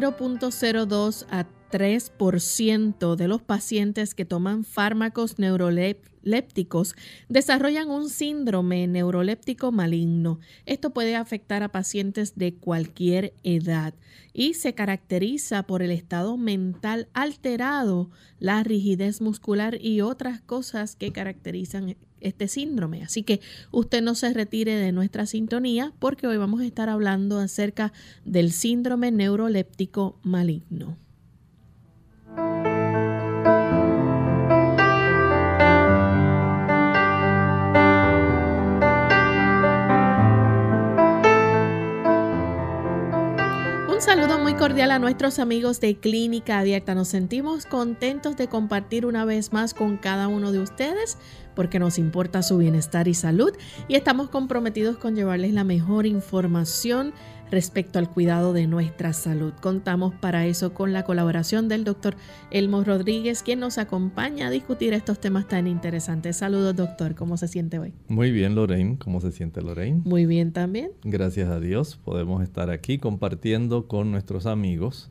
0.02 0.00 1.26
a 1.30 1.46
3% 1.70 3.16
de 3.16 3.28
los 3.28 3.42
pacientes 3.42 4.14
que 4.14 4.24
toman 4.24 4.64
fármacos 4.64 5.38
neurolépticos 5.38 6.94
desarrollan 7.28 7.90
un 7.90 8.08
síndrome 8.08 8.86
neuroléptico 8.86 9.72
maligno. 9.72 10.40
Esto 10.64 10.90
puede 10.90 11.16
afectar 11.16 11.62
a 11.62 11.68
pacientes 11.68 12.34
de 12.34 12.54
cualquier 12.54 13.34
edad 13.42 13.92
y 14.32 14.54
se 14.54 14.74
caracteriza 14.74 15.64
por 15.64 15.82
el 15.82 15.90
estado 15.90 16.38
mental 16.38 17.08
alterado, 17.12 18.10
la 18.38 18.62
rigidez 18.62 19.20
muscular 19.20 19.76
y 19.80 20.00
otras 20.00 20.40
cosas 20.40 20.96
que 20.96 21.12
caracterizan 21.12 21.96
este 22.20 22.48
síndrome. 22.48 23.02
Así 23.02 23.22
que 23.22 23.40
usted 23.70 24.02
no 24.02 24.14
se 24.14 24.32
retire 24.32 24.74
de 24.74 24.92
nuestra 24.92 25.26
sintonía 25.26 25.92
porque 25.98 26.26
hoy 26.26 26.36
vamos 26.36 26.60
a 26.60 26.66
estar 26.66 26.88
hablando 26.88 27.38
acerca 27.38 27.92
del 28.24 28.52
síndrome 28.52 29.10
neuroléptico 29.10 30.18
maligno. 30.22 30.96
Un 44.00 44.06
saludo 44.06 44.38
muy 44.38 44.54
cordial 44.54 44.92
a 44.92 44.98
nuestros 44.98 45.38
amigos 45.38 45.78
de 45.78 45.94
Clínica 45.94 46.58
Abierta. 46.58 46.94
Nos 46.94 47.08
sentimos 47.08 47.66
contentos 47.66 48.34
de 48.34 48.48
compartir 48.48 49.04
una 49.04 49.26
vez 49.26 49.52
más 49.52 49.74
con 49.74 49.98
cada 49.98 50.26
uno 50.26 50.52
de 50.52 50.58
ustedes 50.58 51.18
porque 51.54 51.78
nos 51.78 51.98
importa 51.98 52.42
su 52.42 52.56
bienestar 52.56 53.08
y 53.08 53.14
salud 53.14 53.52
y 53.88 53.96
estamos 53.96 54.30
comprometidos 54.30 54.96
con 54.96 55.16
llevarles 55.16 55.52
la 55.52 55.64
mejor 55.64 56.06
información 56.06 57.12
respecto 57.50 57.98
al 57.98 58.08
cuidado 58.08 58.52
de 58.52 58.66
nuestra 58.66 59.12
salud. 59.12 59.52
Contamos 59.60 60.14
para 60.14 60.46
eso 60.46 60.74
con 60.74 60.92
la 60.92 61.02
colaboración 61.02 61.68
del 61.68 61.84
doctor 61.84 62.14
Elmo 62.50 62.84
Rodríguez, 62.84 63.42
quien 63.42 63.60
nos 63.60 63.78
acompaña 63.78 64.48
a 64.48 64.50
discutir 64.50 64.92
estos 64.92 65.20
temas 65.20 65.48
tan 65.48 65.66
interesantes. 65.66 66.36
Saludos, 66.36 66.76
doctor. 66.76 67.14
¿Cómo 67.14 67.36
se 67.36 67.48
siente 67.48 67.78
hoy? 67.78 67.92
Muy 68.08 68.30
bien, 68.30 68.54
Lorraine. 68.54 68.98
¿Cómo 68.98 69.20
se 69.20 69.32
siente, 69.32 69.62
Lorraine? 69.62 70.02
Muy 70.04 70.26
bien 70.26 70.52
también. 70.52 70.92
Gracias 71.02 71.48
a 71.48 71.60
Dios 71.60 71.98
podemos 72.04 72.42
estar 72.42 72.70
aquí 72.70 72.98
compartiendo 72.98 73.86
con 73.86 74.10
nuestros 74.10 74.46
amigos. 74.46 75.10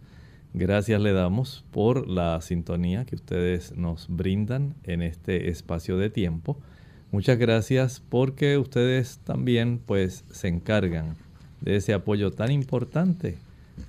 Gracias 0.54 1.00
le 1.00 1.14
damos 1.14 1.64
por 1.72 2.08
la 2.08 2.42
sintonía 2.42 3.06
que 3.06 3.16
ustedes 3.16 3.76
nos 3.78 4.08
brindan 4.10 4.76
en 4.84 5.02
este 5.02 5.50
espacio 5.50 5.98
de 5.98 6.10
tiempo. 6.10 6.60
Muchas 7.12 7.38
gracias 7.38 8.02
porque 8.10 8.58
ustedes 8.58 9.20
también 9.20 9.80
pues 9.86 10.26
se 10.32 10.48
encargan 10.48 11.16
de 11.62 11.76
ese 11.76 11.94
apoyo 11.94 12.32
tan 12.32 12.52
importante 12.52 13.38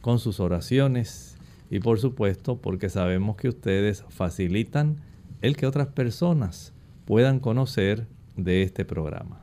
con 0.01 0.19
sus 0.19 0.41
oraciones 0.41 1.37
y 1.71 1.81
por 1.81 2.01
supuesto 2.01 2.57
porque 2.57 2.89
sabemos 2.89 3.37
que 3.37 3.49
ustedes 3.49 4.05
facilitan 4.09 4.97
el 5.43 5.57
que 5.57 5.67
otras 5.67 5.89
personas 5.89 6.73
puedan 7.05 7.41
conocer 7.41 8.07
de 8.37 8.63
este 8.63 8.85
programa. 8.85 9.41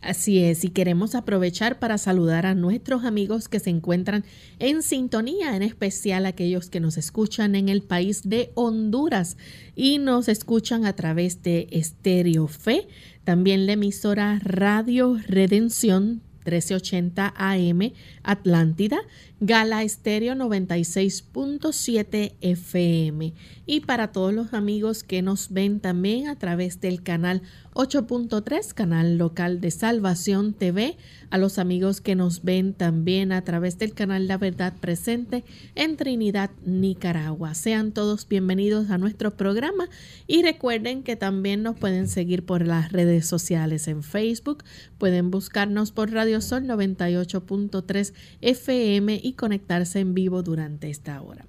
Así 0.00 0.38
es, 0.38 0.64
y 0.64 0.68
queremos 0.68 1.16
aprovechar 1.16 1.80
para 1.80 1.98
saludar 1.98 2.46
a 2.46 2.54
nuestros 2.54 3.04
amigos 3.04 3.48
que 3.48 3.58
se 3.58 3.70
encuentran 3.70 4.24
en 4.60 4.82
sintonía, 4.82 5.56
en 5.56 5.62
especial 5.62 6.24
aquellos 6.24 6.70
que 6.70 6.78
nos 6.78 6.96
escuchan 6.96 7.56
en 7.56 7.68
el 7.68 7.82
país 7.82 8.22
de 8.28 8.52
Honduras 8.54 9.36
y 9.74 9.98
nos 9.98 10.28
escuchan 10.28 10.86
a 10.86 10.92
través 10.94 11.42
de 11.42 11.66
Estéreo 11.72 12.46
Fe, 12.46 12.86
también 13.24 13.66
la 13.66 13.72
emisora 13.72 14.38
Radio 14.44 15.18
Redención 15.26 16.22
1380 16.50 17.32
AM 17.36 17.92
Atlántida, 18.22 18.98
Gala 19.40 19.84
Estéreo 19.84 20.34
96.7 20.34 22.34
FM. 22.40 23.34
Y 23.66 23.80
para 23.80 24.10
todos 24.10 24.34
los 24.34 24.52
amigos 24.52 25.04
que 25.04 25.22
nos 25.22 25.52
ven 25.52 25.78
también 25.78 26.26
a 26.26 26.36
través 26.36 26.80
del 26.80 27.04
canal 27.04 27.42
8.3, 27.74 28.74
canal 28.74 29.18
local 29.18 29.60
de 29.60 29.70
Salvación 29.70 30.54
TV, 30.54 30.96
a 31.30 31.38
los 31.38 31.60
amigos 31.60 32.00
que 32.00 32.16
nos 32.16 32.42
ven 32.42 32.74
también 32.74 33.30
a 33.30 33.44
través 33.44 33.78
del 33.78 33.94
canal 33.94 34.26
La 34.26 34.38
Verdad 34.38 34.74
Presente 34.80 35.44
en 35.76 35.96
Trinidad, 35.96 36.50
Nicaragua. 36.64 37.54
Sean 37.54 37.92
todos 37.92 38.26
bienvenidos 38.26 38.90
a 38.90 38.98
nuestro 38.98 39.36
programa 39.36 39.88
y 40.26 40.42
recuerden 40.42 41.04
que 41.04 41.14
también 41.14 41.62
nos 41.62 41.78
pueden 41.78 42.08
seguir 42.08 42.44
por 42.44 42.66
las 42.66 42.90
redes 42.90 43.26
sociales 43.26 43.86
en 43.86 44.02
Facebook, 44.02 44.64
pueden 44.98 45.30
buscarnos 45.30 45.92
por 45.92 46.10
Radio 46.10 46.40
Sol 46.40 46.64
98.3 46.64 48.12
FM 48.40 49.20
y 49.22 49.27
conectarse 49.32 50.00
en 50.00 50.14
vivo 50.14 50.42
durante 50.42 50.90
esta 50.90 51.20
hora. 51.22 51.46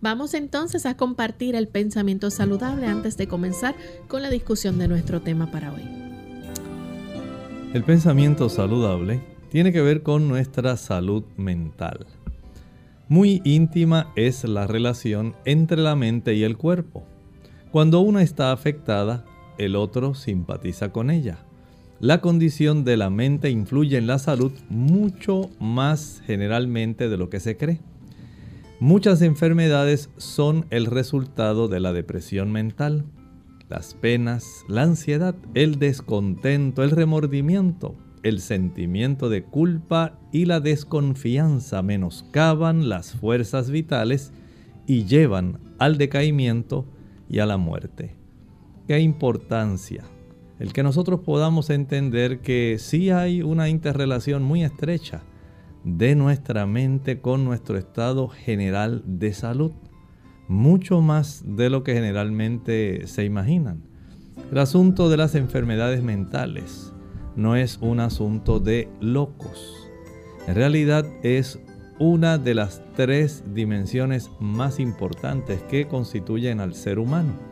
Vamos 0.00 0.34
entonces 0.34 0.86
a 0.86 0.96
compartir 0.96 1.54
el 1.54 1.68
pensamiento 1.68 2.30
saludable 2.30 2.86
antes 2.86 3.16
de 3.16 3.28
comenzar 3.28 3.74
con 4.08 4.22
la 4.22 4.30
discusión 4.30 4.78
de 4.78 4.88
nuestro 4.88 5.20
tema 5.20 5.50
para 5.50 5.72
hoy. 5.72 5.82
El 7.74 7.84
pensamiento 7.84 8.48
saludable 8.48 9.22
tiene 9.50 9.72
que 9.72 9.80
ver 9.80 10.02
con 10.02 10.28
nuestra 10.28 10.76
salud 10.76 11.24
mental. 11.36 12.06
Muy 13.08 13.42
íntima 13.44 14.12
es 14.16 14.44
la 14.44 14.66
relación 14.66 15.34
entre 15.44 15.78
la 15.78 15.96
mente 15.96 16.34
y 16.34 16.44
el 16.44 16.56
cuerpo. 16.56 17.04
Cuando 17.70 18.00
una 18.00 18.22
está 18.22 18.52
afectada, 18.52 19.24
el 19.58 19.76
otro 19.76 20.14
simpatiza 20.14 20.92
con 20.92 21.10
ella. 21.10 21.44
La 22.00 22.22
condición 22.22 22.82
de 22.82 22.96
la 22.96 23.10
mente 23.10 23.50
influye 23.50 23.98
en 23.98 24.06
la 24.06 24.18
salud 24.18 24.52
mucho 24.70 25.50
más 25.60 26.22
generalmente 26.24 27.10
de 27.10 27.18
lo 27.18 27.28
que 27.28 27.40
se 27.40 27.58
cree. 27.58 27.82
Muchas 28.80 29.20
enfermedades 29.20 30.08
son 30.16 30.64
el 30.70 30.86
resultado 30.86 31.68
de 31.68 31.78
la 31.78 31.92
depresión 31.92 32.50
mental. 32.52 33.04
Las 33.68 33.92
penas, 33.92 34.64
la 34.66 34.84
ansiedad, 34.84 35.34
el 35.52 35.78
descontento, 35.78 36.82
el 36.82 36.90
remordimiento, 36.90 37.94
el 38.22 38.40
sentimiento 38.40 39.28
de 39.28 39.42
culpa 39.42 40.18
y 40.32 40.46
la 40.46 40.60
desconfianza 40.60 41.82
menoscaban 41.82 42.88
las 42.88 43.12
fuerzas 43.12 43.70
vitales 43.70 44.32
y 44.86 45.04
llevan 45.04 45.58
al 45.78 45.98
decaimiento 45.98 46.86
y 47.28 47.40
a 47.40 47.46
la 47.46 47.58
muerte. 47.58 48.16
¿Qué 48.88 49.00
importancia? 49.00 50.04
El 50.60 50.74
que 50.74 50.82
nosotros 50.82 51.20
podamos 51.20 51.70
entender 51.70 52.40
que 52.40 52.76
sí 52.78 53.08
hay 53.08 53.40
una 53.40 53.70
interrelación 53.70 54.42
muy 54.42 54.62
estrecha 54.62 55.22
de 55.84 56.14
nuestra 56.14 56.66
mente 56.66 57.22
con 57.22 57.46
nuestro 57.46 57.78
estado 57.78 58.28
general 58.28 59.02
de 59.06 59.32
salud. 59.32 59.72
Mucho 60.48 61.00
más 61.00 61.42
de 61.46 61.70
lo 61.70 61.82
que 61.82 61.94
generalmente 61.94 63.06
se 63.06 63.24
imaginan. 63.24 63.82
El 64.52 64.58
asunto 64.58 65.08
de 65.08 65.16
las 65.16 65.34
enfermedades 65.34 66.02
mentales 66.02 66.92
no 67.36 67.56
es 67.56 67.78
un 67.78 67.98
asunto 67.98 68.60
de 68.60 68.90
locos. 69.00 69.88
En 70.46 70.56
realidad 70.56 71.06
es 71.22 71.58
una 71.98 72.36
de 72.36 72.52
las 72.52 72.82
tres 72.96 73.44
dimensiones 73.54 74.30
más 74.40 74.78
importantes 74.78 75.62
que 75.62 75.88
constituyen 75.88 76.60
al 76.60 76.74
ser 76.74 76.98
humano. 76.98 77.49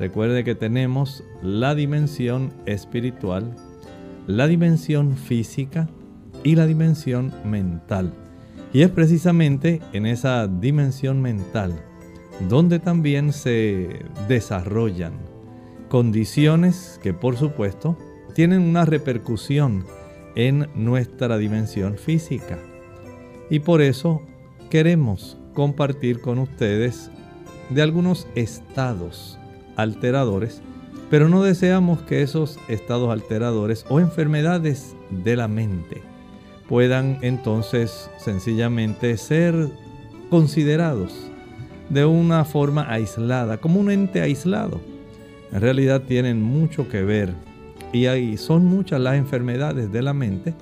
Recuerde 0.00 0.44
que 0.44 0.54
tenemos 0.54 1.22
la 1.42 1.74
dimensión 1.74 2.54
espiritual, 2.64 3.54
la 4.26 4.46
dimensión 4.46 5.14
física 5.14 5.90
y 6.42 6.54
la 6.54 6.66
dimensión 6.66 7.34
mental. 7.44 8.14
Y 8.72 8.80
es 8.80 8.88
precisamente 8.88 9.82
en 9.92 10.06
esa 10.06 10.48
dimensión 10.48 11.20
mental 11.20 11.74
donde 12.48 12.78
también 12.78 13.34
se 13.34 14.06
desarrollan 14.26 15.12
condiciones 15.90 16.98
que 17.02 17.12
por 17.12 17.36
supuesto 17.36 17.98
tienen 18.34 18.62
una 18.62 18.86
repercusión 18.86 19.84
en 20.34 20.66
nuestra 20.74 21.36
dimensión 21.36 21.98
física. 21.98 22.58
Y 23.50 23.58
por 23.58 23.82
eso 23.82 24.22
queremos 24.70 25.36
compartir 25.52 26.22
con 26.22 26.38
ustedes 26.38 27.10
de 27.68 27.82
algunos 27.82 28.26
estados 28.34 29.39
alteradores, 29.80 30.62
pero 31.10 31.28
no 31.28 31.42
deseamos 31.42 32.00
que 32.02 32.22
esos 32.22 32.58
estados 32.68 33.10
alteradores 33.10 33.84
o 33.88 34.00
enfermedades 34.00 34.94
de 35.10 35.36
la 35.36 35.48
mente 35.48 36.02
puedan 36.68 37.18
entonces 37.22 38.08
sencillamente 38.18 39.16
ser 39.16 39.68
considerados 40.30 41.30
de 41.88 42.04
una 42.04 42.44
forma 42.44 42.88
aislada, 42.88 43.58
como 43.58 43.80
un 43.80 43.90
ente 43.90 44.20
aislado. 44.20 44.80
En 45.52 45.60
realidad 45.60 46.02
tienen 46.02 46.40
mucho 46.40 46.88
que 46.88 47.02
ver 47.02 47.34
y 47.92 48.06
ahí 48.06 48.36
son 48.36 48.64
muchas 48.66 49.00
las 49.00 49.16
enfermedades 49.16 49.90
de 49.90 50.02
la 50.02 50.14
mente 50.14 50.54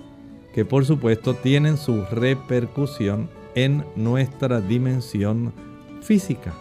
que 0.54 0.64
por 0.64 0.86
supuesto 0.86 1.34
tienen 1.34 1.76
su 1.76 2.04
repercusión 2.10 3.28
en 3.54 3.84
nuestra 3.96 4.62
dimensión 4.62 5.52
física. 6.00 6.54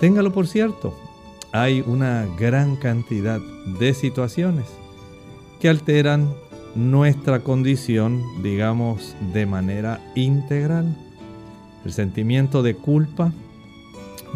Téngalo 0.00 0.32
por 0.32 0.46
cierto, 0.46 0.94
hay 1.62 1.82
una 1.86 2.26
gran 2.38 2.76
cantidad 2.76 3.40
de 3.78 3.94
situaciones 3.94 4.66
que 5.58 5.70
alteran 5.70 6.34
nuestra 6.74 7.40
condición, 7.40 8.22
digamos, 8.42 9.16
de 9.32 9.46
manera 9.46 10.00
integral. 10.14 10.94
El 11.84 11.92
sentimiento 11.92 12.62
de 12.62 12.74
culpa 12.74 13.32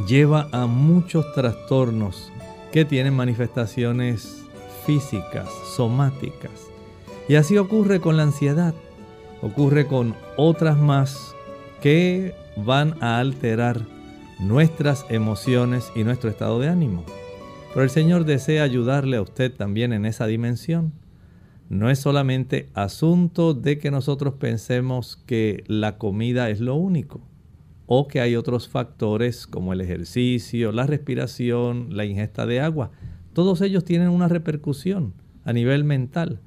lleva 0.09 0.49
a 0.53 0.65
muchos 0.67 1.31
trastornos 1.35 2.33
que 2.73 2.87
tienen 2.87 3.15
manifestaciones 3.15 4.47
físicas, 4.87 5.49
somáticas. 5.77 6.69
Y 7.29 7.35
así 7.35 7.59
ocurre 7.59 8.01
con 8.01 8.17
la 8.17 8.23
ansiedad, 8.23 8.75
ocurre 9.43 9.87
con 9.87 10.15
otras 10.39 10.79
más 10.79 11.35
que 11.83 12.35
van 12.57 12.97
a 13.03 13.19
alterar 13.19 13.83
nuestras 14.41 15.07
emociones 15.09 15.93
y 15.95 16.05
nuestro 16.05 16.31
estado 16.31 16.59
de 16.59 16.69
ánimo. 16.69 17.05
Pero 17.73 17.85
el 17.85 17.91
Señor 17.91 18.25
desea 18.25 18.63
ayudarle 18.63 19.17
a 19.17 19.23
usted 19.23 19.55
también 19.55 19.93
en 19.93 20.07
esa 20.07 20.27
dimensión 20.27 20.93
no 21.71 21.89
es 21.89 22.01
solamente 22.01 22.69
asunto 22.75 23.55
de 23.55 23.79
que 23.79 23.93
nosotros 23.93 24.35
pensemos 24.35 25.23
que 25.25 25.63
la 25.69 25.99
comida 25.99 26.51
es 26.51 26.59
lo 26.59 26.75
único 26.75 27.21
o 27.87 28.09
que 28.09 28.21
hay 28.21 28.35
otros 28.35 28.69
factores 28.69 29.47
como 29.47 29.73
el 29.73 29.81
ejercicio, 29.81 30.73
la 30.73 30.87
respiración, 30.87 31.97
la 31.97 32.05
ingesta 32.05 32.45
de 32.45 32.61
agua. 32.61 32.91
Todos 33.33 33.61
ellos 33.61 33.85
tienen 33.85 34.09
una 34.09 34.27
repercusión 34.27 35.15
a 35.45 35.53
nivel 35.53 35.85
mental, 35.85 36.41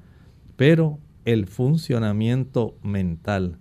pero 0.56 0.98
el 1.24 1.46
funcionamiento 1.46 2.76
mental, 2.82 3.56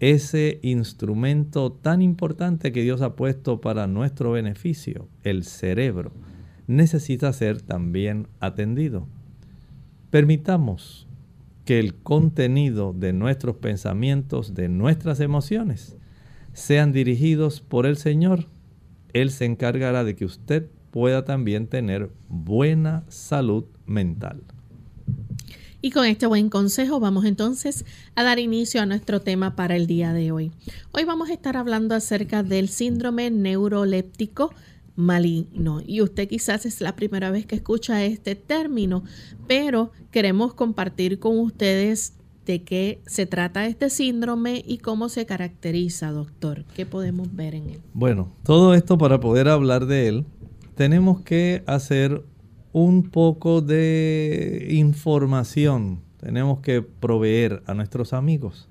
ese 0.00 0.58
instrumento 0.62 1.70
tan 1.70 2.00
importante 2.00 2.72
que 2.72 2.82
Dios 2.82 3.02
ha 3.02 3.16
puesto 3.16 3.60
para 3.60 3.86
nuestro 3.86 4.32
beneficio, 4.32 5.08
el 5.24 5.44
cerebro, 5.44 6.12
necesita 6.66 7.32
ser 7.34 7.60
también 7.60 8.26
atendido. 8.40 9.06
Permitamos 10.10 11.06
que 11.66 11.78
el 11.78 11.94
contenido 11.94 12.94
de 12.94 13.12
nuestros 13.12 13.56
pensamientos, 13.56 14.54
de 14.54 14.70
nuestras 14.70 15.20
emociones, 15.20 15.96
sean 16.54 16.92
dirigidos 16.92 17.60
por 17.60 17.84
el 17.86 17.96
Señor. 17.96 18.46
Él 19.12 19.30
se 19.30 19.44
encargará 19.44 20.02
de 20.02 20.16
que 20.16 20.24
usted 20.24 20.68
pueda 20.90 21.24
también 21.26 21.66
tener 21.66 22.10
buena 22.28 23.04
salud 23.08 23.66
mental. 23.84 24.42
Y 25.82 25.92
con 25.92 26.04
este 26.04 26.26
buen 26.26 26.50
consejo 26.50 27.00
vamos 27.00 27.24
entonces 27.24 27.86
a 28.14 28.22
dar 28.22 28.38
inicio 28.38 28.82
a 28.82 28.86
nuestro 28.86 29.22
tema 29.22 29.56
para 29.56 29.76
el 29.76 29.86
día 29.86 30.12
de 30.12 30.30
hoy. 30.30 30.52
Hoy 30.92 31.04
vamos 31.04 31.30
a 31.30 31.32
estar 31.32 31.56
hablando 31.56 31.94
acerca 31.94 32.42
del 32.42 32.68
síndrome 32.68 33.30
neuroléptico 33.30 34.52
maligno. 34.94 35.80
Y 35.86 36.02
usted 36.02 36.28
quizás 36.28 36.66
es 36.66 36.82
la 36.82 36.96
primera 36.96 37.30
vez 37.30 37.46
que 37.46 37.56
escucha 37.56 38.04
este 38.04 38.34
término, 38.34 39.04
pero 39.46 39.92
queremos 40.10 40.52
compartir 40.52 41.18
con 41.18 41.38
ustedes 41.38 42.12
de 42.44 42.62
qué 42.62 43.00
se 43.06 43.24
trata 43.24 43.66
este 43.66 43.88
síndrome 43.88 44.62
y 44.66 44.78
cómo 44.78 45.08
se 45.08 45.24
caracteriza, 45.24 46.10
doctor. 46.10 46.66
¿Qué 46.74 46.84
podemos 46.84 47.34
ver 47.34 47.54
en 47.54 47.70
él? 47.70 47.80
Bueno, 47.94 48.34
todo 48.42 48.74
esto 48.74 48.98
para 48.98 49.18
poder 49.18 49.48
hablar 49.48 49.86
de 49.86 50.08
él, 50.08 50.26
tenemos 50.74 51.22
que 51.22 51.62
hacer 51.66 52.22
un 52.72 53.10
poco 53.10 53.60
de 53.60 54.68
información, 54.70 56.00
tenemos 56.18 56.60
que 56.60 56.82
proveer 56.82 57.62
a 57.66 57.74
nuestros 57.74 58.12
amigos. 58.12 58.68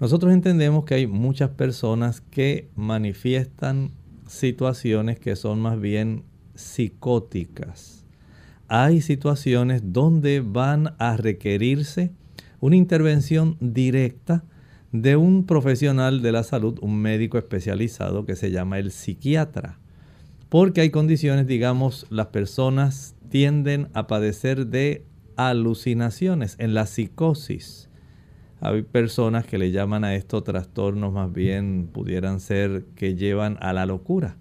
Nosotros 0.00 0.32
entendemos 0.32 0.84
que 0.84 0.94
hay 0.94 1.06
muchas 1.06 1.50
personas 1.50 2.20
que 2.20 2.68
manifiestan 2.74 3.92
situaciones 4.26 5.20
que 5.20 5.36
son 5.36 5.60
más 5.60 5.80
bien 5.80 6.24
psicóticas. 6.54 8.04
Hay 8.68 9.00
situaciones 9.00 9.92
donde 9.92 10.40
van 10.40 10.94
a 10.98 11.16
requerirse 11.16 12.10
una 12.58 12.76
intervención 12.76 13.56
directa 13.60 14.44
de 14.92 15.16
un 15.16 15.46
profesional 15.46 16.22
de 16.22 16.32
la 16.32 16.42
salud, 16.42 16.78
un 16.80 16.96
médico 16.96 17.38
especializado 17.38 18.24
que 18.24 18.36
se 18.36 18.50
llama 18.50 18.78
el 18.78 18.90
psiquiatra. 18.90 19.78
Porque 20.52 20.82
hay 20.82 20.90
condiciones, 20.90 21.46
digamos, 21.46 22.04
las 22.10 22.26
personas 22.26 23.16
tienden 23.30 23.88
a 23.94 24.06
padecer 24.06 24.66
de 24.66 25.02
alucinaciones 25.34 26.56
en 26.58 26.74
la 26.74 26.84
psicosis. 26.84 27.88
Hay 28.60 28.82
personas 28.82 29.46
que 29.46 29.56
le 29.56 29.70
llaman 29.70 30.04
a 30.04 30.14
estos 30.14 30.44
trastornos 30.44 31.10
más 31.10 31.32
bien 31.32 31.88
pudieran 31.90 32.38
ser 32.38 32.84
que 32.96 33.14
llevan 33.14 33.56
a 33.62 33.72
la 33.72 33.86
locura. 33.86 34.36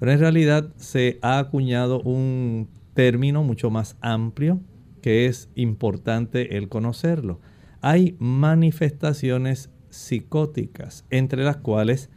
Pero 0.00 0.10
en 0.10 0.18
realidad 0.18 0.68
se 0.78 1.20
ha 1.22 1.38
acuñado 1.38 2.00
un 2.00 2.68
término 2.94 3.44
mucho 3.44 3.70
más 3.70 3.96
amplio 4.00 4.58
que 5.00 5.26
es 5.26 5.48
importante 5.54 6.56
el 6.56 6.68
conocerlo. 6.68 7.38
Hay 7.82 8.16
manifestaciones 8.18 9.70
psicóticas, 9.90 11.04
entre 11.10 11.44
las 11.44 11.58
cuales 11.58 12.10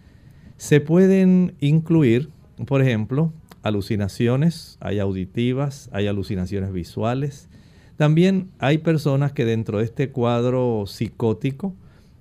se 0.57 0.81
pueden 0.81 1.53
incluir, 1.59 2.31
por 2.65 2.81
ejemplo, 2.81 3.33
alucinaciones, 3.63 4.77
hay 4.79 4.99
auditivas, 4.99 5.89
hay 5.91 6.07
alucinaciones 6.07 6.71
visuales, 6.71 7.49
también 7.97 8.49
hay 8.59 8.79
personas 8.79 9.31
que 9.31 9.45
dentro 9.45 9.79
de 9.79 9.85
este 9.85 10.09
cuadro 10.11 10.85
psicótico 10.85 11.73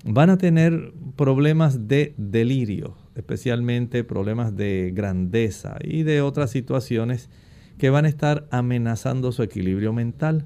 van 0.04 0.30
a 0.30 0.38
tener 0.38 0.92
problemas 1.16 1.88
de 1.88 2.14
delirio, 2.16 2.94
especialmente 3.14 4.04
problemas 4.04 4.56
de 4.56 4.92
grandeza 4.94 5.76
y 5.82 6.02
de 6.02 6.20
otras 6.20 6.50
situaciones 6.50 7.30
que 7.78 7.90
van 7.90 8.04
a 8.04 8.08
estar 8.08 8.46
amenazando 8.50 9.32
su 9.32 9.42
equilibrio 9.42 9.92
mental. 9.92 10.44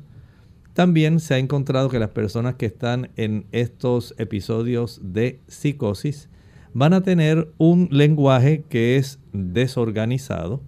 También 0.72 1.20
se 1.20 1.34
ha 1.34 1.38
encontrado 1.38 1.88
que 1.88 1.98
las 1.98 2.10
personas 2.10 2.54
que 2.54 2.66
están 2.66 3.10
en 3.16 3.46
estos 3.52 4.14
episodios 4.18 5.00
de 5.02 5.40
psicosis 5.48 6.28
van 6.74 6.92
a 6.92 7.02
tener 7.02 7.52
un 7.58 7.88
lenguaje 7.90 8.64
que 8.68 8.96
es 8.96 9.18
desorganizado, 9.32 10.62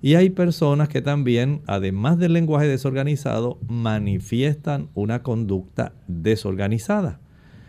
y 0.00 0.14
hay 0.14 0.30
personas 0.30 0.88
que 0.88 1.02
también, 1.02 1.62
además 1.66 2.18
del 2.18 2.32
lenguaje 2.32 2.68
desorganizado, 2.68 3.58
manifiestan 3.68 4.90
una 4.94 5.22
conducta 5.22 5.92
desorganizada. 6.06 7.20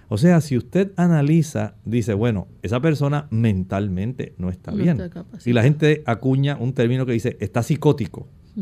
O 0.09 0.17
sea, 0.17 0.41
si 0.41 0.57
usted 0.57 0.91
analiza, 0.95 1.75
dice, 1.85 2.13
bueno, 2.13 2.47
esa 2.61 2.81
persona 2.81 3.27
mentalmente 3.31 4.33
no 4.37 4.49
está 4.49 4.71
bien. 4.71 4.99
y 5.45 5.53
la 5.53 5.63
gente 5.63 6.03
acuña 6.05 6.57
un 6.57 6.73
término 6.73 7.05
que 7.05 7.13
dice, 7.13 7.37
está 7.39 7.63
psicótico. 7.63 8.27
Hmm. 8.55 8.61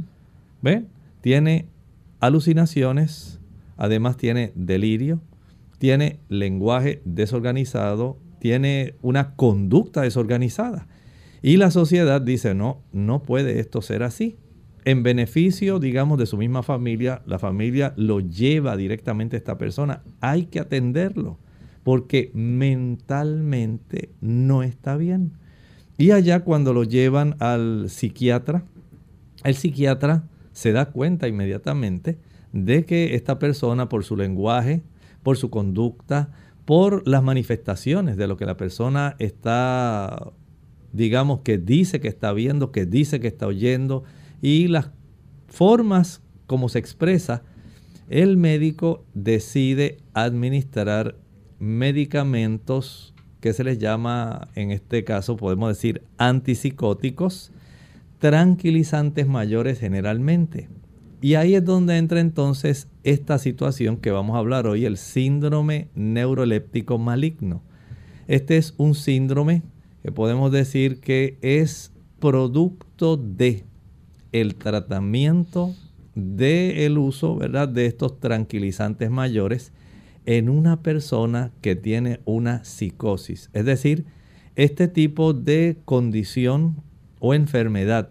¿Ve? 0.61 0.85
Tiene 1.21 1.67
alucinaciones, 2.19 3.39
además 3.77 4.17
tiene 4.17 4.51
delirio, 4.55 5.21
tiene 5.77 6.19
lenguaje 6.29 7.01
desorganizado, 7.05 8.17
tiene 8.39 8.95
una 9.01 9.35
conducta 9.35 10.01
desorganizada. 10.01 10.87
Y 11.41 11.57
la 11.57 11.71
sociedad 11.71 12.21
dice, 12.21 12.53
no, 12.55 12.81
no 12.91 13.23
puede 13.23 13.59
esto 13.59 13.81
ser 13.81 14.03
así. 14.03 14.37
en 14.85 15.03
beneficio, 15.03 15.79
digamos, 15.79 16.17
de 16.17 16.25
su 16.25 16.37
misma 16.37 16.63
familia, 16.63 17.21
la 17.25 17.39
familia 17.39 17.93
lo 17.97 18.21
lleva 18.21 18.77
directamente 18.77 19.35
a 19.35 19.39
esta 19.39 19.57
persona. 19.57 20.01
Hay 20.21 20.45
que 20.45 20.61
atenderlo 20.61 21.37
porque 21.83 22.31
mentalmente 22.33 24.11
no 24.21 24.63
está 24.63 24.95
bien. 24.97 25.33
Y 25.97 26.11
allá 26.11 26.41
cuando 26.41 26.73
lo 26.73 26.83
llevan 26.83 27.35
al 27.39 27.89
psiquiatra, 27.89 28.63
el 29.43 29.55
psiquiatra 29.55 30.23
se 30.51 30.71
da 30.71 30.87
cuenta 30.91 31.27
inmediatamente 31.27 32.17
de 32.51 32.85
que 32.85 33.15
esta 33.15 33.39
persona 33.39 33.89
por 33.89 34.03
su 34.03 34.15
lenguaje, 34.17 34.83
por 35.23 35.37
su 35.37 35.49
conducta, 35.49 36.29
por 36.67 37.07
las 37.07 37.23
manifestaciones 37.23 38.17
de 38.17 38.27
lo 38.27 38.35
que 38.35 38.45
la 38.45 38.57
persona 38.57 39.15
está, 39.19 40.33
digamos, 40.91 41.39
que 41.39 41.57
dice 41.57 42.01
que 42.01 42.09
está 42.09 42.33
viendo, 42.33 42.73
que 42.73 42.85
dice 42.85 43.21
que 43.21 43.29
está 43.29 43.47
oyendo, 43.47 44.03
y 44.41 44.67
las 44.67 44.91
formas 45.47 46.21
como 46.45 46.67
se 46.67 46.79
expresa, 46.79 47.43
el 48.09 48.35
médico 48.35 49.05
decide 49.13 49.99
administrar 50.13 51.15
medicamentos 51.57 53.13
que 53.39 53.53
se 53.53 53.63
les 53.63 53.77
llama, 53.77 54.49
en 54.53 54.71
este 54.71 55.05
caso 55.05 55.37
podemos 55.37 55.69
decir, 55.69 56.03
antipsicóticos, 56.17 57.53
tranquilizantes 58.19 59.25
mayores 59.25 59.79
generalmente. 59.79 60.67
Y 61.21 61.35
ahí 61.35 61.55
es 61.55 61.63
donde 61.63 61.97
entra 61.97 62.19
entonces 62.19 62.89
esta 63.07 63.37
situación 63.37 63.95
que 63.95 64.11
vamos 64.11 64.35
a 64.35 64.39
hablar 64.39 64.67
hoy, 64.67 64.83
el 64.83 64.97
síndrome 64.97 65.87
neuroléptico 65.95 66.97
maligno. 66.97 67.63
Este 68.27 68.57
es 68.57 68.73
un 68.75 68.95
síndrome 68.95 69.63
que 70.03 70.11
podemos 70.11 70.51
decir 70.51 70.99
que 70.99 71.37
es 71.41 71.93
producto 72.19 73.15
de 73.15 73.63
el 74.33 74.55
tratamiento 74.55 75.73
del 76.15 76.97
uso 76.97 77.37
¿verdad? 77.37 77.69
de 77.69 77.85
estos 77.85 78.19
tranquilizantes 78.19 79.09
mayores 79.09 79.71
en 80.25 80.49
una 80.49 80.83
persona 80.83 81.53
que 81.61 81.77
tiene 81.77 82.19
una 82.25 82.65
psicosis. 82.65 83.49
Es 83.53 83.63
decir, 83.63 84.05
este 84.57 84.89
tipo 84.89 85.31
de 85.31 85.77
condición 85.85 86.83
o 87.21 87.33
enfermedad 87.33 88.09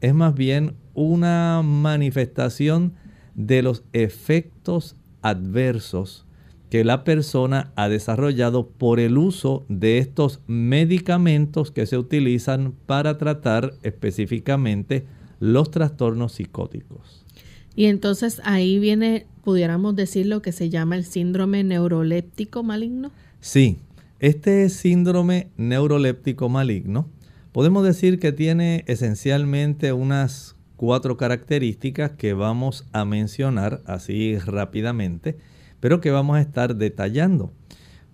es 0.00 0.14
más 0.14 0.34
bien 0.34 0.72
una 0.94 1.60
manifestación 1.62 2.94
de 3.38 3.62
los 3.62 3.84
efectos 3.92 4.96
adversos 5.22 6.26
que 6.70 6.84
la 6.84 7.04
persona 7.04 7.72
ha 7.76 7.88
desarrollado 7.88 8.68
por 8.68 9.00
el 9.00 9.16
uso 9.16 9.64
de 9.68 9.98
estos 9.98 10.40
medicamentos 10.46 11.70
que 11.70 11.86
se 11.86 11.96
utilizan 11.96 12.74
para 12.84 13.16
tratar 13.16 13.74
específicamente 13.82 15.06
los 15.40 15.70
trastornos 15.70 16.32
psicóticos. 16.32 17.24
Y 17.74 17.86
entonces 17.86 18.42
ahí 18.44 18.80
viene, 18.80 19.26
pudiéramos 19.44 19.94
decir, 19.94 20.26
lo 20.26 20.42
que 20.42 20.52
se 20.52 20.68
llama 20.68 20.96
el 20.96 21.04
síndrome 21.04 21.62
neuroléptico 21.62 22.64
maligno. 22.64 23.12
Sí, 23.40 23.78
este 24.18 24.68
síndrome 24.68 25.48
neuroléptico 25.56 26.48
maligno 26.48 27.08
podemos 27.52 27.84
decir 27.84 28.18
que 28.18 28.32
tiene 28.32 28.84
esencialmente 28.88 29.92
unas 29.92 30.57
cuatro 30.78 31.16
características 31.16 32.12
que 32.12 32.34
vamos 32.34 32.86
a 32.92 33.04
mencionar 33.04 33.82
así 33.84 34.38
rápidamente, 34.38 35.36
pero 35.80 36.00
que 36.00 36.12
vamos 36.12 36.36
a 36.36 36.40
estar 36.40 36.76
detallando. 36.76 37.52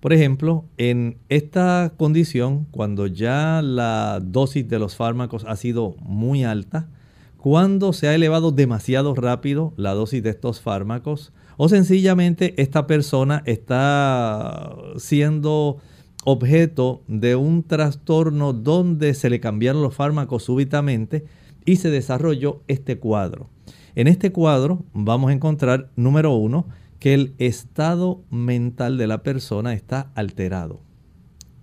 Por 0.00 0.14
ejemplo, 0.14 0.64
en 0.78 1.18
esta 1.28 1.92
condición, 1.97 2.66
cuando 2.71 3.06
ya 3.06 3.61
la 3.62 4.18
dosis 4.23 4.66
de 4.66 4.78
los 4.78 4.97
fármacos 4.97 5.44
ha 5.47 5.56
sido 5.56 5.94
muy 6.00 6.42
alta, 6.42 6.88
cuando 7.37 7.92
se 7.92 8.09
ha 8.09 8.14
elevado 8.14 8.50
demasiado 8.50 9.14
rápido 9.14 9.75
la 9.76 9.92
dosis 9.92 10.23
de 10.23 10.30
estos 10.30 10.62
fármacos 10.62 11.35
o 11.59 11.68
sencillamente 11.68 12.54
esta 12.56 12.87
persona 12.87 13.42
está 13.44 14.75
siendo 14.97 15.80
objeto 16.25 17.02
de 17.09 17.37
un 17.37 17.62
trastorno 17.62 18.54
donde 18.54 19.12
se 19.12 19.28
le 19.28 19.40
cambiaron 19.40 19.83
los 19.83 19.94
fármacos 19.94 20.44
súbitamente 20.44 21.26
y 21.64 21.76
se 21.76 21.90
desarrolló 21.90 22.62
este 22.68 22.99
cuadro. 22.99 23.50
En 23.94 24.09
este 24.09 24.33
cuadro 24.33 24.85
vamos 24.92 25.30
a 25.30 25.35
encontrar, 25.35 25.90
número 25.97 26.35
uno, 26.35 26.66
que 26.99 27.14
el 27.14 27.35
estado 27.38 28.23
mental 28.30 28.99
de 28.99 29.06
la 29.06 29.23
persona 29.23 29.75
está 29.75 30.11
alterado. 30.14 30.80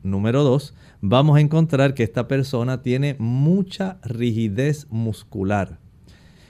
Número 0.03 0.43
dos, 0.43 0.74
vamos 1.01 1.38
a 1.38 1.41
encontrar 1.41 1.93
que 1.93 2.03
esta 2.03 2.27
persona 2.27 2.81
tiene 2.81 3.15
mucha 3.20 4.00
rigidez 4.03 4.88
muscular. 4.89 5.79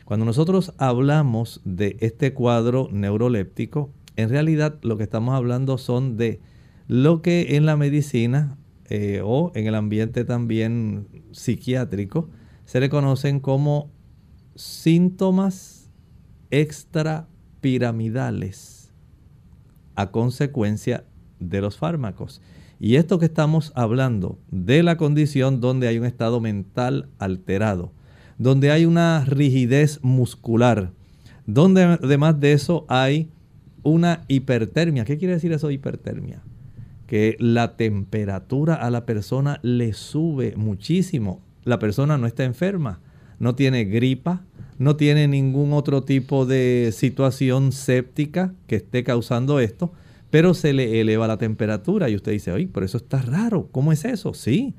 Cuando 0.06 0.26
nosotros 0.26 0.74
hablamos 0.78 1.62
de 1.64 1.98
este 2.00 2.34
cuadro 2.34 2.90
neuroléptico, 2.92 3.92
en 4.18 4.30
realidad 4.30 4.78
lo 4.82 4.98
que 4.98 5.04
estamos 5.04 5.36
hablando 5.36 5.78
son 5.78 6.18
de 6.18 6.40
lo 6.88 7.22
que 7.22 7.56
en 7.56 7.66
la 7.66 7.78
medicina 7.78 8.58
eh, 8.90 9.22
o 9.24 9.52
en 9.56 9.68
el 9.68 9.76
ambiente 9.76 10.26
también 10.26 11.08
psiquiátrico 11.32 12.30
se 12.72 12.80
le 12.80 12.88
conocen 12.88 13.42
como 13.42 13.92
síntomas 14.56 15.92
extrapiramidales 16.52 18.94
a 19.96 20.12
consecuencia 20.12 21.04
de 21.42 21.60
los 21.60 21.76
fármacos. 21.76 22.42
Y 22.80 22.96
esto 22.96 23.20
que 23.20 23.26
estamos 23.26 23.74
hablando 23.76 24.40
de 24.52 24.84
la 24.84 24.96
condición 24.96 25.60
donde 25.60 25.90
hay 25.90 26.00
un 26.00 26.06
estado 26.06 26.40
mental 26.40 27.10
alterado, 27.20 27.92
donde 28.38 28.72
hay 28.72 28.86
una 28.86 29.26
rigidez 29.26 30.00
muscular, 30.02 30.94
donde 31.46 31.84
además 31.84 32.40
de 32.40 32.54
eso 32.54 32.86
hay 32.88 33.32
una 33.84 34.22
hipertermia. 34.30 35.04
¿Qué 35.04 35.18
quiere 35.18 35.34
decir 35.34 35.52
eso 35.52 35.68
de 35.68 35.74
hipertermia? 35.74 36.42
Que 37.06 37.36
la 37.38 37.76
temperatura 37.76 38.76
a 38.76 38.90
la 38.90 39.06
persona 39.06 39.60
le 39.62 39.92
sube 39.92 40.56
muchísimo. 40.56 41.51
La 41.64 41.80
persona 41.80 42.18
no 42.18 42.28
está 42.28 42.44
enferma, 42.44 43.00
no 43.40 43.56
tiene 43.56 43.86
gripa, 43.86 44.44
no 44.78 44.96
tiene 44.96 45.28
ningún 45.28 45.74
otro 45.74 46.04
tipo 46.04 46.46
de 46.46 46.92
situación 46.92 47.72
séptica 47.72 48.54
que 48.68 48.78
esté 48.78 49.04
causando 49.04 49.60
esto, 49.60 49.94
pero 50.32 50.54
se 50.54 50.74
le 50.74 51.02
eleva 51.02 51.28
la 51.28 51.38
temperatura 51.38 52.10
y 52.10 52.16
usted 52.16 52.32
dice, 52.32 52.52
oye, 52.52 52.70
pero 52.74 52.86
eso 52.86 52.98
está 52.98 53.22
raro, 53.22 53.68
¿cómo 53.72 53.92
es 53.92 54.06
eso? 54.06 54.34
Sí. 54.34 54.74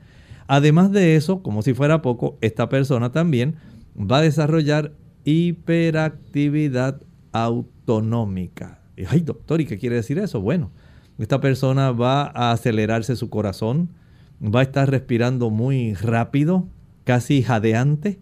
Además 0.49 0.91
de 0.91 1.15
eso, 1.17 1.43
como 1.43 1.62
si 1.62 1.75
fuera 1.75 2.03
poco, 2.03 2.37
esta 2.41 2.69
persona 2.69 3.12
también 3.12 3.57
va 3.97 4.19
a 4.19 4.23
desarrollar 4.23 4.93
hiperactividad 5.25 7.01
autonómica. 7.33 8.81
Y, 8.97 9.05
ay, 9.07 9.21
doctor, 9.21 9.61
¿y 9.61 9.67
qué 9.67 9.79
quiere 9.79 9.97
decir 9.97 10.19
eso? 10.19 10.41
Bueno, 10.41 10.71
esta 11.19 11.41
persona 11.41 11.93
va 11.93 12.25
a 12.25 12.53
acelerarse 12.53 13.17
su 13.17 13.31
corazón, 13.31 13.91
va 14.42 14.61
a 14.61 14.64
estar 14.64 14.90
respirando 14.90 15.50
muy 15.50 15.94
rápido, 15.94 16.66
casi 17.04 17.42
jadeante, 17.42 18.18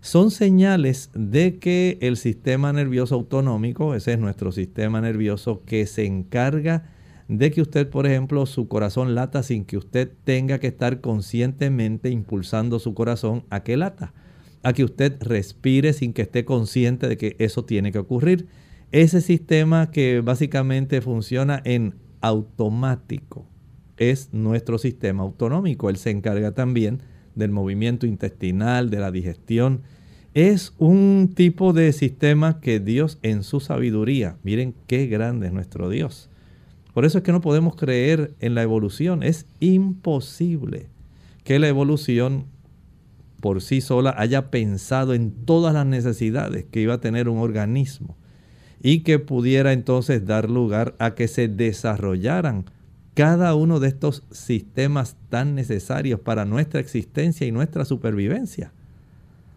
son 0.00 0.30
señales 0.30 1.10
de 1.14 1.58
que 1.58 1.98
el 2.00 2.16
sistema 2.16 2.72
nervioso 2.72 3.16
autonómico, 3.16 3.94
ese 3.94 4.12
es 4.12 4.18
nuestro 4.18 4.52
sistema 4.52 5.00
nervioso 5.00 5.62
que 5.66 5.86
se 5.86 6.06
encarga 6.06 6.90
de 7.26 7.50
que 7.50 7.60
usted, 7.60 7.88
por 7.90 8.06
ejemplo, 8.06 8.46
su 8.46 8.68
corazón 8.68 9.14
lata 9.14 9.42
sin 9.42 9.64
que 9.64 9.76
usted 9.76 10.10
tenga 10.24 10.58
que 10.58 10.68
estar 10.68 11.00
conscientemente 11.00 12.10
impulsando 12.10 12.78
su 12.78 12.94
corazón 12.94 13.44
a 13.50 13.62
que 13.62 13.76
lata, 13.76 14.14
a 14.62 14.72
que 14.72 14.84
usted 14.84 15.16
respire 15.20 15.92
sin 15.92 16.14
que 16.14 16.22
esté 16.22 16.44
consciente 16.44 17.06
de 17.08 17.18
que 17.18 17.36
eso 17.38 17.64
tiene 17.64 17.92
que 17.92 17.98
ocurrir. 17.98 18.46
Ese 18.92 19.20
sistema 19.20 19.90
que 19.90 20.22
básicamente 20.22 21.02
funciona 21.02 21.60
en 21.64 21.96
automático 22.22 23.47
es 23.98 24.30
nuestro 24.32 24.78
sistema 24.78 25.22
autonómico. 25.22 25.90
Él 25.90 25.96
se 25.96 26.10
encarga 26.10 26.52
también 26.52 27.02
del 27.34 27.50
movimiento 27.50 28.06
intestinal, 28.06 28.90
de 28.90 28.98
la 28.98 29.10
digestión. 29.10 29.82
Es 30.34 30.74
un 30.78 31.32
tipo 31.34 31.72
de 31.72 31.92
sistema 31.92 32.60
que 32.60 32.80
Dios 32.80 33.18
en 33.22 33.42
su 33.42 33.60
sabiduría, 33.60 34.36
miren 34.42 34.74
qué 34.86 35.06
grande 35.06 35.46
es 35.48 35.52
nuestro 35.52 35.88
Dios. 35.88 36.28
Por 36.94 37.04
eso 37.04 37.18
es 37.18 37.24
que 37.24 37.32
no 37.32 37.40
podemos 37.40 37.76
creer 37.76 38.34
en 38.40 38.54
la 38.54 38.62
evolución. 38.62 39.22
Es 39.22 39.46
imposible 39.60 40.86
que 41.44 41.58
la 41.58 41.68
evolución 41.68 42.46
por 43.40 43.62
sí 43.62 43.80
sola 43.80 44.14
haya 44.18 44.50
pensado 44.50 45.14
en 45.14 45.30
todas 45.30 45.72
las 45.72 45.86
necesidades 45.86 46.64
que 46.64 46.80
iba 46.80 46.94
a 46.94 47.00
tener 47.00 47.28
un 47.28 47.38
organismo 47.38 48.16
y 48.82 49.00
que 49.00 49.18
pudiera 49.18 49.72
entonces 49.72 50.26
dar 50.26 50.50
lugar 50.50 50.94
a 50.98 51.14
que 51.14 51.28
se 51.28 51.48
desarrollaran 51.48 52.64
cada 53.18 53.56
uno 53.56 53.80
de 53.80 53.88
estos 53.88 54.22
sistemas 54.30 55.16
tan 55.28 55.56
necesarios 55.56 56.20
para 56.20 56.44
nuestra 56.44 56.78
existencia 56.78 57.48
y 57.48 57.50
nuestra 57.50 57.84
supervivencia. 57.84 58.70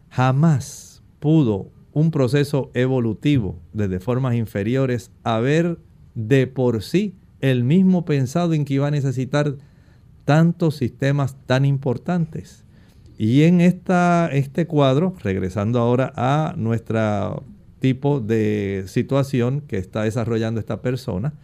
Jamás 0.09 1.03
pudo 1.19 1.69
un 1.93 2.09
proceso 2.09 2.71
evolutivo 2.73 3.59
desde 3.71 3.99
formas 3.99 4.33
inferiores 4.33 5.11
haber 5.21 5.77
de 6.15 6.47
por 6.47 6.81
sí 6.81 7.13
el 7.39 7.63
mismo 7.63 8.03
pensado 8.03 8.55
en 8.55 8.65
que 8.65 8.73
iba 8.73 8.87
a 8.87 8.91
necesitar 8.91 9.53
tantos 10.25 10.77
sistemas 10.77 11.37
tan 11.45 11.63
importantes. 11.63 12.65
Y 13.19 13.43
en 13.43 13.61
esta, 13.61 14.27
este 14.33 14.65
cuadro, 14.65 15.13
regresando 15.21 15.77
ahora 15.77 16.11
a 16.15 16.55
nuestro 16.57 17.43
tipo 17.77 18.21
de 18.21 18.85
situación 18.87 19.61
que 19.61 19.77
está 19.77 20.01
desarrollando 20.01 20.59
esta 20.59 20.81
persona, 20.81 21.35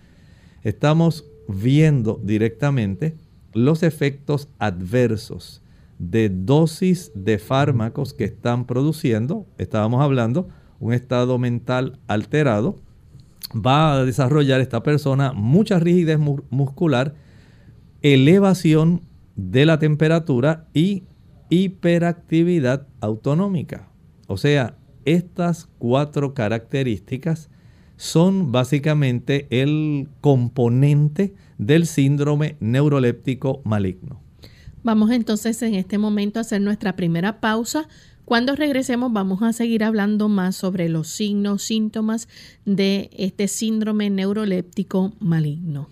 estamos 0.64 1.24
viendo 1.48 2.20
directamente 2.24 3.16
los 3.54 3.84
efectos 3.84 4.50
adversos 4.60 5.64
de 6.00 6.30
dosis 6.30 7.12
de 7.16 7.40
fármacos 7.40 8.14
que 8.14 8.26
están 8.26 8.66
produciendo, 8.66 9.48
estábamos 9.58 10.02
hablando, 10.02 10.48
un 10.80 10.94
estado 10.94 11.40
mental 11.40 12.00
alterado, 12.08 12.76
va 13.54 13.94
a 13.94 14.06
desarrollar 14.06 14.62
esta 14.62 14.84
persona 14.84 15.34
mucha 15.34 15.80
rigidez 15.80 16.20
muscular, 16.50 17.16
elevación 18.02 19.02
de 19.36 19.66
la 19.66 19.80
temperatura 19.80 20.68
y 20.74 21.04
hiperactividad 21.50 22.88
autonómica. 23.00 23.88
O 24.28 24.38
sea, 24.38 24.76
estas 25.06 25.70
cuatro 25.78 26.34
características 26.34 27.50
son 27.98 28.52
básicamente 28.52 29.48
el 29.50 30.08
componente 30.22 31.34
del 31.58 31.88
síndrome 31.88 32.56
neuroléptico 32.60 33.62
maligno. 33.66 34.22
Vamos 34.84 35.12
entonces 35.12 35.62
en 35.64 35.74
este 35.76 35.98
momento 35.98 36.40
a 36.40 36.42
hacer 36.42 36.62
nuestra 36.62 36.96
primera 36.96 37.42
pausa. 37.42 37.90
Cuando 38.24 38.56
regresemos 38.56 39.12
vamos 39.12 39.42
a 39.42 39.52
seguir 39.52 39.84
hablando 39.84 40.30
más 40.30 40.56
sobre 40.56 40.88
los 40.88 41.10
signos, 41.10 41.64
síntomas 41.64 42.30
de 42.66 43.10
este 43.14 43.48
síndrome 43.48 44.10
neuroléptico 44.10 45.14
maligno. 45.20 45.90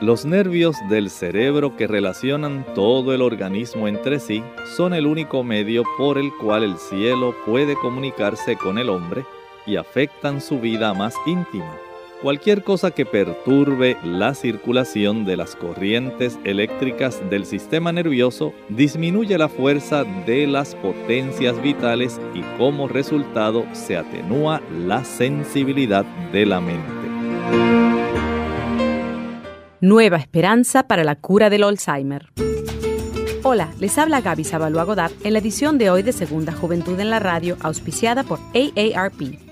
Los 0.00 0.24
nervios 0.24 0.76
del 0.90 1.10
cerebro 1.10 1.76
que 1.76 1.86
relacionan 1.86 2.66
todo 2.74 3.14
el 3.14 3.22
organismo 3.22 3.86
entre 3.86 4.18
sí 4.18 4.42
son 4.76 4.94
el 4.94 5.06
único 5.06 5.44
medio 5.44 5.84
por 5.96 6.18
el 6.18 6.32
cual 6.40 6.64
el 6.64 6.76
cielo 6.76 7.36
puede 7.46 7.76
comunicarse 7.76 8.56
con 8.56 8.78
el 8.78 8.88
hombre 8.88 9.24
y 9.66 9.76
afectan 9.76 10.40
su 10.40 10.60
vida 10.60 10.94
más 10.94 11.14
íntima. 11.26 11.76
Cualquier 12.22 12.62
cosa 12.62 12.92
que 12.92 13.04
perturbe 13.04 13.96
la 14.04 14.34
circulación 14.34 15.24
de 15.24 15.36
las 15.36 15.56
corrientes 15.56 16.38
eléctricas 16.44 17.20
del 17.30 17.44
sistema 17.44 17.90
nervioso 17.90 18.54
disminuye 18.68 19.36
la 19.36 19.48
fuerza 19.48 20.04
de 20.04 20.46
las 20.46 20.76
potencias 20.76 21.60
vitales 21.60 22.20
y 22.32 22.42
como 22.58 22.86
resultado 22.86 23.66
se 23.72 23.96
atenúa 23.96 24.62
la 24.86 25.04
sensibilidad 25.04 26.04
de 26.32 26.46
la 26.46 26.60
mente. 26.60 27.02
Nueva 29.80 30.18
esperanza 30.18 30.84
para 30.84 31.02
la 31.02 31.16
cura 31.16 31.50
del 31.50 31.64
Alzheimer. 31.64 32.28
Hola, 33.42 33.72
les 33.80 33.98
habla 33.98 34.20
Gaby 34.20 34.44
Sabalua 34.44 34.84
Godard 34.84 35.10
en 35.24 35.32
la 35.32 35.40
edición 35.40 35.76
de 35.76 35.90
hoy 35.90 36.04
de 36.04 36.12
Segunda 36.12 36.52
Juventud 36.52 37.00
en 37.00 37.10
la 37.10 37.18
Radio, 37.18 37.56
auspiciada 37.62 38.22
por 38.22 38.38
AARP. 38.54 39.51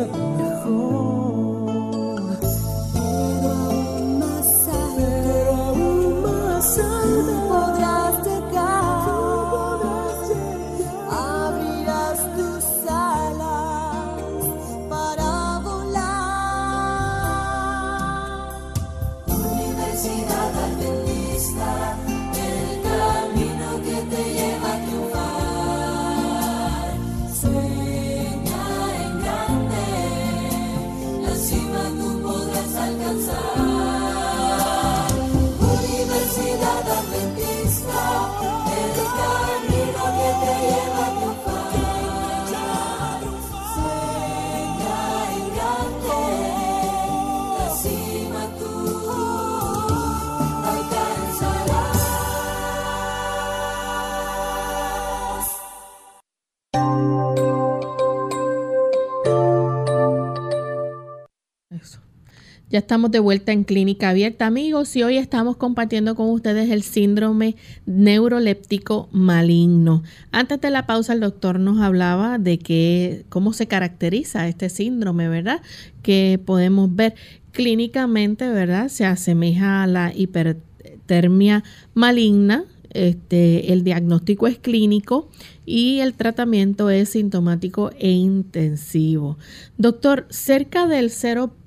Ya 62.72 62.78
estamos 62.78 63.10
de 63.10 63.18
vuelta 63.18 63.52
en 63.52 63.64
Clínica 63.64 64.10
Abierta, 64.10 64.46
amigos, 64.46 64.96
y 64.96 65.02
hoy 65.02 65.18
estamos 65.18 65.58
compartiendo 65.58 66.14
con 66.14 66.30
ustedes 66.30 66.70
el 66.70 66.84
síndrome 66.84 67.56
neuroléptico 67.88 69.10
maligno. 69.12 70.04
Antes 70.32 70.62
de 70.62 70.70
la 70.70 70.86
pausa, 70.86 71.14
el 71.14 71.20
doctor 71.20 71.60
nos 71.60 71.82
hablaba 71.82 72.38
de 72.38 73.26
cómo 73.30 73.54
se 73.54 73.66
caracteriza 73.68 74.48
este 74.48 74.70
síndrome, 74.70 75.28
¿verdad? 75.30 75.64
Que 76.04 76.40
podemos 76.46 76.96
ver 76.96 77.16
clínicamente, 77.54 78.48
¿verdad? 78.50 78.90
Se 78.90 79.04
asemeja 79.04 79.82
a 79.82 79.88
la 79.88 80.14
hipertermia 80.14 81.64
maligna. 81.96 82.66
Este, 82.92 83.72
el 83.74 83.84
diagnóstico 83.84 84.48
es 84.48 84.60
clínico 84.60 85.30
y 85.66 86.00
el 86.00 86.14
tratamiento 86.14 86.92
es 86.92 87.10
sintomático 87.10 87.92
e 87.98 88.12
intensivo. 88.12 89.38
Doctor, 89.78 90.26
cerca 90.30 90.88
del 90.88 91.12
0 91.12 91.54
el 91.54 91.59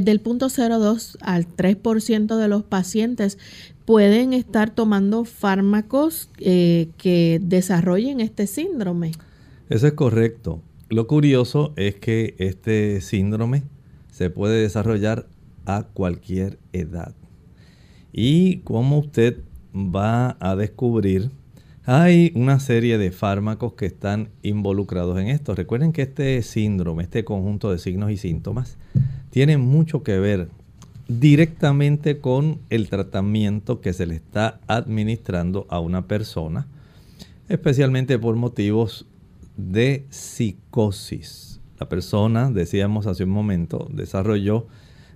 del 0.00 0.20
punto 0.20 0.46
0,2 0.46 1.16
al 1.20 1.46
3% 1.46 2.36
de 2.36 2.48
los 2.48 2.62
pacientes 2.62 3.38
pueden 3.84 4.32
estar 4.32 4.70
tomando 4.70 5.24
fármacos 5.24 6.30
eh, 6.38 6.88
que 6.96 7.40
desarrollen 7.42 8.20
este 8.20 8.46
síndrome. 8.46 9.12
Eso 9.68 9.86
es 9.86 9.92
correcto. 9.94 10.62
Lo 10.88 11.06
curioso 11.06 11.72
es 11.76 11.96
que 11.96 12.34
este 12.38 13.00
síndrome 13.00 13.64
se 14.10 14.30
puede 14.30 14.60
desarrollar 14.62 15.26
a 15.66 15.84
cualquier 15.92 16.58
edad. 16.72 17.14
Y 18.12 18.58
como 18.58 18.98
usted 18.98 19.38
va 19.74 20.36
a 20.40 20.56
descubrir, 20.56 21.30
hay 21.84 22.32
una 22.34 22.60
serie 22.60 22.98
de 22.98 23.10
fármacos 23.10 23.72
que 23.74 23.86
están 23.86 24.28
involucrados 24.42 25.18
en 25.18 25.28
esto. 25.28 25.54
Recuerden 25.54 25.92
que 25.92 26.02
este 26.02 26.42
síndrome, 26.42 27.02
este 27.02 27.24
conjunto 27.24 27.70
de 27.70 27.78
signos 27.78 28.10
y 28.10 28.16
síntomas, 28.16 28.78
tiene 29.30 29.56
mucho 29.56 30.02
que 30.02 30.18
ver 30.18 30.48
directamente 31.08 32.20
con 32.20 32.60
el 32.70 32.88
tratamiento 32.88 33.80
que 33.80 33.92
se 33.92 34.06
le 34.06 34.14
está 34.14 34.60
administrando 34.66 35.66
a 35.70 35.80
una 35.80 36.06
persona, 36.06 36.68
especialmente 37.48 38.18
por 38.18 38.36
motivos 38.36 39.06
de 39.56 40.06
psicosis. 40.10 41.60
La 41.78 41.88
persona, 41.88 42.50
decíamos 42.50 43.06
hace 43.06 43.24
un 43.24 43.30
momento, 43.30 43.88
desarrolló 43.90 44.66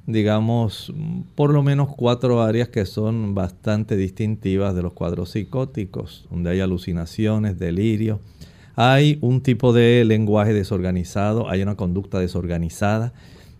digamos, 0.06 0.92
por 1.34 1.52
lo 1.52 1.62
menos 1.62 1.88
cuatro 1.96 2.42
áreas 2.42 2.68
que 2.68 2.84
son 2.84 3.34
bastante 3.34 3.96
distintivas 3.96 4.74
de 4.74 4.82
los 4.82 4.92
cuadros 4.92 5.30
psicóticos, 5.30 6.26
donde 6.30 6.50
hay 6.50 6.60
alucinaciones, 6.60 7.58
delirio. 7.58 8.20
Hay 8.76 9.18
un 9.20 9.40
tipo 9.40 9.72
de 9.72 10.04
lenguaje 10.04 10.52
desorganizado, 10.52 11.48
hay 11.48 11.62
una 11.62 11.76
conducta 11.76 12.18
desorganizada. 12.18 13.12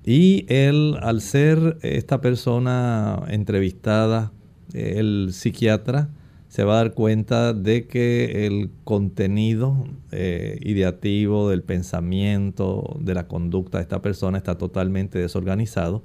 Y 0.05 0.45
él, 0.49 0.97
al 1.01 1.21
ser 1.21 1.79
esta 1.83 2.21
persona 2.21 3.23
entrevistada, 3.29 4.33
el 4.75 5.31
psiquiatra 5.33 6.11
se 6.55 6.62
va 6.62 6.75
a 6.75 6.77
dar 6.85 6.95
cuenta 6.95 7.53
de 7.53 7.88
que 7.88 8.47
el 8.47 8.71
contenido 8.85 9.88
eh, 10.12 10.61
ideativo 10.62 11.49
del 11.51 11.62
pensamiento, 11.62 12.97
de 13.01 13.14
la 13.14 13.27
conducta 13.27 13.79
de 13.79 13.83
esta 13.83 14.03
persona 14.03 14.38
está 14.38 14.57
totalmente 14.57 15.19
desorganizado. 15.19 16.05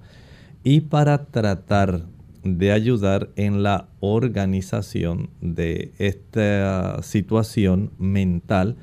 Y 0.64 0.82
para 0.82 1.26
tratar 1.26 2.06
de 2.44 2.72
ayudar 2.72 3.30
en 3.36 3.62
la 3.62 3.90
organización 4.00 5.30
de 5.40 5.92
esta 6.00 7.04
situación 7.04 7.92
mental, 8.00 8.76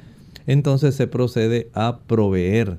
entonces 0.47 0.95
se 0.95 1.09
procede 1.09 1.69
a 1.75 1.99
proveer 2.07 2.79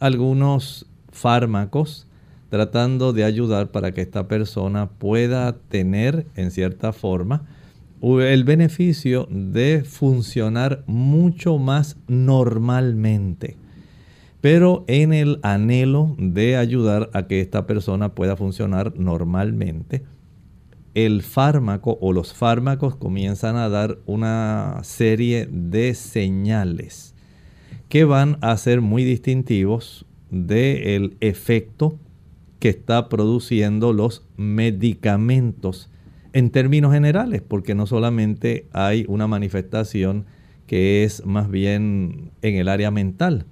algunos 0.00 0.87
fármacos 1.18 2.06
tratando 2.48 3.12
de 3.12 3.24
ayudar 3.24 3.70
para 3.70 3.92
que 3.92 4.00
esta 4.00 4.26
persona 4.26 4.88
pueda 4.88 5.56
tener 5.68 6.26
en 6.34 6.50
cierta 6.50 6.92
forma 6.92 7.46
el 8.00 8.44
beneficio 8.44 9.26
de 9.30 9.84
funcionar 9.84 10.84
mucho 10.86 11.58
más 11.58 11.96
normalmente. 12.06 13.56
Pero 14.40 14.84
en 14.86 15.12
el 15.12 15.40
anhelo 15.42 16.14
de 16.16 16.56
ayudar 16.56 17.10
a 17.12 17.26
que 17.26 17.40
esta 17.40 17.66
persona 17.66 18.14
pueda 18.14 18.36
funcionar 18.36 18.94
normalmente, 18.96 20.04
el 20.94 21.22
fármaco 21.22 21.98
o 22.00 22.12
los 22.12 22.32
fármacos 22.34 22.96
comienzan 22.96 23.56
a 23.56 23.68
dar 23.68 23.98
una 24.06 24.78
serie 24.84 25.48
de 25.50 25.94
señales 25.94 27.14
que 27.88 28.04
van 28.04 28.38
a 28.40 28.56
ser 28.56 28.80
muy 28.80 29.04
distintivos 29.04 30.06
del 30.30 31.16
efecto 31.20 31.98
que 32.58 32.68
está 32.68 33.08
produciendo 33.08 33.92
los 33.92 34.26
medicamentos 34.36 35.90
en 36.32 36.50
términos 36.50 36.92
generales, 36.92 37.42
porque 37.46 37.74
no 37.74 37.86
solamente 37.86 38.66
hay 38.72 39.04
una 39.08 39.26
manifestación 39.26 40.26
que 40.66 41.04
es 41.04 41.24
más 41.24 41.50
bien 41.50 42.30
en 42.42 42.56
el 42.56 42.68
área 42.68 42.90
mental, 42.90 43.46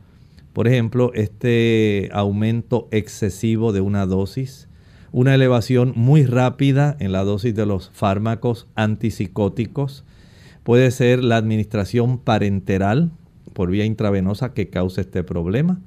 por 0.56 0.68
ejemplo, 0.68 1.12
este 1.12 2.08
aumento 2.14 2.88
excesivo 2.90 3.74
de 3.74 3.82
una 3.82 4.06
dosis, 4.06 4.70
una 5.12 5.34
elevación 5.34 5.92
muy 5.96 6.24
rápida 6.24 6.96
en 6.98 7.12
la 7.12 7.24
dosis 7.24 7.54
de 7.54 7.66
los 7.66 7.90
fármacos 7.90 8.66
antipsicóticos, 8.74 10.06
puede 10.62 10.90
ser 10.92 11.22
la 11.22 11.36
administración 11.36 12.16
parenteral 12.16 13.10
por 13.52 13.70
vía 13.70 13.84
intravenosa 13.84 14.54
que 14.54 14.70
cause 14.70 15.02
este 15.02 15.22
problema. 15.22 15.78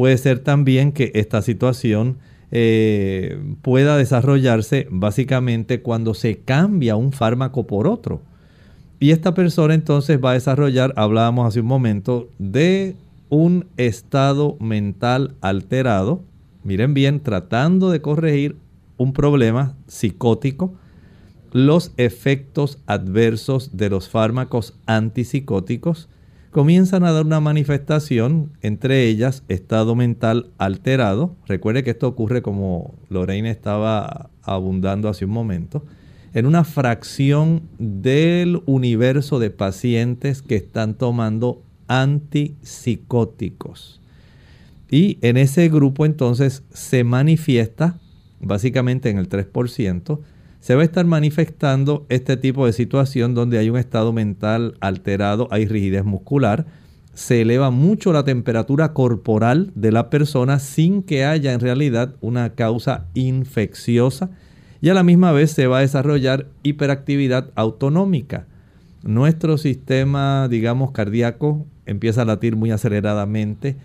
Puede 0.00 0.16
ser 0.16 0.38
también 0.38 0.92
que 0.92 1.12
esta 1.14 1.42
situación 1.42 2.16
eh, 2.52 3.38
pueda 3.60 3.98
desarrollarse 3.98 4.86
básicamente 4.90 5.82
cuando 5.82 6.14
se 6.14 6.38
cambia 6.38 6.96
un 6.96 7.12
fármaco 7.12 7.66
por 7.66 7.86
otro. 7.86 8.22
Y 8.98 9.10
esta 9.10 9.34
persona 9.34 9.74
entonces 9.74 10.18
va 10.18 10.30
a 10.30 10.32
desarrollar, 10.32 10.94
hablábamos 10.96 11.46
hace 11.46 11.60
un 11.60 11.66
momento, 11.66 12.30
de 12.38 12.96
un 13.28 13.66
estado 13.76 14.56
mental 14.58 15.34
alterado, 15.42 16.24
miren 16.64 16.94
bien, 16.94 17.20
tratando 17.20 17.90
de 17.90 18.00
corregir 18.00 18.56
un 18.96 19.12
problema 19.12 19.76
psicótico, 19.86 20.72
los 21.52 21.92
efectos 21.98 22.78
adversos 22.86 23.76
de 23.76 23.90
los 23.90 24.08
fármacos 24.08 24.72
antipsicóticos 24.86 26.08
comienzan 26.50 27.04
a 27.04 27.12
dar 27.12 27.24
una 27.24 27.40
manifestación, 27.40 28.52
entre 28.60 29.06
ellas 29.06 29.44
estado 29.48 29.94
mental 29.94 30.50
alterado. 30.58 31.34
Recuerde 31.46 31.82
que 31.84 31.90
esto 31.90 32.08
ocurre 32.08 32.42
como 32.42 32.98
Lorraine 33.08 33.50
estaba 33.50 34.28
abundando 34.42 35.08
hace 35.08 35.24
un 35.24 35.30
momento, 35.30 35.86
en 36.34 36.44
una 36.46 36.64
fracción 36.64 37.62
del 37.78 38.60
universo 38.66 39.38
de 39.38 39.50
pacientes 39.50 40.42
que 40.42 40.56
están 40.56 40.94
tomando 40.94 41.62
antipsicóticos. 41.88 44.00
Y 44.90 45.18
en 45.22 45.36
ese 45.36 45.68
grupo 45.68 46.06
entonces 46.06 46.64
se 46.72 47.04
manifiesta, 47.04 48.00
básicamente 48.40 49.10
en 49.10 49.18
el 49.18 49.28
3%, 49.28 50.18
se 50.60 50.74
va 50.74 50.82
a 50.82 50.84
estar 50.84 51.06
manifestando 51.06 52.06
este 52.10 52.36
tipo 52.36 52.66
de 52.66 52.72
situación 52.72 53.34
donde 53.34 53.58
hay 53.58 53.70
un 53.70 53.78
estado 53.78 54.12
mental 54.12 54.74
alterado, 54.80 55.48
hay 55.50 55.66
rigidez 55.66 56.04
muscular, 56.04 56.66
se 57.14 57.40
eleva 57.42 57.70
mucho 57.70 58.12
la 58.12 58.24
temperatura 58.24 58.92
corporal 58.92 59.72
de 59.74 59.90
la 59.90 60.10
persona 60.10 60.58
sin 60.58 61.02
que 61.02 61.24
haya 61.24 61.52
en 61.52 61.60
realidad 61.60 62.14
una 62.20 62.50
causa 62.50 63.06
infecciosa 63.14 64.30
y 64.80 64.90
a 64.90 64.94
la 64.94 65.02
misma 65.02 65.32
vez 65.32 65.50
se 65.50 65.66
va 65.66 65.78
a 65.78 65.82
desarrollar 65.82 66.46
hiperactividad 66.62 67.50
autonómica. 67.54 68.46
Nuestro 69.02 69.58
sistema, 69.58 70.46
digamos, 70.48 70.92
cardíaco 70.92 71.66
empieza 71.86 72.22
a 72.22 72.26
latir 72.26 72.54
muy 72.56 72.70
aceleradamente, 72.70 73.76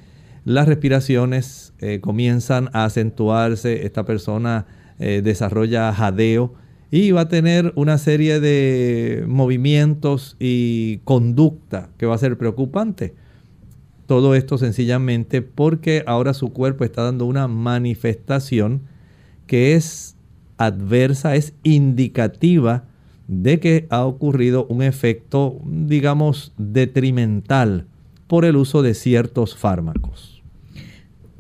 las 0.43 0.67
respiraciones 0.67 1.73
eh, 1.79 1.99
comienzan 2.01 2.69
a 2.73 2.85
acentuarse, 2.85 3.85
esta 3.85 4.05
persona 4.05 4.67
eh, 4.99 5.21
desarrolla 5.23 5.91
jadeo 5.93 6.53
y 6.95 7.12
va 7.12 7.21
a 7.21 7.27
tener 7.27 7.73
una 7.75 7.97
serie 7.97 8.39
de 8.39 9.25
movimientos 9.27 10.38
y 10.39 10.99
conducta 10.99 11.89
que 11.97 12.05
va 12.05 12.15
a 12.15 12.17
ser 12.17 12.38
preocupante. 12.38 13.13
Todo 14.08 14.34
esto 14.34 14.58
sencillamente 14.58 15.41
porque 15.41 16.05
ahora 16.08 16.34
su 16.34 16.53
cuerpo 16.53 16.86
está 16.86 17.03
dando 17.03 17.25
una 17.25 17.49
manifestación 17.49 18.84
que 19.45 19.75
es 19.75 20.15
adversa, 20.55 21.36
es 21.36 21.53
indicativa 21.63 22.86
de 23.27 23.60
que 23.60 23.88
ha 23.89 24.05
ocurrido 24.05 24.65
un 24.67 24.81
efecto, 24.81 25.60
digamos, 25.65 26.53
detrimental 26.58 27.88
por 28.27 28.45
el 28.45 28.55
uso 28.55 28.84
de 28.84 28.93
ciertos 28.93 29.58
fármacos. 29.58 30.34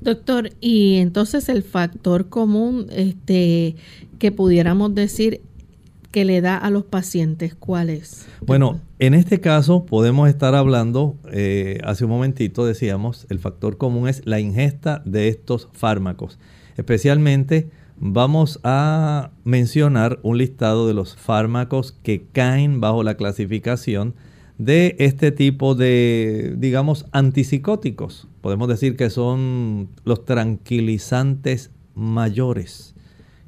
Doctor, 0.05 0.51
y 0.61 0.97
entonces 0.97 1.49
el 1.49 1.63
factor 1.63 2.29
común 2.29 2.85
este, 2.91 3.75
que 4.19 4.31
pudiéramos 4.31 4.93
decir 4.93 5.41
que 6.11 6.25
le 6.25 6.41
da 6.41 6.57
a 6.57 6.69
los 6.69 6.83
pacientes, 6.83 7.55
¿cuál 7.55 7.89
es? 7.89 8.27
Bueno, 8.45 8.79
en 8.99 9.15
este 9.15 9.41
caso 9.41 9.87
podemos 9.87 10.29
estar 10.29 10.53
hablando, 10.53 11.15
eh, 11.31 11.79
hace 11.83 12.05
un 12.05 12.11
momentito 12.11 12.67
decíamos, 12.67 13.25
el 13.31 13.39
factor 13.39 13.77
común 13.77 14.07
es 14.07 14.21
la 14.25 14.39
ingesta 14.39 15.01
de 15.05 15.27
estos 15.27 15.69
fármacos. 15.73 16.37
Especialmente 16.77 17.71
vamos 17.97 18.59
a 18.63 19.31
mencionar 19.43 20.19
un 20.21 20.37
listado 20.37 20.87
de 20.87 20.93
los 20.93 21.15
fármacos 21.15 21.93
que 22.03 22.27
caen 22.31 22.79
bajo 22.79 23.01
la 23.01 23.17
clasificación 23.17 24.13
de 24.57 24.95
este 24.99 25.31
tipo 25.31 25.75
de, 25.75 26.55
digamos, 26.57 27.05
antipsicóticos. 27.11 28.27
Podemos 28.41 28.67
decir 28.67 28.95
que 28.95 29.09
son 29.09 29.89
los 30.03 30.25
tranquilizantes 30.25 31.71
mayores 31.93 32.95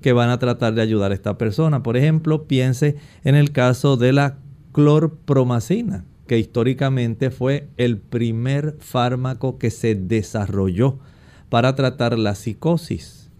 que 0.02 0.14
van 0.14 0.30
a 0.30 0.40
tratar 0.40 0.74
de 0.74 0.82
ayudar 0.82 1.12
a 1.12 1.16
esta 1.16 1.38
persona. 1.38 1.84
Por 1.84 1.98
ejemplo, 1.98 2.46
piense 2.46 2.96
en 3.24 3.36
el 3.36 3.52
caso 3.52 3.98
de 3.98 4.14
la 4.14 4.38
clorpromacina, 4.72 6.06
que 6.28 6.38
históricamente 6.38 7.32
fue 7.32 7.70
el 7.78 7.98
primer 7.98 8.76
fármaco 8.80 9.58
que 9.58 9.72
se 9.72 9.96
desarrolló 9.96 11.00
para 11.50 11.76
tratar 11.76 12.20
la 12.20 12.36
psicosis. 12.36 13.32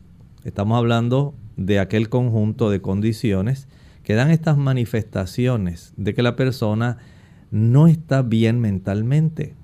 Estamos 0.44 0.78
hablando 0.78 1.36
de 1.58 1.80
aquel 1.80 2.10
conjunto 2.10 2.70
de 2.70 2.82
condiciones 2.82 3.68
que 4.04 4.14
dan 4.14 4.32
estas 4.32 4.58
manifestaciones 4.58 5.94
de 5.98 6.14
que 6.14 6.24
la 6.24 6.38
persona 6.38 6.98
no 7.52 7.88
está 7.88 8.22
bien 8.22 8.60
mentalmente. 8.60 9.56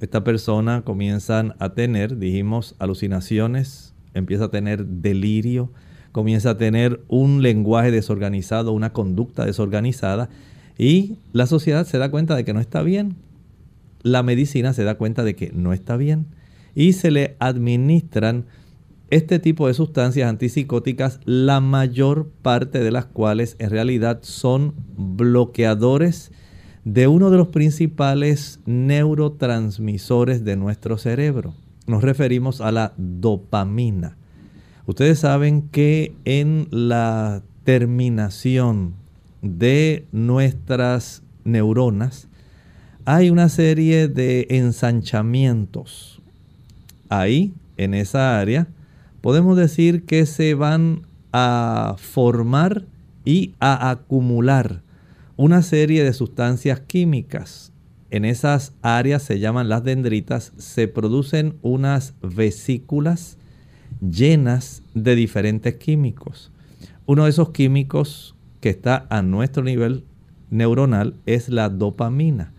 Esta 0.00 0.22
persona 0.22 0.82
comienzan 0.82 1.54
a 1.58 1.74
tener, 1.74 2.18
dijimos, 2.18 2.76
alucinaciones, 2.78 3.94
empieza 4.14 4.44
a 4.44 4.50
tener 4.50 4.86
delirio, 4.86 5.72
comienza 6.12 6.50
a 6.50 6.56
tener 6.56 7.02
un 7.08 7.42
lenguaje 7.42 7.90
desorganizado, 7.90 8.72
una 8.72 8.92
conducta 8.92 9.44
desorganizada 9.44 10.28
y 10.78 11.16
la 11.32 11.46
sociedad 11.46 11.86
se 11.86 11.98
da 11.98 12.10
cuenta 12.10 12.36
de 12.36 12.44
que 12.44 12.54
no 12.54 12.60
está 12.60 12.82
bien. 12.82 13.16
La 14.02 14.22
medicina 14.22 14.72
se 14.72 14.84
da 14.84 14.96
cuenta 14.96 15.24
de 15.24 15.34
que 15.34 15.50
no 15.52 15.72
está 15.72 15.96
bien 15.96 16.26
y 16.74 16.92
se 16.92 17.10
le 17.10 17.36
administran 17.40 18.46
este 19.10 19.38
tipo 19.38 19.66
de 19.66 19.74
sustancias 19.74 20.28
antipsicóticas, 20.28 21.18
la 21.24 21.60
mayor 21.60 22.28
parte 22.42 22.80
de 22.80 22.90
las 22.90 23.06
cuales 23.06 23.56
en 23.58 23.70
realidad 23.70 24.20
son 24.22 24.74
bloqueadores 24.96 26.30
de 26.84 27.08
uno 27.08 27.30
de 27.30 27.36
los 27.36 27.48
principales 27.48 28.60
neurotransmisores 28.66 30.44
de 30.44 30.56
nuestro 30.56 30.98
cerebro. 30.98 31.54
Nos 31.86 32.02
referimos 32.02 32.60
a 32.60 32.72
la 32.72 32.92
dopamina. 32.96 34.16
Ustedes 34.86 35.18
saben 35.18 35.62
que 35.68 36.14
en 36.24 36.68
la 36.70 37.42
terminación 37.64 38.94
de 39.42 40.06
nuestras 40.12 41.22
neuronas 41.44 42.28
hay 43.04 43.30
una 43.30 43.48
serie 43.48 44.08
de 44.08 44.46
ensanchamientos. 44.50 46.20
Ahí, 47.08 47.54
en 47.76 47.94
esa 47.94 48.38
área, 48.38 48.68
podemos 49.20 49.56
decir 49.56 50.04
que 50.04 50.26
se 50.26 50.54
van 50.54 51.02
a 51.32 51.96
formar 51.98 52.84
y 53.24 53.54
a 53.60 53.90
acumular 53.90 54.82
una 55.38 55.62
serie 55.62 56.02
de 56.02 56.12
sustancias 56.12 56.80
químicas. 56.80 57.72
En 58.10 58.24
esas 58.24 58.72
áreas 58.82 59.22
se 59.22 59.38
llaman 59.38 59.68
las 59.68 59.84
dendritas, 59.84 60.52
se 60.56 60.88
producen 60.88 61.54
unas 61.62 62.14
vesículas 62.20 63.38
llenas 64.00 64.82
de 64.94 65.14
diferentes 65.14 65.76
químicos. 65.76 66.50
Uno 67.06 67.22
de 67.22 67.30
esos 67.30 67.50
químicos 67.50 68.34
que 68.60 68.68
está 68.68 69.06
a 69.10 69.22
nuestro 69.22 69.62
nivel 69.62 70.02
neuronal 70.50 71.14
es 71.24 71.48
la 71.48 71.68
dopamina. 71.68 72.52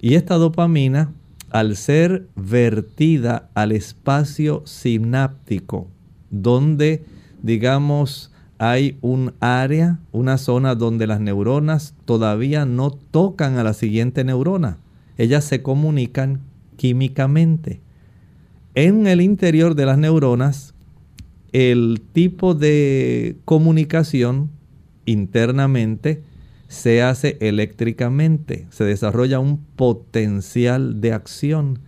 Y 0.00 0.14
esta 0.14 0.36
dopamina, 0.36 1.12
al 1.50 1.74
ser 1.74 2.28
vertida 2.36 3.50
al 3.54 3.72
espacio 3.72 4.62
sináptico, 4.66 5.88
donde, 6.30 7.04
digamos, 7.42 8.29
hay 8.60 8.98
un 9.00 9.32
área, 9.40 10.00
una 10.12 10.36
zona 10.36 10.74
donde 10.74 11.06
las 11.06 11.18
neuronas 11.18 11.94
todavía 12.04 12.66
no 12.66 12.90
tocan 12.90 13.56
a 13.56 13.64
la 13.64 13.72
siguiente 13.72 14.22
neurona. 14.22 14.76
Ellas 15.16 15.44
se 15.44 15.62
comunican 15.62 16.42
químicamente. 16.76 17.80
En 18.74 19.06
el 19.06 19.22
interior 19.22 19.74
de 19.74 19.86
las 19.86 19.96
neuronas, 19.96 20.74
el 21.52 22.02
tipo 22.12 22.52
de 22.52 23.38
comunicación 23.46 24.50
internamente 25.06 26.22
se 26.68 27.02
hace 27.02 27.38
eléctricamente, 27.40 28.66
se 28.68 28.84
desarrolla 28.84 29.38
un 29.38 29.56
potencial 29.74 31.00
de 31.00 31.14
acción, 31.14 31.78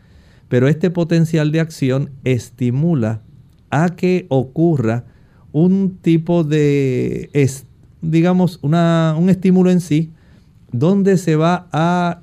pero 0.49 0.69
este 0.69 0.89
potencial 0.89 1.53
de 1.53 1.61
acción 1.61 2.13
estimula 2.25 3.21
a 3.69 3.91
que 3.91 4.25
ocurra 4.31 5.12
un 5.53 5.99
tipo 6.01 6.45
de, 6.45 7.31
digamos, 8.01 8.59
un 8.62 9.29
estímulo 9.29 9.71
en 9.71 9.81
sí, 9.81 10.11
donde 10.73 11.19
se 11.19 11.37
va 11.37 11.69
a 11.73 12.21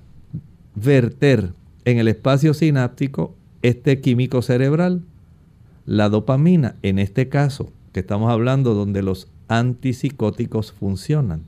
verter 0.76 1.52
en 1.86 2.00
el 2.00 2.08
espacio 2.08 2.54
sináptico 2.54 3.36
este 3.62 4.02
químico 4.02 4.42
cerebral, 4.42 5.04
la 5.86 6.10
dopamina, 6.10 6.76
en 6.82 7.00
este 7.00 7.30
caso, 7.30 7.72
que 7.92 8.00
estamos 8.00 8.32
hablando 8.32 8.74
donde 8.74 9.02
los 9.02 9.28
antipsicóticos 9.48 10.72
funcionan. 10.72 11.42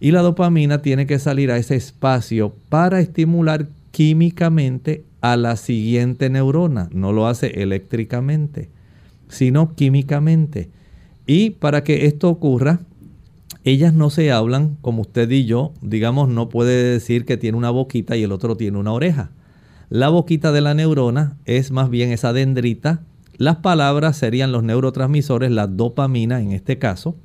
Y 0.00 0.10
la 0.10 0.22
dopamina 0.22 0.82
tiene 0.82 1.06
que 1.06 1.18
salir 1.18 1.50
a 1.50 1.56
ese 1.56 1.76
espacio 1.76 2.54
para 2.68 3.00
estimular 3.00 3.68
químicamente 3.90 5.04
a 5.20 5.36
la 5.36 5.56
siguiente 5.56 6.30
neurona. 6.30 6.88
No 6.92 7.12
lo 7.12 7.26
hace 7.26 7.62
eléctricamente, 7.62 8.68
sino 9.28 9.74
químicamente. 9.74 10.68
Y 11.26 11.50
para 11.50 11.84
que 11.84 12.06
esto 12.06 12.28
ocurra, 12.28 12.80
ellas 13.64 13.94
no 13.94 14.10
se 14.10 14.30
hablan 14.30 14.76
como 14.82 15.00
usted 15.02 15.30
y 15.30 15.46
yo. 15.46 15.72
Digamos, 15.80 16.28
no 16.28 16.50
puede 16.50 16.84
decir 16.84 17.24
que 17.24 17.38
tiene 17.38 17.56
una 17.56 17.70
boquita 17.70 18.16
y 18.16 18.22
el 18.22 18.32
otro 18.32 18.56
tiene 18.56 18.78
una 18.78 18.92
oreja. 18.92 19.30
La 19.88 20.10
boquita 20.10 20.52
de 20.52 20.60
la 20.60 20.74
neurona 20.74 21.38
es 21.46 21.70
más 21.70 21.88
bien 21.88 22.12
esa 22.12 22.34
dendrita. 22.34 23.02
Las 23.38 23.56
palabras 23.56 24.16
serían 24.16 24.52
los 24.52 24.62
neurotransmisores, 24.62 25.50
la 25.50 25.66
dopamina 25.66 26.40
en 26.40 26.52
este 26.52 26.78
caso. 26.78 27.16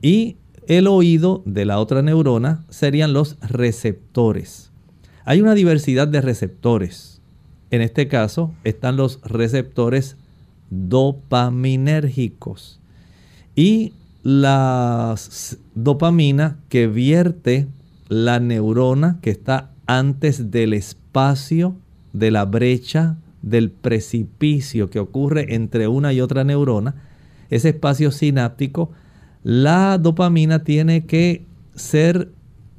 Y 0.00 0.36
el 0.66 0.86
oído 0.86 1.42
de 1.44 1.66
la 1.66 1.78
otra 1.78 2.00
neurona 2.02 2.64
serían 2.70 3.12
los 3.12 3.36
receptores. 3.40 4.70
Hay 5.24 5.42
una 5.42 5.54
diversidad 5.54 6.08
de 6.08 6.22
receptores. 6.22 7.20
En 7.70 7.82
este 7.82 8.08
caso 8.08 8.54
están 8.64 8.96
los 8.96 9.20
receptores 9.22 10.16
dopaminérgicos 10.70 12.80
y 13.56 13.94
la 14.22 15.16
dopamina 15.74 16.58
que 16.68 16.86
vierte 16.86 17.66
la 18.08 18.38
neurona 18.38 19.18
que 19.20 19.30
está 19.30 19.70
antes 19.86 20.50
del 20.50 20.74
espacio 20.74 21.76
de 22.12 22.30
la 22.30 22.44
brecha 22.44 23.16
del 23.42 23.70
precipicio 23.70 24.90
que 24.90 24.98
ocurre 24.98 25.54
entre 25.54 25.88
una 25.88 26.12
y 26.12 26.20
otra 26.20 26.44
neurona, 26.44 26.94
ese 27.50 27.70
espacio 27.70 28.10
sináptico, 28.10 28.90
la 29.42 29.98
dopamina 29.98 30.64
tiene 30.64 31.06
que 31.06 31.46
ser 31.74 32.30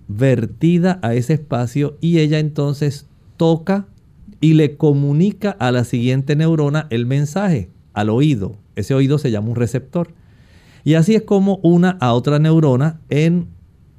vertida 0.07 0.99
a 1.01 1.13
ese 1.13 1.33
espacio 1.33 1.97
y 2.01 2.19
ella 2.19 2.39
entonces 2.39 3.07
toca 3.37 3.87
y 4.41 4.53
le 4.53 4.75
comunica 4.75 5.51
a 5.51 5.71
la 5.71 5.83
siguiente 5.83 6.35
neurona 6.35 6.87
el 6.89 7.05
mensaje 7.05 7.69
al 7.93 8.09
oído. 8.09 8.57
Ese 8.75 8.93
oído 8.93 9.17
se 9.17 9.31
llama 9.31 9.49
un 9.49 9.55
receptor. 9.55 10.09
Y 10.87 10.93
así 10.93 11.15
es 11.15 11.23
como 11.23 11.57
una 11.63 11.97
a 11.99 12.13
otra 12.13 12.39
neurona 12.39 13.01
en 13.09 13.49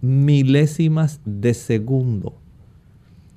milésimas 0.00 1.20
de 1.26 1.52
segundo. 1.52 2.40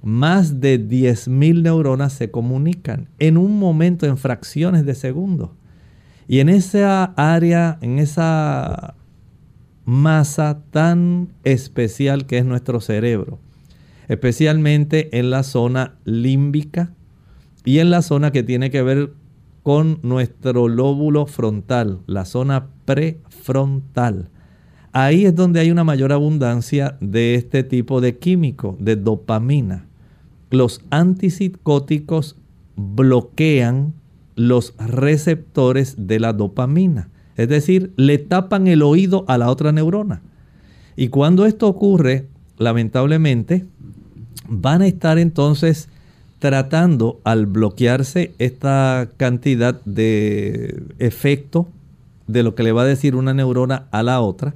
Más 0.01 0.61
de 0.61 0.79
10.000 0.79 1.63
neuronas 1.63 2.13
se 2.13 2.31
comunican 2.31 3.09
en 3.19 3.35
un 3.35 3.59
momento, 3.59 4.05
en 4.05 4.15
fracciones 4.15 4.85
de 4.85 4.95
segundo. 4.95 5.53
Y 6.29 6.39
en 6.39 6.47
esa 6.47 7.03
área, 7.17 7.77
en 7.81 7.99
esa 7.99 8.95
masa 9.83 10.61
tan 10.71 11.27
especial 11.43 12.27
que 12.27 12.37
es 12.37 12.45
nuestro 12.45 12.79
cerebro, 12.79 13.37
especialmente 14.07 15.19
en 15.19 15.29
la 15.29 15.43
zona 15.43 15.95
límbica 16.05 16.93
y 17.65 17.79
en 17.79 17.89
la 17.89 18.01
zona 18.01 18.31
que 18.31 18.43
tiene 18.43 18.71
que 18.71 18.81
ver 18.81 19.11
con 19.63 19.99
nuestro 20.01 20.67
lóbulo 20.67 21.25
frontal, 21.25 21.99
la 22.07 22.25
zona 22.25 22.67
prefrontal. 22.85 24.29
Ahí 24.91 25.25
es 25.25 25.35
donde 25.35 25.59
hay 25.59 25.71
una 25.71 25.83
mayor 25.83 26.11
abundancia 26.11 26.97
de 26.99 27.35
este 27.35 27.63
tipo 27.63 28.01
de 28.01 28.17
químico, 28.17 28.75
de 28.79 28.95
dopamina. 28.95 29.85
Los 30.49 30.81
antipsicóticos 30.89 32.35
bloquean 32.75 33.93
los 34.35 34.73
receptores 34.77 35.95
de 35.97 36.19
la 36.19 36.33
dopamina. 36.33 37.09
Es 37.37 37.47
decir, 37.47 37.93
le 37.95 38.17
tapan 38.17 38.67
el 38.67 38.81
oído 38.81 39.23
a 39.27 39.37
la 39.37 39.49
otra 39.49 39.71
neurona. 39.71 40.21
Y 40.95 41.07
cuando 41.07 41.45
esto 41.45 41.67
ocurre, 41.67 42.27
lamentablemente, 42.57 43.65
van 44.49 44.81
a 44.81 44.87
estar 44.87 45.17
entonces 45.17 45.87
tratando 46.41 47.21
al 47.23 47.45
bloquearse 47.45 48.33
esta 48.39 49.11
cantidad 49.17 49.79
de 49.85 50.81
efecto 50.97 51.67
de 52.25 52.41
lo 52.41 52.55
que 52.55 52.63
le 52.63 52.71
va 52.71 52.81
a 52.81 52.85
decir 52.85 53.15
una 53.15 53.35
neurona 53.35 53.87
a 53.91 54.01
la 54.01 54.21
otra, 54.21 54.55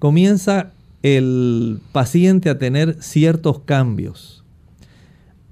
comienza 0.00 0.72
el 1.04 1.78
paciente 1.92 2.50
a 2.50 2.58
tener 2.58 3.00
ciertos 3.00 3.60
cambios. 3.60 4.42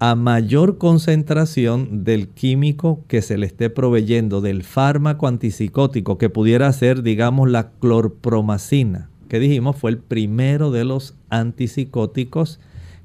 A 0.00 0.16
mayor 0.16 0.76
concentración 0.76 2.02
del 2.02 2.26
químico 2.26 3.04
que 3.06 3.22
se 3.22 3.38
le 3.38 3.46
esté 3.46 3.70
proveyendo, 3.70 4.40
del 4.40 4.64
fármaco 4.64 5.28
antipsicótico, 5.28 6.18
que 6.18 6.30
pudiera 6.30 6.72
ser, 6.72 7.04
digamos, 7.04 7.48
la 7.48 7.70
clorpromacina, 7.78 9.09
que 9.28 9.38
dijimos 9.38 9.76
fue 9.76 9.92
el 9.92 9.98
primero 9.98 10.72
de 10.72 10.85
los 10.85 11.14
antipsicóticos 11.28 12.59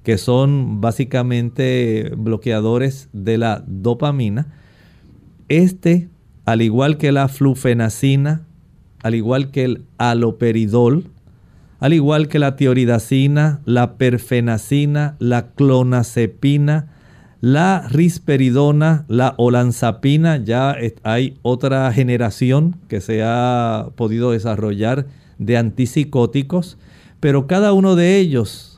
que 0.05 0.19
son 0.19 0.79
básicamente 0.81 2.11
bloqueadores 2.15 3.09
de 3.11 3.39
la 3.39 3.63
dopamina. 3.65 4.53
Este, 5.49 6.09
al 6.45 6.61
igual 6.61 6.97
que 6.97 7.11
la 7.11 7.27
flufenacina, 7.27 8.45
al 9.01 9.15
igual 9.15 9.49
que 9.49 9.63
el 9.63 9.85
aloperidol, 9.97 11.09
al 11.79 11.93
igual 11.93 12.27
que 12.27 12.37
la 12.37 12.55
tioridacina, 12.55 13.61
la 13.65 13.97
perfenacina, 13.97 15.15
la 15.19 15.47
clonazepina, 15.53 16.91
La 17.41 17.87
risperidona, 17.89 19.05
la 19.07 19.35
olanzapina, 19.37 20.37
ya 20.37 20.75
hay 21.03 21.37
otra 21.41 21.91
generación 21.93 22.77
que 22.87 23.01
se 23.01 23.21
ha 23.23 23.89
podido 23.95 24.31
desarrollar 24.31 25.05
de 25.37 25.57
antipsicóticos, 25.57 26.77
pero 27.19 27.45
cada 27.45 27.73
uno 27.73 27.95
de 27.95 28.17
ellos 28.17 28.74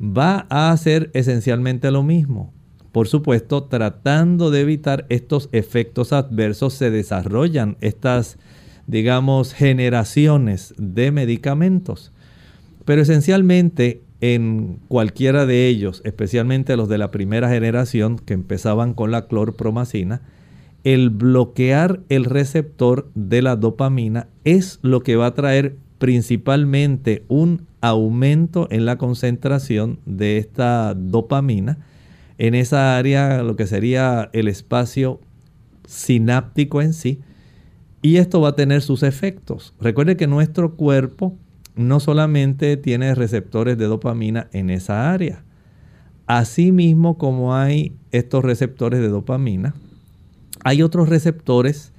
va 0.00 0.46
a 0.50 0.70
hacer 0.70 1.10
esencialmente 1.14 1.90
lo 1.90 2.02
mismo. 2.02 2.52
Por 2.92 3.08
supuesto, 3.08 3.64
tratando 3.64 4.50
de 4.50 4.62
evitar 4.62 5.06
estos 5.10 5.48
efectos 5.52 6.12
adversos, 6.12 6.74
se 6.74 6.90
desarrollan 6.90 7.76
estas, 7.80 8.38
digamos, 8.86 9.52
generaciones 9.52 10.74
de 10.78 11.10
medicamentos. 11.10 12.12
Pero 12.84 13.02
esencialmente 13.02 14.02
en 14.20 14.78
cualquiera 14.88 15.44
de 15.44 15.66
ellos, 15.68 16.00
especialmente 16.04 16.76
los 16.76 16.88
de 16.88 16.98
la 16.98 17.10
primera 17.10 17.50
generación 17.50 18.18
que 18.18 18.34
empezaban 18.34 18.94
con 18.94 19.10
la 19.10 19.26
clorpromacina, 19.26 20.22
el 20.84 21.10
bloquear 21.10 22.00
el 22.08 22.24
receptor 22.24 23.10
de 23.14 23.42
la 23.42 23.56
dopamina 23.56 24.28
es 24.44 24.78
lo 24.82 25.02
que 25.02 25.16
va 25.16 25.26
a 25.26 25.34
traer 25.34 25.76
principalmente 25.98 27.24
un 27.28 27.66
aumento 27.80 28.68
en 28.70 28.84
la 28.84 28.98
concentración 28.98 30.00
de 30.04 30.38
esta 30.38 30.94
dopamina 30.94 31.78
en 32.38 32.54
esa 32.54 32.98
área, 32.98 33.42
lo 33.42 33.56
que 33.56 33.66
sería 33.66 34.28
el 34.32 34.48
espacio 34.48 35.20
sináptico 35.86 36.82
en 36.82 36.92
sí, 36.92 37.20
y 38.02 38.16
esto 38.16 38.40
va 38.40 38.50
a 38.50 38.56
tener 38.56 38.82
sus 38.82 39.02
efectos. 39.02 39.74
Recuerde 39.80 40.16
que 40.16 40.26
nuestro 40.26 40.74
cuerpo 40.74 41.36
no 41.74 42.00
solamente 42.00 42.76
tiene 42.76 43.14
receptores 43.14 43.78
de 43.78 43.86
dopamina 43.86 44.48
en 44.52 44.70
esa 44.70 45.12
área. 45.12 45.44
Asimismo 46.26 47.18
como 47.18 47.54
hay 47.54 47.94
estos 48.10 48.44
receptores 48.44 49.00
de 49.00 49.08
dopamina, 49.08 49.74
hay 50.64 50.82
otros 50.82 51.08
receptores 51.08 51.92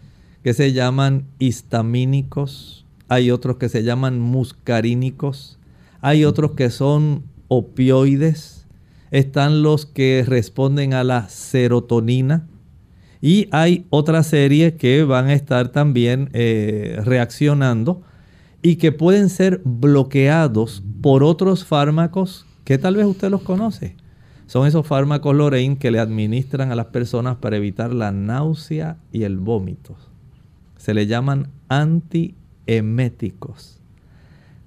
que 0.44 0.54
se 0.54 0.74
llaman 0.74 1.26
histamínicos, 1.40 2.77
hay 3.10 3.32
otros 3.32 3.58
que 3.58 3.70
se 3.70 3.84
llaman 3.84 4.20
muscarínicos, 4.20 5.60
hay 6.02 6.26
otros 6.26 6.52
que 6.52 6.70
son 6.70 7.24
opioides, 7.48 8.68
están 9.12 9.62
los 9.64 9.86
que 9.86 10.24
responden 10.28 10.94
a 10.94 11.04
la 11.04 11.30
serotonina 11.30 12.48
y 13.22 13.48
hay 13.52 13.86
otra 13.90 14.24
serie 14.24 14.76
que 14.76 15.04
van 15.04 15.28
a 15.28 15.34
estar 15.34 15.70
también 15.70 16.30
eh, 16.34 17.00
reaccionando 17.04 18.02
y 18.62 18.76
que 18.76 18.92
pueden 18.92 19.30
ser 19.30 19.62
bloqueados 19.64 20.84
por 21.02 21.24
otros 21.24 21.66
fármacos 21.66 22.46
que 22.64 22.78
tal 22.78 22.98
vez 22.98 23.06
usted 23.06 23.30
los 23.30 23.44
conoce. 23.44 23.96
Son 24.46 24.68
esos 24.68 24.86
fármacos 24.86 25.36
Lorraine 25.36 25.78
que 25.78 25.92
le 25.92 26.00
administran 26.00 26.72
a 26.72 26.76
las 26.76 26.88
personas 26.88 27.38
para 27.38 27.58
evitar 27.58 27.94
la 27.94 28.12
náusea 28.12 28.98
y 29.12 29.24
el 29.24 29.38
vómito. 29.38 29.96
Se 30.78 30.94
le 30.94 31.06
llaman 31.06 31.50
antieméticos. 32.68 33.80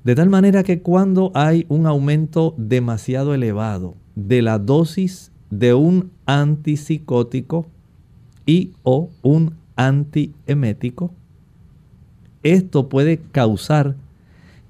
De 0.04 0.14
tal 0.14 0.30
manera 0.30 0.62
que 0.62 0.80
cuando 0.80 1.30
hay 1.34 1.66
un 1.68 1.86
aumento 1.86 2.54
demasiado 2.56 3.34
elevado 3.34 3.94
de 4.14 4.40
la 4.40 4.58
dosis 4.58 5.30
de 5.50 5.74
un 5.74 6.10
antipsicótico 6.26 7.66
y 8.46 8.72
o 8.82 9.10
un 9.22 9.54
antiemético, 9.76 11.12
esto 12.42 12.88
puede 12.88 13.18
causar 13.32 13.96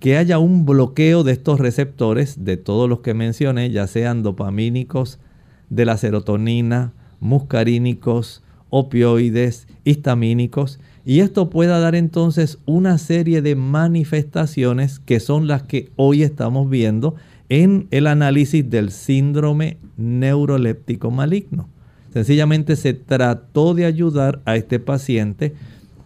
que 0.00 0.16
haya 0.16 0.38
un 0.38 0.66
bloqueo 0.66 1.22
de 1.22 1.32
estos 1.32 1.60
receptores, 1.60 2.44
de 2.44 2.56
todos 2.56 2.88
los 2.88 3.00
que 3.00 3.14
mencioné, 3.14 3.70
ya 3.70 3.86
sean 3.86 4.22
dopamínicos, 4.22 5.20
de 5.68 5.84
la 5.84 5.96
serotonina, 5.96 6.92
muscarínicos, 7.20 8.42
opioides, 8.70 9.68
histamínicos, 9.84 10.80
y 11.04 11.20
esto 11.20 11.50
pueda 11.50 11.78
dar 11.78 11.94
entonces 11.94 12.58
una 12.66 12.98
serie 12.98 13.42
de 13.42 13.56
manifestaciones 13.56 14.98
que 14.98 15.20
son 15.20 15.46
las 15.46 15.62
que 15.62 15.90
hoy 15.96 16.22
estamos 16.22 16.68
viendo 16.68 17.14
en 17.48 17.88
el 17.90 18.06
análisis 18.06 18.68
del 18.68 18.90
síndrome 18.90 19.78
neuroléptico 19.96 21.10
maligno. 21.10 21.68
Sencillamente 22.12 22.76
se 22.76 22.92
trató 22.92 23.74
de 23.74 23.86
ayudar 23.86 24.40
a 24.44 24.56
este 24.56 24.78
paciente 24.78 25.54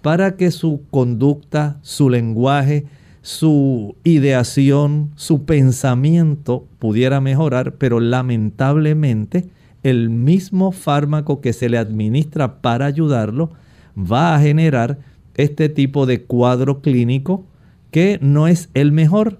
para 0.02 0.36
que 0.36 0.50
su 0.50 0.82
conducta, 0.90 1.78
su 1.82 2.10
lenguaje, 2.10 2.84
su 3.22 3.96
ideación, 4.04 5.10
su 5.16 5.44
pensamiento 5.44 6.66
pudiera 6.78 7.22
mejorar, 7.22 7.74
pero 7.76 8.00
lamentablemente 8.00 9.46
el 9.82 10.10
mismo 10.10 10.72
fármaco 10.72 11.40
que 11.40 11.52
se 11.52 11.68
le 11.68 11.78
administra 11.78 12.60
para 12.60 12.86
ayudarlo 12.86 13.50
va 13.96 14.34
a 14.34 14.40
generar 14.40 14.98
este 15.34 15.68
tipo 15.68 16.06
de 16.06 16.22
cuadro 16.22 16.80
clínico 16.80 17.44
que 17.90 18.18
no 18.20 18.48
es 18.48 18.70
el 18.74 18.92
mejor 18.92 19.38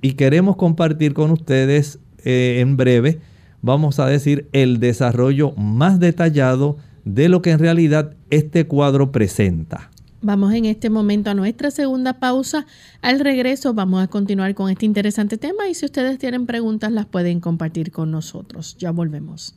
y 0.00 0.14
queremos 0.14 0.56
compartir 0.56 1.14
con 1.14 1.30
ustedes 1.30 2.00
eh, 2.24 2.58
en 2.60 2.76
breve, 2.76 3.20
vamos 3.60 3.98
a 3.98 4.06
decir, 4.06 4.48
el 4.52 4.80
desarrollo 4.80 5.52
más 5.52 6.00
detallado 6.00 6.76
de 7.04 7.28
lo 7.28 7.42
que 7.42 7.50
en 7.50 7.58
realidad 7.58 8.14
este 8.30 8.66
cuadro 8.66 9.12
presenta. 9.12 9.90
Vamos 10.20 10.54
en 10.54 10.66
este 10.66 10.88
momento 10.88 11.30
a 11.30 11.34
nuestra 11.34 11.72
segunda 11.72 12.20
pausa. 12.20 12.66
Al 13.00 13.18
regreso 13.18 13.74
vamos 13.74 14.02
a 14.02 14.06
continuar 14.06 14.54
con 14.54 14.70
este 14.70 14.86
interesante 14.86 15.36
tema 15.36 15.68
y 15.68 15.74
si 15.74 15.84
ustedes 15.84 16.18
tienen 16.18 16.46
preguntas 16.46 16.92
las 16.92 17.06
pueden 17.06 17.40
compartir 17.40 17.90
con 17.90 18.12
nosotros. 18.12 18.76
Ya 18.78 18.92
volvemos. 18.92 19.56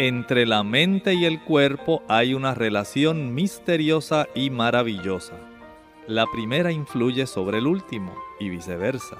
Entre 0.00 0.44
la 0.44 0.64
mente 0.64 1.14
y 1.14 1.24
el 1.24 1.40
cuerpo 1.40 2.02
hay 2.08 2.34
una 2.34 2.52
relación 2.52 3.32
misteriosa 3.32 4.26
y 4.34 4.50
maravillosa. 4.50 5.34
La 6.08 6.26
primera 6.26 6.72
influye 6.72 7.28
sobre 7.28 7.58
el 7.58 7.68
último 7.68 8.12
y 8.40 8.48
viceversa. 8.48 9.18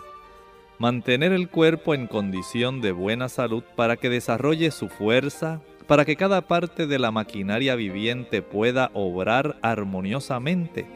Mantener 0.80 1.32
el 1.32 1.48
cuerpo 1.48 1.94
en 1.94 2.08
condición 2.08 2.80
de 2.80 2.90
buena 2.90 3.28
salud 3.28 3.62
para 3.76 3.96
que 3.96 4.10
desarrolle 4.10 4.72
su 4.72 4.88
fuerza, 4.88 5.62
para 5.86 6.04
que 6.04 6.16
cada 6.16 6.40
parte 6.40 6.88
de 6.88 6.98
la 6.98 7.12
maquinaria 7.12 7.76
viviente 7.76 8.42
pueda 8.42 8.90
obrar 8.94 9.56
armoniosamente, 9.62 10.86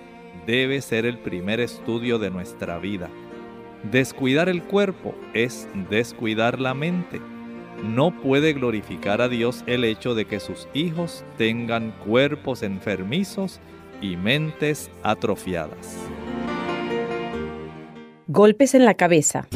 debe 0.45 0.81
ser 0.81 1.07
el 1.07 1.19
primer 1.19 1.61
estudio 1.61 2.19
de 2.19 2.31
nuestra 2.31 2.79
vida. 2.79 3.11
Descuidar 3.85 4.49
el 4.49 4.64
cuerpo 4.64 5.14
es 5.35 5.69
descuidar 5.88 6.59
la 6.59 6.75
mente. 6.75 7.21
No 7.83 8.11
puede 8.11 8.53
glorificar 8.53 9.21
a 9.21 9.29
Dios 9.29 9.62
el 9.67 9.85
hecho 9.85 10.14
de 10.14 10.25
que 10.25 10.41
sus 10.41 10.67
hijos 10.75 11.25
tengan 11.37 11.93
cuerpos 12.05 12.62
enfermizos 12.62 13.61
y 14.01 14.17
mentes 14.17 14.91
atrofiadas. 15.03 15.97
Golpes 18.27 18.75
en 18.75 18.85
la 18.85 18.95
cabeza. 18.95 19.49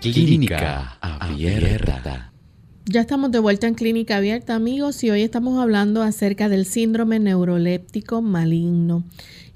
Clínica 0.00 0.98
Abierta. 1.00 2.30
Ya 2.86 3.00
estamos 3.00 3.32
de 3.32 3.38
vuelta 3.38 3.66
en 3.66 3.72
Clínica 3.72 4.18
Abierta, 4.18 4.54
amigos, 4.54 5.02
y 5.02 5.10
hoy 5.10 5.22
estamos 5.22 5.58
hablando 5.58 6.02
acerca 6.02 6.50
del 6.50 6.66
síndrome 6.66 7.18
neuroléptico 7.18 8.20
maligno. 8.20 9.04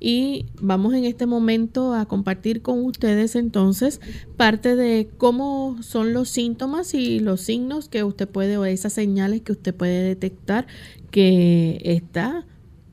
Y 0.00 0.46
vamos 0.60 0.94
en 0.94 1.04
este 1.04 1.26
momento 1.26 1.94
a 1.94 2.06
compartir 2.06 2.62
con 2.62 2.84
ustedes 2.84 3.34
entonces 3.34 4.00
parte 4.36 4.76
de 4.76 5.08
cómo 5.18 5.76
son 5.82 6.12
los 6.12 6.28
síntomas 6.28 6.94
y 6.94 7.18
los 7.20 7.40
signos 7.40 7.88
que 7.88 8.04
usted 8.04 8.28
puede, 8.28 8.58
o 8.58 8.64
esas 8.64 8.92
señales 8.92 9.42
que 9.42 9.52
usted 9.52 9.74
puede 9.74 10.02
detectar 10.02 10.66
que 11.10 11.80
está 11.84 12.46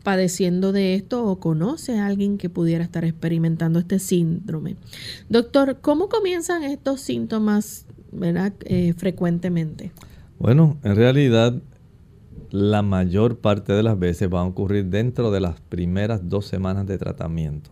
padeciendo 0.04 0.72
de 0.72 0.94
esto 0.94 1.26
o 1.26 1.40
conoce 1.40 1.98
a 1.98 2.06
alguien 2.06 2.38
que 2.38 2.50
pudiera 2.50 2.84
estar 2.84 3.04
experimentando 3.06 3.80
este 3.80 3.98
síndrome. 4.00 4.76
Doctor, 5.30 5.80
¿cómo 5.82 6.10
comienzan 6.10 6.64
estos 6.64 7.02
síntomas 7.02 7.88
eh, 8.66 8.94
frecuentemente? 8.96 9.92
Bueno, 10.38 10.78
en 10.84 10.96
realidad 10.96 11.56
la 12.52 12.82
mayor 12.82 13.40
parte 13.40 13.74
de 13.74 13.84
las 13.84 13.98
veces 13.98 14.34
va 14.34 14.42
a 14.42 14.46
ocurrir 14.46 14.86
dentro 14.86 15.32
de 15.32 15.40
las 15.40 15.62
primeras 15.62 16.30
dos 16.30 16.46
semanas 16.46 16.86
de 16.86 16.98
tratamiento. 16.98 17.72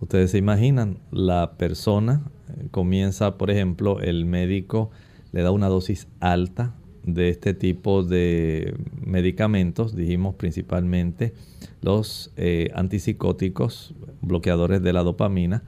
Ustedes 0.00 0.30
se 0.30 0.38
imaginan, 0.38 0.98
la 1.10 1.54
persona 1.56 2.22
eh, 2.48 2.68
comienza, 2.70 3.36
por 3.36 3.50
ejemplo, 3.50 4.00
el 4.00 4.24
médico 4.24 4.90
le 5.32 5.42
da 5.42 5.50
una 5.50 5.68
dosis 5.68 6.08
alta 6.20 6.74
de 7.02 7.30
este 7.30 7.54
tipo 7.54 8.02
de 8.02 8.76
medicamentos, 9.00 9.96
dijimos 9.96 10.34
principalmente 10.34 11.34
los 11.80 12.32
eh, 12.36 12.70
antipsicóticos, 12.74 13.94
bloqueadores 14.20 14.82
de 14.82 14.92
la 14.92 15.02
dopamina, 15.02 15.64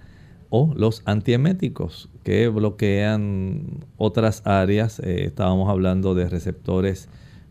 o 0.50 0.74
los 0.76 1.02
antieméticos 1.06 2.08
que 2.24 2.48
bloquean 2.48 3.86
otras 3.96 4.42
áreas. 4.44 5.00
Eh, 5.00 5.24
estábamos 5.24 5.70
hablando 5.70 6.14
de 6.14 6.28
receptores 6.28 7.08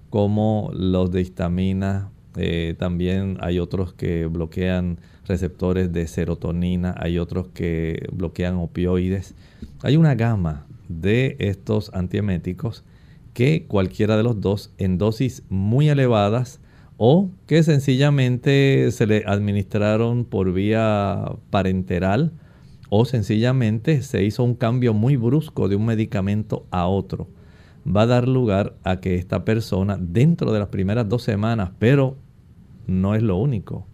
como 0.09 0.71
los 0.73 1.11
de 1.11 1.21
histamina. 1.21 2.11
Eh, 2.35 2.75
también 2.77 3.37
hay 3.41 3.59
otros 3.59 3.93
que 3.93 4.25
bloquean 4.25 4.99
receptores 5.25 5.91
de 5.91 6.07
serotonina. 6.07 6.95
Hay 6.97 7.19
otros 7.19 7.47
que 7.49 8.07
bloquean 8.11 8.55
opioides. 8.55 9.35
Hay 9.81 9.97
una 9.97 10.15
gama 10.15 10.65
de 10.87 11.35
estos 11.39 11.91
antieméticos 11.93 12.83
que 13.33 13.65
cualquiera 13.67 14.17
de 14.17 14.23
los 14.23 14.41
dos 14.41 14.73
en 14.77 14.97
dosis 14.97 15.43
muy 15.49 15.89
elevadas 15.89 16.59
o 16.97 17.29
que 17.45 17.63
sencillamente 17.63 18.91
se 18.91 19.07
le 19.07 19.23
administraron 19.25 20.25
por 20.25 20.51
vía 20.51 21.31
parenteral 21.49 22.33
o 22.89 23.05
sencillamente 23.05 24.01
se 24.01 24.23
hizo 24.23 24.43
un 24.43 24.55
cambio 24.55 24.93
muy 24.93 25.15
brusco 25.15 25.69
de 25.69 25.75
un 25.75 25.85
medicamento 25.85 26.65
a 26.71 26.87
otro, 26.87 27.29
va 27.95 28.03
a 28.03 28.07
dar 28.07 28.27
lugar 28.27 28.75
a 28.83 28.99
que 28.99 29.15
esta 29.15 29.45
persona 29.45 29.97
dentro 29.99 30.51
de 30.51 30.59
las 30.59 30.69
primeras 30.69 31.09
dos 31.09 31.23
semanas, 31.23 31.71
pero 31.79 32.17
no 32.87 33.15
es 33.15 33.23
lo 33.23 33.37
único, 33.37 33.85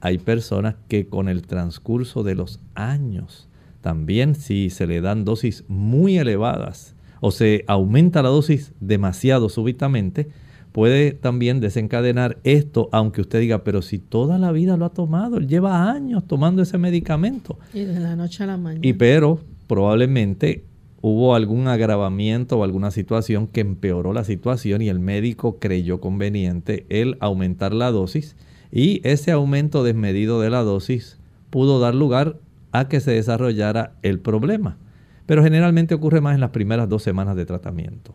hay 0.00 0.18
personas 0.18 0.74
que 0.88 1.06
con 1.06 1.28
el 1.28 1.42
transcurso 1.42 2.22
de 2.22 2.34
los 2.34 2.60
años, 2.74 3.48
también 3.80 4.34
si 4.34 4.70
se 4.70 4.86
le 4.86 5.00
dan 5.00 5.24
dosis 5.24 5.64
muy 5.68 6.18
elevadas 6.18 6.94
o 7.20 7.30
se 7.30 7.64
aumenta 7.68 8.22
la 8.22 8.28
dosis 8.28 8.72
demasiado 8.80 9.48
súbitamente, 9.48 10.28
puede 10.72 11.12
también 11.12 11.60
desencadenar 11.60 12.38
esto, 12.42 12.88
aunque 12.92 13.20
usted 13.20 13.40
diga, 13.40 13.62
pero 13.62 13.82
si 13.82 13.98
toda 13.98 14.38
la 14.38 14.50
vida 14.50 14.76
lo 14.76 14.86
ha 14.86 14.90
tomado, 14.90 15.36
él 15.36 15.46
lleva 15.46 15.90
años 15.90 16.26
tomando 16.26 16.62
ese 16.62 16.78
medicamento. 16.78 17.58
Y 17.72 17.84
de 17.84 18.00
la 18.00 18.16
noche 18.16 18.42
a 18.42 18.46
la 18.46 18.56
mañana. 18.56 18.84
Y 18.84 18.94
pero 18.94 19.38
probablemente 19.68 20.64
hubo 21.02 21.34
algún 21.34 21.68
agravamiento 21.68 22.58
o 22.58 22.64
alguna 22.64 22.90
situación 22.92 23.48
que 23.48 23.60
empeoró 23.60 24.12
la 24.12 24.24
situación 24.24 24.80
y 24.82 24.88
el 24.88 25.00
médico 25.00 25.58
creyó 25.58 26.00
conveniente 26.00 26.86
el 26.88 27.18
aumentar 27.20 27.74
la 27.74 27.90
dosis 27.90 28.36
y 28.70 29.06
ese 29.06 29.32
aumento 29.32 29.82
desmedido 29.84 30.40
de 30.40 30.48
la 30.48 30.62
dosis 30.62 31.18
pudo 31.50 31.80
dar 31.80 31.94
lugar 31.94 32.38
a 32.70 32.88
que 32.88 33.00
se 33.00 33.10
desarrollara 33.10 33.96
el 34.02 34.20
problema. 34.20 34.78
Pero 35.26 35.42
generalmente 35.42 35.94
ocurre 35.94 36.20
más 36.20 36.34
en 36.34 36.40
las 36.40 36.50
primeras 36.50 36.88
dos 36.88 37.02
semanas 37.02 37.36
de 37.36 37.46
tratamiento. 37.46 38.14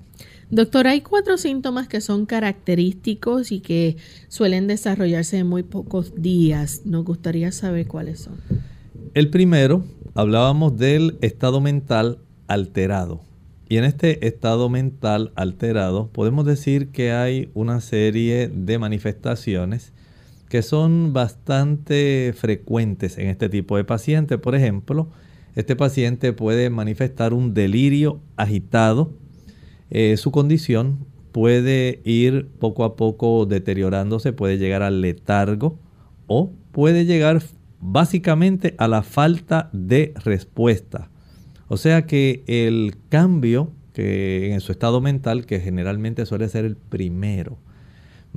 Doctor, 0.49 0.87
hay 0.87 1.01
cuatro 1.01 1.37
síntomas 1.37 1.87
que 1.87 1.99
son 1.99 2.25
característicos 2.25 3.51
y 3.51 3.59
que 3.59 3.97
suelen 4.29 4.67
desarrollarse 4.67 5.37
en 5.37 5.47
muy 5.47 5.63
pocos 5.63 6.13
días. 6.15 6.81
Nos 6.85 7.03
gustaría 7.03 7.51
saber 7.51 7.87
cuáles 7.87 8.21
son. 8.21 8.35
El 9.13 9.29
primero, 9.29 9.83
hablábamos 10.15 10.77
del 10.77 11.17
estado 11.21 11.59
mental 11.59 12.19
alterado. 12.47 13.21
Y 13.69 13.77
en 13.77 13.83
este 13.83 14.25
estado 14.27 14.69
mental 14.69 15.31
alterado 15.35 16.07
podemos 16.07 16.45
decir 16.45 16.89
que 16.89 17.11
hay 17.11 17.51
una 17.53 17.81
serie 17.81 18.47
de 18.47 18.79
manifestaciones 18.79 19.93
que 20.47 20.61
son 20.61 21.11
bastante 21.11 22.33
frecuentes 22.37 23.17
en 23.17 23.27
este 23.27 23.49
tipo 23.49 23.75
de 23.75 23.83
pacientes. 23.83 24.37
Por 24.37 24.55
ejemplo, 24.55 25.09
este 25.55 25.75
paciente 25.75 26.33
puede 26.33 26.69
manifestar 26.69 27.33
un 27.33 27.53
delirio 27.53 28.21
agitado, 28.37 29.11
eh, 29.89 30.15
su 30.17 30.31
condición 30.31 31.05
puede 31.31 32.01
ir 32.05 32.47
poco 32.59 32.83
a 32.83 32.95
poco 32.95 33.45
deteriorándose, 33.45 34.33
puede 34.33 34.57
llegar 34.57 34.81
al 34.81 35.01
letargo 35.01 35.77
o 36.27 36.51
puede 36.71 37.05
llegar 37.05 37.41
básicamente 37.79 38.75
a 38.77 38.87
la 38.87 39.03
falta 39.03 39.69
de 39.73 40.13
respuesta. 40.23 41.09
O 41.67 41.77
sea 41.77 42.05
que 42.05 42.43
el 42.47 42.95
cambio 43.09 43.71
que 43.93 44.53
en 44.53 44.61
su 44.61 44.71
estado 44.71 45.01
mental, 45.01 45.45
que 45.45 45.59
generalmente 45.59 46.25
suele 46.25 46.47
ser 46.49 46.65
el 46.65 46.77
primero, 46.77 47.57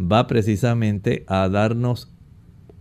va 0.01 0.27
precisamente 0.27 1.25
a 1.27 1.49
darnos 1.49 2.11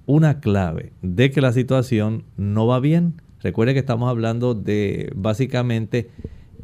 una 0.06 0.40
clave 0.40 0.94
de 1.02 1.30
que 1.30 1.42
la 1.42 1.52
situación 1.52 2.24
no 2.38 2.68
va 2.68 2.80
bien. 2.80 3.22
Recuerde 3.42 3.74
que 3.74 3.80
estamos 3.80 4.10
hablando 4.10 4.56
de 4.56 5.12
básicamente 5.16 6.10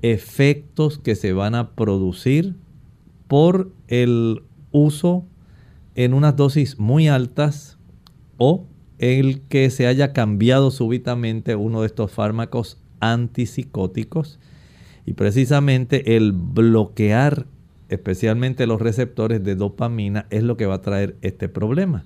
efectos 0.01 0.97
que 0.97 1.15
se 1.15 1.33
van 1.33 1.53
a 1.53 1.71
producir 1.75 2.55
por 3.27 3.71
el 3.88 4.43
uso 4.71 5.25
en 5.95 6.13
unas 6.13 6.36
dosis 6.36 6.79
muy 6.79 7.07
altas 7.07 7.77
o 8.38 8.65
el 8.99 9.41
que 9.41 9.69
se 9.69 9.88
haya 9.88 10.13
cambiado 10.13 10.71
súbitamente 10.71 11.55
uno 11.55 11.81
de 11.81 11.88
estos 11.88 12.11
fármacos 12.11 12.79
antipsicóticos 12.99 14.39
y 15.05 15.13
precisamente 15.13 16.15
el 16.15 16.31
bloquear 16.31 17.45
especialmente 17.89 18.67
los 18.67 18.81
receptores 18.81 19.43
de 19.43 19.55
dopamina 19.55 20.25
es 20.29 20.43
lo 20.43 20.57
que 20.57 20.65
va 20.65 20.75
a 20.75 20.81
traer 20.81 21.15
este 21.21 21.49
problema. 21.49 22.03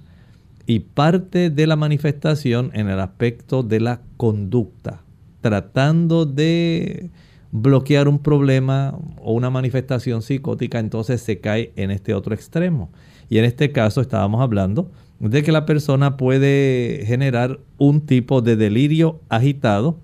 Y 0.65 0.79
parte 0.79 1.49
de 1.49 1.67
la 1.67 1.75
manifestación 1.75 2.71
en 2.73 2.89
el 2.89 2.99
aspecto 2.99 3.63
de 3.63 3.79
la 3.79 4.01
conducta, 4.17 5.01
tratando 5.41 6.25
de 6.25 7.09
bloquear 7.51 8.07
un 8.07 8.19
problema 8.19 8.95
o 9.17 9.33
una 9.33 9.49
manifestación 9.49 10.21
psicótica, 10.21 10.79
entonces 10.79 11.21
se 11.21 11.39
cae 11.39 11.71
en 11.75 11.89
este 11.91 12.13
otro 12.13 12.35
extremo. 12.35 12.91
Y 13.29 13.39
en 13.39 13.45
este 13.45 13.71
caso 13.71 14.01
estábamos 14.01 14.41
hablando 14.41 14.91
de 15.19 15.43
que 15.43 15.51
la 15.51 15.65
persona 15.65 16.17
puede 16.17 17.03
generar 17.05 17.59
un 17.77 18.01
tipo 18.01 18.41
de 18.41 18.55
delirio 18.55 19.21
agitado 19.29 19.99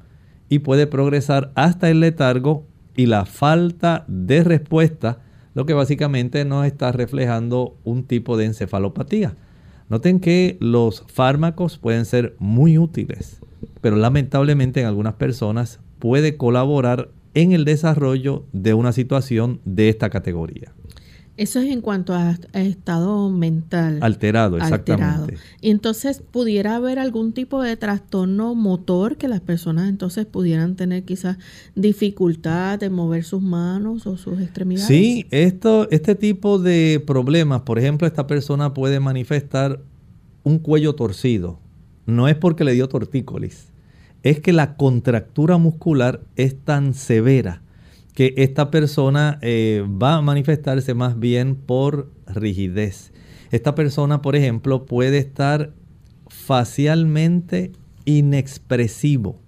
y 0.50 0.60
puede 0.60 0.88
progresar 0.88 1.52
hasta 1.56 1.89
el 1.89 2.00
letargo 2.00 2.66
y 2.96 3.08
la 3.08 3.26
falta 3.26 4.06
de 4.08 4.43
respuesta, 4.43 5.20
lo 5.54 5.66
que 5.66 5.74
básicamente 5.74 6.46
nos 6.46 6.66
está 6.66 6.91
reflejando 6.91 7.78
un 7.84 8.04
tipo 8.04 8.38
de 8.38 8.46
encefalopatía. 8.46 9.36
Noten 9.89 10.20
que 10.20 10.58
los 10.60 11.04
fármacos 11.08 11.78
pueden 11.78 12.06
ser 12.06 12.36
muy 12.39 12.78
útiles, 12.78 13.41
pero 13.82 13.96
lamentablemente 13.96 14.82
en 14.82 14.88
algunas 14.88 15.14
personas 15.14 15.80
puede 16.00 16.38
colaborar 16.38 17.10
en 17.34 17.52
el 17.52 17.66
desarrollo 17.66 18.46
de 18.52 18.74
una 18.74 18.93
situación 18.93 19.60
de 19.66 19.89
esta 19.89 20.10
categoría. 20.10 20.74
Eso 21.38 21.59
es 21.59 21.69
en 21.69 21.81
cuanto 21.81 22.13
a, 22.13 22.38
estado 22.53 23.29
mental. 23.29 23.99
Alterado, 24.01 24.57
exactamente. 24.57 25.38
Y 25.61 25.69
entonces 25.69 26.21
pudiera 26.21 26.77
haber 26.77 26.97
algún 26.99 27.33
tipo 27.33 27.61
de 27.61 27.75
trastorno 27.75 28.55
motor 28.55 29.17
que 29.17 29.27
las 29.27 29.41
personas 29.41 29.89
entonces 29.89 30.25
pudieran 30.25 30.75
tener 30.75 31.03
quizás 31.03 31.38
dificultad 31.75 32.79
de 32.79 32.89
mover 32.89 33.23
sus 33.23 33.41
manos 33.41 34.07
o 34.07 34.17
sus 34.17 34.39
extremidades. 34.39 34.88
Sí, 34.88 35.27
esto, 35.31 35.89
este 35.91 36.15
tipo 36.15 36.57
de 36.57 37.03
problemas, 37.05 37.61
por 37.61 37.79
ejemplo, 37.79 38.07
esta 38.07 38.27
persona 38.27 38.73
puede 38.73 38.99
manifestar 38.99 39.81
un 40.43 40.59
cuello 40.59 40.95
torcido. 40.95 41.59
No 42.05 42.27
es 42.27 42.36
porque 42.36 42.63
le 42.63 42.73
dio 42.73 42.88
tortícolis 42.88 43.73
es 44.25 44.39
que 44.39 44.53
la 44.53 44.75
contractura 44.75 45.57
muscular 45.57 46.21
es 46.36 46.59
tan 46.59 46.95
severa 46.95 47.61
que 48.16 48.34
esta 48.38 48.72
persona 48.72 49.38
eh, 49.41 49.86
va 49.88 50.16
a 50.16 50.22
manifestarse 50.22 50.93
más 50.93 51.20
bien 51.20 51.55
por 51.55 52.09
rigidez. 52.26 53.11
Esta 53.51 53.76
persona, 53.76 54.22
por 54.22 54.38
ejemplo, 54.38 54.86
puede 54.86 55.18
estar 55.18 55.74
facialmente 56.28 57.74
inexpresivo. 58.05 59.41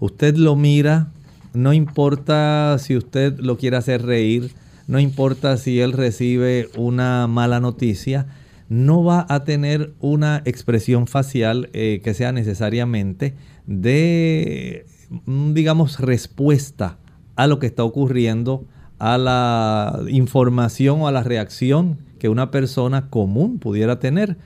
Usted 0.00 0.36
lo 0.36 0.54
mira, 0.54 1.12
no 1.54 1.72
importa 1.72 2.76
si 2.78 2.94
usted 2.94 3.38
lo 3.38 3.56
quiere 3.56 3.78
hacer 3.78 4.04
reír, 4.04 4.52
no 4.86 5.00
importa 5.00 5.56
si 5.56 5.80
él 5.80 5.92
recibe 5.92 6.68
una 6.76 7.26
mala 7.26 7.58
noticia, 7.58 8.26
no 8.68 9.02
va 9.02 9.26
a 9.30 9.44
tener 9.44 9.94
una 10.00 10.42
expresión 10.44 11.06
facial 11.06 11.70
eh, 11.72 12.02
que 12.04 12.12
sea 12.12 12.32
necesariamente 12.32 13.34
de, 13.66 14.84
mm, 15.24 15.54
digamos, 15.54 16.00
respuesta 16.00 16.98
a 17.38 17.46
lo 17.46 17.60
que 17.60 17.68
está 17.68 17.84
ocurriendo, 17.84 18.64
a 18.98 19.16
la 19.16 20.00
información 20.08 21.02
o 21.02 21.08
a 21.08 21.12
la 21.12 21.22
reacción 21.22 21.98
que 22.18 22.28
una 22.28 22.50
persona 22.50 23.10
común 23.10 23.60
pudiera 23.60 24.00
tener. 24.00 24.36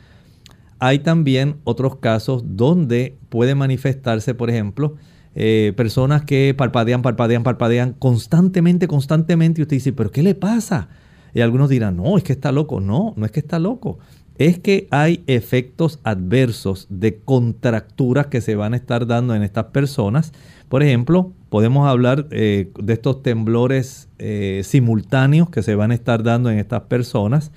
Hay 0.78 0.98
también 0.98 1.56
otros 1.64 1.96
casos 1.96 2.44
donde 2.44 3.16
puede 3.30 3.54
manifestarse, 3.54 4.34
por 4.34 4.50
ejemplo, 4.50 4.96
eh, 5.34 5.72
personas 5.74 6.26
que 6.26 6.54
parpadean, 6.54 7.00
parpadean, 7.00 7.42
parpadean 7.42 7.94
constantemente, 7.94 8.88
constantemente, 8.88 9.62
y 9.62 9.62
usted 9.62 9.76
dice, 9.76 9.94
pero 9.94 10.10
¿qué 10.10 10.22
le 10.22 10.34
pasa? 10.34 10.88
Y 11.32 11.40
algunos 11.40 11.70
dirán, 11.70 11.96
no, 11.96 12.18
es 12.18 12.24
que 12.24 12.34
está 12.34 12.52
loco. 12.52 12.78
No, 12.82 13.14
no 13.16 13.24
es 13.24 13.32
que 13.32 13.40
está 13.40 13.58
loco. 13.58 14.00
Es 14.36 14.58
que 14.58 14.86
hay 14.90 15.24
efectos 15.26 15.98
adversos 16.04 16.88
de 16.90 17.20
contracturas 17.20 18.26
que 18.26 18.42
se 18.42 18.54
van 18.54 18.74
a 18.74 18.76
estar 18.76 19.06
dando 19.06 19.34
en 19.34 19.42
estas 19.42 19.66
personas. 19.66 20.34
Por 20.68 20.82
ejemplo, 20.82 21.32
podemos 21.52 21.86
hablar 21.86 22.28
eh, 22.30 22.72
de 22.82 22.94
estos 22.94 23.22
temblores 23.22 24.08
eh, 24.18 24.62
simultáneos 24.64 25.50
que 25.50 25.62
se 25.62 25.74
van 25.74 25.90
a 25.90 25.94
estar 25.94 26.22
dando 26.22 26.50
en 26.50 26.58
estas 26.58 26.84
personas. 26.84 27.52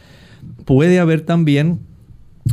Puede 0.65 0.99
haber 0.99 1.21
también 1.21 1.79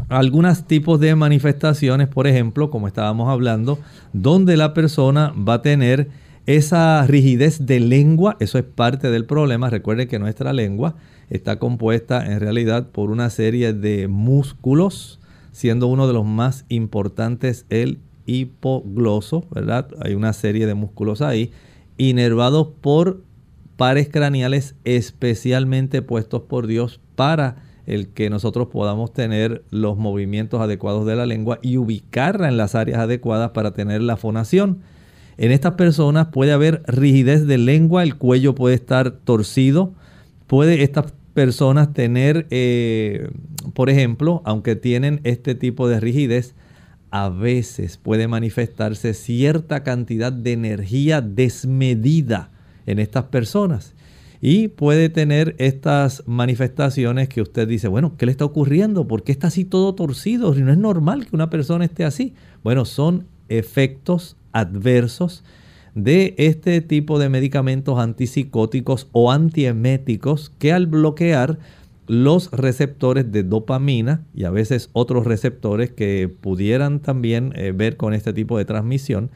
algunos 0.08 0.68
tipos 0.68 1.00
de 1.00 1.16
manifestaciones, 1.16 2.06
por 2.06 2.28
ejemplo, 2.28 2.70
como 2.70 2.86
estábamos 2.86 3.28
hablando, 3.28 3.80
donde 4.12 4.56
la 4.56 4.72
persona 4.72 5.34
va 5.36 5.54
a 5.54 5.62
tener 5.62 6.10
esa 6.46 7.04
rigidez 7.08 7.66
de 7.66 7.80
lengua, 7.80 8.36
eso 8.38 8.56
es 8.56 8.64
parte 8.64 9.10
del 9.10 9.24
problema. 9.24 9.68
Recuerden 9.68 10.06
que 10.06 10.20
nuestra 10.20 10.52
lengua 10.52 10.94
está 11.28 11.58
compuesta 11.58 12.24
en 12.24 12.38
realidad 12.38 12.90
por 12.90 13.10
una 13.10 13.30
serie 13.30 13.72
de 13.72 14.06
músculos, 14.06 15.18
siendo 15.50 15.88
uno 15.88 16.06
de 16.06 16.12
los 16.12 16.24
más 16.24 16.66
importantes 16.68 17.66
el 17.68 17.98
hipogloso, 18.26 19.44
¿verdad? 19.50 19.88
Hay 20.00 20.14
una 20.14 20.32
serie 20.32 20.66
de 20.66 20.74
músculos 20.74 21.22
ahí, 21.22 21.52
inervados 21.96 22.68
por 22.80 23.22
pares 23.76 24.08
craneales 24.08 24.74
especialmente 24.84 26.02
puestos 26.02 26.42
por 26.42 26.66
Dios 26.66 27.00
para 27.16 27.56
el 27.86 28.08
que 28.08 28.30
nosotros 28.30 28.68
podamos 28.68 29.12
tener 29.12 29.64
los 29.70 29.96
movimientos 29.96 30.60
adecuados 30.60 31.04
de 31.06 31.16
la 31.16 31.26
lengua 31.26 31.58
y 31.62 31.78
ubicarla 31.78 32.48
en 32.48 32.56
las 32.56 32.74
áreas 32.74 33.00
adecuadas 33.00 33.50
para 33.50 33.72
tener 33.72 34.02
la 34.02 34.16
fonación. 34.16 34.78
En 35.36 35.50
estas 35.50 35.74
personas 35.74 36.28
puede 36.28 36.52
haber 36.52 36.82
rigidez 36.86 37.46
de 37.46 37.58
lengua, 37.58 38.02
el 38.02 38.16
cuello 38.16 38.54
puede 38.54 38.74
estar 38.74 39.10
torcido, 39.10 39.94
puede 40.46 40.82
estas 40.82 41.12
personas 41.34 41.92
tener, 41.92 42.46
eh, 42.50 43.30
por 43.74 43.90
ejemplo, 43.90 44.42
aunque 44.44 44.76
tienen 44.76 45.20
este 45.24 45.54
tipo 45.54 45.88
de 45.88 45.98
rigidez, 45.98 46.54
a 47.12 47.28
veces 47.28 47.98
puede 47.98 48.26
manifestarse 48.26 49.12
cierta 49.12 49.84
cantidad 49.84 50.32
de 50.32 50.52
energía 50.52 51.20
desmedida 51.20 52.50
en 52.86 52.98
estas 52.98 53.24
personas. 53.24 53.94
Y 54.40 54.68
puede 54.68 55.10
tener 55.10 55.54
estas 55.58 56.24
manifestaciones 56.26 57.28
que 57.28 57.42
usted 57.42 57.68
dice, 57.68 57.86
bueno, 57.86 58.16
¿qué 58.16 58.24
le 58.26 58.32
está 58.32 58.46
ocurriendo? 58.46 59.06
¿Por 59.06 59.22
qué 59.22 59.30
está 59.30 59.48
así 59.48 59.66
todo 59.66 59.94
torcido? 59.94 60.54
No 60.54 60.72
es 60.72 60.78
normal 60.78 61.26
que 61.26 61.36
una 61.36 61.50
persona 61.50 61.84
esté 61.84 62.04
así. 62.04 62.34
Bueno, 62.64 62.86
son 62.86 63.26
efectos 63.50 64.36
adversos 64.52 65.44
de 65.94 66.34
este 66.38 66.80
tipo 66.80 67.18
de 67.18 67.28
medicamentos 67.28 67.98
antipsicóticos 67.98 69.08
o 69.12 69.30
antieméticos 69.30 70.50
que 70.58 70.72
al 70.72 70.86
bloquear 70.86 71.58
los 72.06 72.50
receptores 72.50 73.30
de 73.30 73.42
dopamina 73.42 74.24
y 74.34 74.44
a 74.44 74.50
veces 74.50 74.90
otros 74.92 75.24
receptores 75.24 75.90
que 75.90 76.34
pudieran 76.40 77.00
también 77.00 77.52
eh, 77.54 77.72
ver 77.72 77.96
con 77.96 78.14
este 78.14 78.32
tipo 78.32 78.58
de 78.58 78.64
transmisión, 78.64 79.30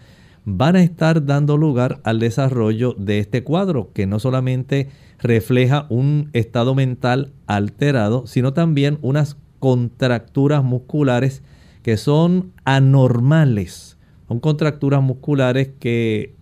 van 0.44 0.76
a 0.76 0.82
estar 0.82 1.26
dando 1.26 1.56
lugar 1.56 2.00
al 2.04 2.20
desarrollo 2.20 2.94
de 2.98 3.18
este 3.18 3.42
cuadro 3.42 3.90
que 3.92 4.06
no 4.06 4.20
solamente 4.20 4.88
refleja 5.18 5.86
un 5.88 6.30
estado 6.32 6.74
mental 6.74 7.32
alterado, 7.46 8.26
sino 8.26 8.52
también 8.52 8.98
unas 9.02 9.36
contracturas 9.58 10.62
musculares 10.62 11.42
que 11.82 11.96
son 11.96 12.52
anormales. 12.64 13.96
Son 14.28 14.40
contracturas 14.40 15.02
musculares 15.02 15.70
que, 15.78 16.34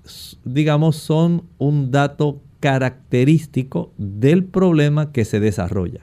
digamos, 0.44 0.96
son 0.96 1.44
un 1.58 1.90
dato 1.90 2.40
característico 2.60 3.92
del 3.98 4.44
problema 4.44 5.12
que 5.12 5.26
se 5.26 5.38
desarrolla. 5.38 6.00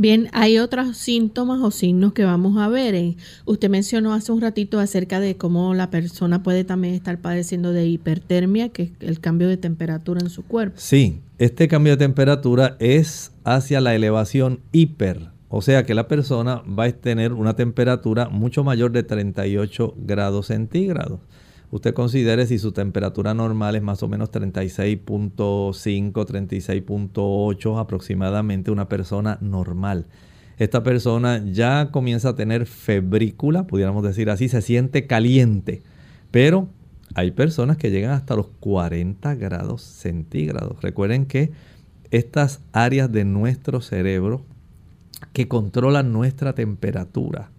Bien, 0.00 0.28
hay 0.32 0.60
otros 0.60 0.96
síntomas 0.96 1.60
o 1.60 1.72
signos 1.72 2.12
que 2.12 2.22
vamos 2.22 2.56
a 2.56 2.68
ver. 2.68 2.94
Eh, 2.94 3.16
usted 3.46 3.68
mencionó 3.68 4.14
hace 4.14 4.30
un 4.30 4.40
ratito 4.40 4.78
acerca 4.78 5.18
de 5.18 5.36
cómo 5.36 5.74
la 5.74 5.90
persona 5.90 6.44
puede 6.44 6.62
también 6.62 6.94
estar 6.94 7.18
padeciendo 7.18 7.72
de 7.72 7.88
hipertermia, 7.88 8.68
que 8.68 8.84
es 8.84 8.90
el 9.00 9.18
cambio 9.18 9.48
de 9.48 9.56
temperatura 9.56 10.20
en 10.20 10.30
su 10.30 10.44
cuerpo. 10.44 10.76
Sí, 10.78 11.18
este 11.38 11.66
cambio 11.66 11.94
de 11.94 11.96
temperatura 11.96 12.76
es 12.78 13.32
hacia 13.42 13.80
la 13.80 13.92
elevación 13.96 14.60
hiper, 14.70 15.30
o 15.48 15.62
sea 15.62 15.82
que 15.82 15.94
la 15.94 16.06
persona 16.06 16.62
va 16.62 16.84
a 16.84 16.92
tener 16.92 17.32
una 17.32 17.56
temperatura 17.56 18.28
mucho 18.28 18.62
mayor 18.62 18.92
de 18.92 19.02
38 19.02 19.94
grados 19.96 20.46
centígrados 20.46 21.18
usted 21.70 21.94
considere 21.94 22.46
si 22.46 22.58
su 22.58 22.72
temperatura 22.72 23.34
normal 23.34 23.76
es 23.76 23.82
más 23.82 24.02
o 24.02 24.08
menos 24.08 24.30
36.5, 24.30 26.12
36.8 26.12 27.78
aproximadamente 27.78 28.70
una 28.70 28.88
persona 28.88 29.38
normal. 29.40 30.06
Esta 30.58 30.82
persona 30.82 31.44
ya 31.44 31.90
comienza 31.92 32.30
a 32.30 32.34
tener 32.34 32.66
febrícula, 32.66 33.66
pudiéramos 33.66 34.02
decir 34.02 34.28
así, 34.28 34.48
se 34.48 34.60
siente 34.60 35.06
caliente, 35.06 35.82
pero 36.30 36.68
hay 37.14 37.30
personas 37.30 37.76
que 37.76 37.90
llegan 37.90 38.10
hasta 38.10 38.34
los 38.34 38.48
40 38.60 39.34
grados 39.36 39.82
centígrados. 39.82 40.82
Recuerden 40.82 41.26
que 41.26 41.52
estas 42.10 42.60
áreas 42.72 43.12
de 43.12 43.24
nuestro 43.24 43.80
cerebro 43.80 44.42
que 45.32 45.48
controlan 45.48 46.12
nuestra 46.12 46.54
temperatura, 46.54 47.50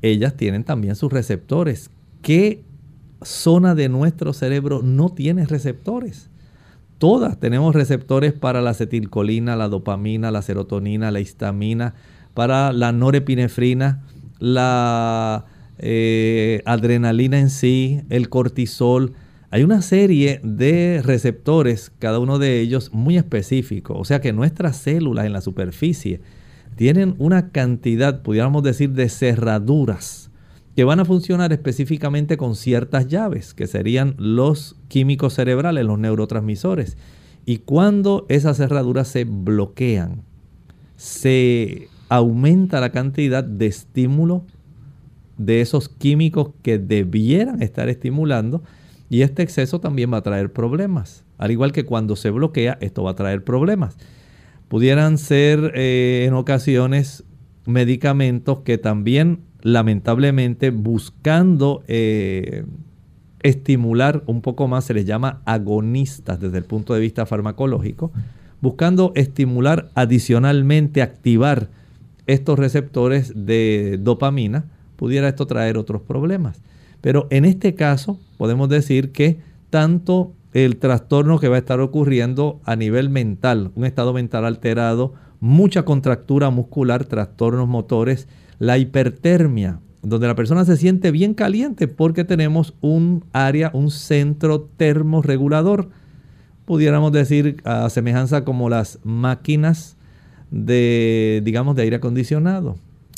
ellas 0.00 0.36
tienen 0.36 0.64
también 0.64 0.96
sus 0.96 1.12
receptores 1.12 1.90
que 2.22 2.62
zona 3.22 3.74
de 3.74 3.88
nuestro 3.88 4.32
cerebro 4.32 4.82
no 4.82 5.10
tiene 5.10 5.46
receptores. 5.46 6.30
Todas 6.98 7.38
tenemos 7.38 7.74
receptores 7.74 8.32
para 8.32 8.60
la 8.60 8.70
acetilcolina, 8.70 9.56
la 9.56 9.68
dopamina, 9.68 10.30
la 10.30 10.42
serotonina, 10.42 11.10
la 11.10 11.20
histamina, 11.20 11.94
para 12.34 12.72
la 12.72 12.92
norepinefrina, 12.92 14.04
la 14.38 15.46
eh, 15.78 16.62
adrenalina 16.64 17.38
en 17.38 17.50
sí, 17.50 18.00
el 18.10 18.28
cortisol. 18.28 19.12
Hay 19.50 19.62
una 19.62 19.80
serie 19.80 20.40
de 20.42 21.00
receptores, 21.04 21.92
cada 21.98 22.18
uno 22.18 22.38
de 22.38 22.60
ellos 22.60 22.90
muy 22.92 23.16
específico. 23.16 23.94
O 23.96 24.04
sea 24.04 24.20
que 24.20 24.32
nuestras 24.32 24.76
células 24.76 25.24
en 25.24 25.32
la 25.32 25.40
superficie 25.40 26.20
tienen 26.74 27.14
una 27.18 27.50
cantidad, 27.50 28.22
pudiéramos 28.22 28.62
decir, 28.62 28.90
de 28.90 29.08
cerraduras 29.08 30.27
que 30.78 30.84
van 30.84 31.00
a 31.00 31.04
funcionar 31.04 31.52
específicamente 31.52 32.36
con 32.36 32.54
ciertas 32.54 33.08
llaves, 33.08 33.52
que 33.52 33.66
serían 33.66 34.14
los 34.16 34.76
químicos 34.86 35.34
cerebrales, 35.34 35.84
los 35.84 35.98
neurotransmisores. 35.98 36.96
Y 37.44 37.56
cuando 37.56 38.26
esas 38.28 38.58
cerraduras 38.58 39.08
se 39.08 39.24
bloquean, 39.24 40.22
se 40.94 41.88
aumenta 42.08 42.78
la 42.78 42.92
cantidad 42.92 43.42
de 43.42 43.66
estímulo 43.66 44.44
de 45.36 45.62
esos 45.62 45.88
químicos 45.88 46.50
que 46.62 46.78
debieran 46.78 47.60
estar 47.60 47.88
estimulando 47.88 48.62
y 49.10 49.22
este 49.22 49.42
exceso 49.42 49.80
también 49.80 50.12
va 50.12 50.18
a 50.18 50.22
traer 50.22 50.52
problemas. 50.52 51.24
Al 51.38 51.50
igual 51.50 51.72
que 51.72 51.86
cuando 51.86 52.14
se 52.14 52.30
bloquea, 52.30 52.78
esto 52.80 53.02
va 53.02 53.10
a 53.10 53.16
traer 53.16 53.42
problemas. 53.42 53.96
Pudieran 54.68 55.18
ser 55.18 55.72
eh, 55.74 56.24
en 56.28 56.34
ocasiones 56.34 57.24
medicamentos 57.66 58.60
que 58.60 58.78
también 58.78 59.47
lamentablemente 59.62 60.70
buscando 60.70 61.82
eh, 61.88 62.64
estimular 63.42 64.22
un 64.26 64.40
poco 64.40 64.68
más, 64.68 64.84
se 64.84 64.94
les 64.94 65.04
llama 65.04 65.42
agonistas 65.44 66.40
desde 66.40 66.58
el 66.58 66.64
punto 66.64 66.94
de 66.94 67.00
vista 67.00 67.26
farmacológico, 67.26 68.12
buscando 68.60 69.12
estimular 69.14 69.90
adicionalmente, 69.94 71.02
activar 71.02 71.68
estos 72.26 72.58
receptores 72.58 73.32
de 73.34 73.98
dopamina, 74.00 74.66
pudiera 74.96 75.28
esto 75.28 75.46
traer 75.46 75.78
otros 75.78 76.02
problemas. 76.02 76.60
Pero 77.00 77.26
en 77.30 77.44
este 77.44 77.74
caso 77.74 78.18
podemos 78.36 78.68
decir 78.68 79.12
que 79.12 79.38
tanto 79.70 80.32
el 80.52 80.76
trastorno 80.78 81.38
que 81.38 81.48
va 81.48 81.56
a 81.56 81.60
estar 81.60 81.80
ocurriendo 81.80 82.60
a 82.64 82.74
nivel 82.74 83.10
mental, 83.10 83.70
un 83.74 83.84
estado 83.84 84.12
mental 84.12 84.44
alterado, 84.44 85.14
mucha 85.40 85.84
contractura 85.84 86.50
muscular, 86.50 87.04
trastornos 87.04 87.68
motores, 87.68 88.26
la 88.58 88.78
hipertermia, 88.78 89.80
donde 90.02 90.26
la 90.26 90.34
persona 90.34 90.64
se 90.64 90.76
siente 90.76 91.10
bien 91.10 91.34
caliente 91.34 91.88
porque 91.88 92.24
tenemos 92.24 92.74
un 92.80 93.24
área, 93.32 93.70
un 93.74 93.90
centro 93.90 94.68
termorregulador, 94.76 95.90
pudiéramos 96.64 97.12
decir 97.12 97.60
a 97.64 97.88
semejanza 97.90 98.44
como 98.44 98.68
las 98.68 98.98
máquinas 99.04 99.96
de, 100.50 101.40
digamos, 101.44 101.76
de 101.76 101.82
aire 101.82 101.96
acondicionado. 101.96 102.76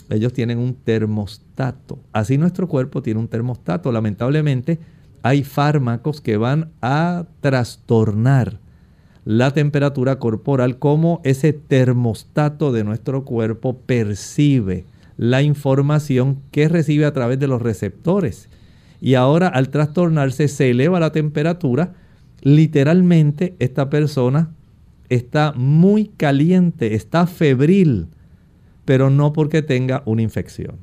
Ellos 0.09 0.33
tienen 0.33 0.59
un 0.59 0.75
termostato. 0.75 2.01
Así 2.13 2.37
nuestro 2.37 2.67
cuerpo 2.67 3.03
tiene 3.03 3.21
un 3.21 3.29
termostato. 3.29 3.93
Lamentablemente 3.93 4.81
hay 5.23 5.45
fármacos 5.45 6.21
que 6.21 6.37
van 6.37 6.71
a 6.83 7.27
trastornar 7.41 8.59
la 9.25 9.53
temperatura 9.53 10.19
corporal 10.19 10.79
como 10.79 11.21
ese 11.25 11.53
termostato 11.53 12.73
de 12.73 12.85
nuestro 12.85 13.25
cuerpo 13.25 13.77
percibe 13.79 14.87
la 15.21 15.43
información 15.43 16.39
que 16.51 16.67
recibe 16.67 17.05
a 17.05 17.13
través 17.13 17.39
de 17.39 17.47
los 17.47 17.61
receptores. 17.61 18.49
Y 19.03 19.17
ahora 19.17 19.49
al 19.49 19.69
trastornarse 19.69 20.49
se 20.49 20.71
eleva 20.71 20.99
la 20.99 21.13
temperatura. 21.13 21.93
Literalmente 22.41 23.55
esta 23.59 23.91
persona 23.91 24.49
está 25.11 25.53
muy 25.53 26.07
caliente, 26.07 26.95
está 26.95 27.27
febril, 27.27 28.07
pero 28.87 29.11
no 29.11 29.35
porque 29.35 29.61
tenga 29.61 30.03
una 30.07 30.23
infección. 30.23 30.77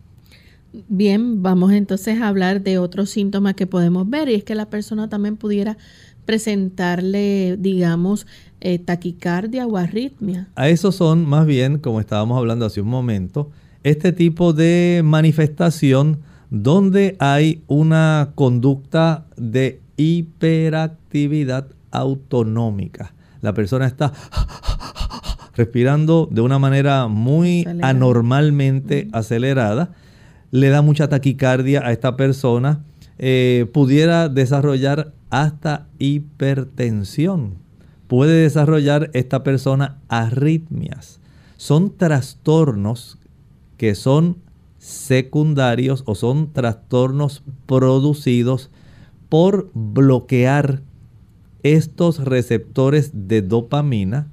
Bien, 0.87 1.41
vamos 1.41 1.71
entonces 1.71 2.21
a 2.21 2.27
hablar 2.27 2.61
de 2.61 2.77
otros 2.77 3.09
síntomas 3.09 3.55
que 3.55 3.65
podemos 3.65 4.07
ver 4.07 4.29
y 4.29 4.35
es 4.35 4.43
que 4.43 4.53
la 4.53 4.69
persona 4.69 5.09
también 5.09 5.37
pudiera 5.37 5.79
presentarle, 6.25 7.57
digamos, 7.57 8.27
eh, 8.61 8.77
taquicardia 8.77 9.65
o 9.65 9.77
arritmia. 9.77 10.47
A 10.53 10.69
esos 10.69 10.93
son 10.93 11.25
más 11.25 11.47
bien, 11.47 11.79
como 11.79 11.99
estábamos 11.99 12.37
hablando 12.37 12.67
hace 12.67 12.81
un 12.81 12.89
momento, 12.89 13.49
este 13.89 14.11
tipo 14.11 14.51
de 14.51 15.01
manifestación 15.03 16.19
donde 16.49 17.15
hay 17.19 17.63
una 17.67 18.31
conducta 18.35 19.25
de 19.37 19.79
hiperactividad 19.95 21.67
autonómica. 21.91 23.13
La 23.41 23.53
persona 23.53 23.87
está 23.87 24.11
respirando 25.55 26.27
de 26.29 26.41
una 26.41 26.59
manera 26.59 27.07
muy 27.07 27.65
anormalmente 27.81 29.07
acelerada. 29.13 29.91
Le 30.51 30.67
da 30.67 30.81
mucha 30.81 31.07
taquicardia 31.07 31.79
a 31.85 31.93
esta 31.93 32.17
persona. 32.17 32.83
Eh, 33.19 33.67
pudiera 33.71 34.27
desarrollar 34.27 35.13
hasta 35.29 35.87
hipertensión. 35.97 37.55
Puede 38.07 38.41
desarrollar 38.41 39.11
esta 39.13 39.43
persona 39.43 39.97
arritmias. 40.09 41.21
Son 41.55 41.95
trastornos 41.95 43.17
que 43.77 43.95
son 43.95 44.37
secundarios 44.77 46.03
o 46.05 46.15
son 46.15 46.51
trastornos 46.53 47.43
producidos 47.65 48.69
por 49.29 49.71
bloquear 49.73 50.81
estos 51.63 52.23
receptores 52.23 53.11
de 53.13 53.41
dopamina 53.41 54.27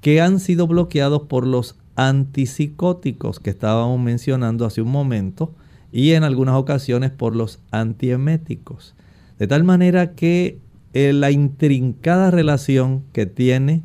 que 0.00 0.20
han 0.20 0.40
sido 0.40 0.66
bloqueados 0.66 1.22
por 1.22 1.46
los 1.46 1.76
antipsicóticos 1.96 3.40
que 3.40 3.50
estábamos 3.50 4.00
mencionando 4.00 4.64
hace 4.64 4.80
un 4.80 4.90
momento 4.90 5.52
y 5.90 6.12
en 6.12 6.22
algunas 6.22 6.54
ocasiones 6.54 7.10
por 7.10 7.34
los 7.34 7.58
antieméticos. 7.70 8.94
De 9.38 9.46
tal 9.46 9.64
manera 9.64 10.12
que 10.12 10.58
eh, 10.92 11.12
la 11.12 11.30
intrincada 11.30 12.30
relación 12.30 13.02
que 13.12 13.26
tiene 13.26 13.82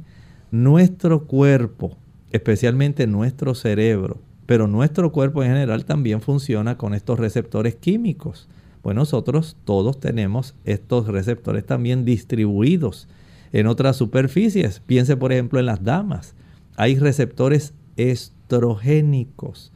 nuestro 0.52 1.26
cuerpo, 1.26 1.98
especialmente 2.32 3.08
nuestro 3.08 3.56
cerebro, 3.56 4.20
pero 4.54 4.68
nuestro 4.68 5.12
cuerpo 5.12 5.42
en 5.42 5.50
general 5.50 5.84
también 5.84 6.22
funciona 6.22 6.78
con 6.78 6.94
estos 6.94 7.18
receptores 7.18 7.74
químicos. 7.74 8.48
Pues 8.84 8.96
nosotros 8.96 9.58
todos 9.66 10.00
tenemos 10.00 10.54
estos 10.64 11.08
receptores 11.08 11.66
también 11.66 12.06
distribuidos 12.06 13.08
en 13.52 13.66
otras 13.66 13.96
superficies. 13.96 14.80
Piense 14.80 15.18
por 15.18 15.34
ejemplo 15.34 15.60
en 15.60 15.66
las 15.66 15.84
damas. 15.84 16.36
Hay 16.76 17.00
receptores 17.00 17.74
estrogénicos. 17.98 19.72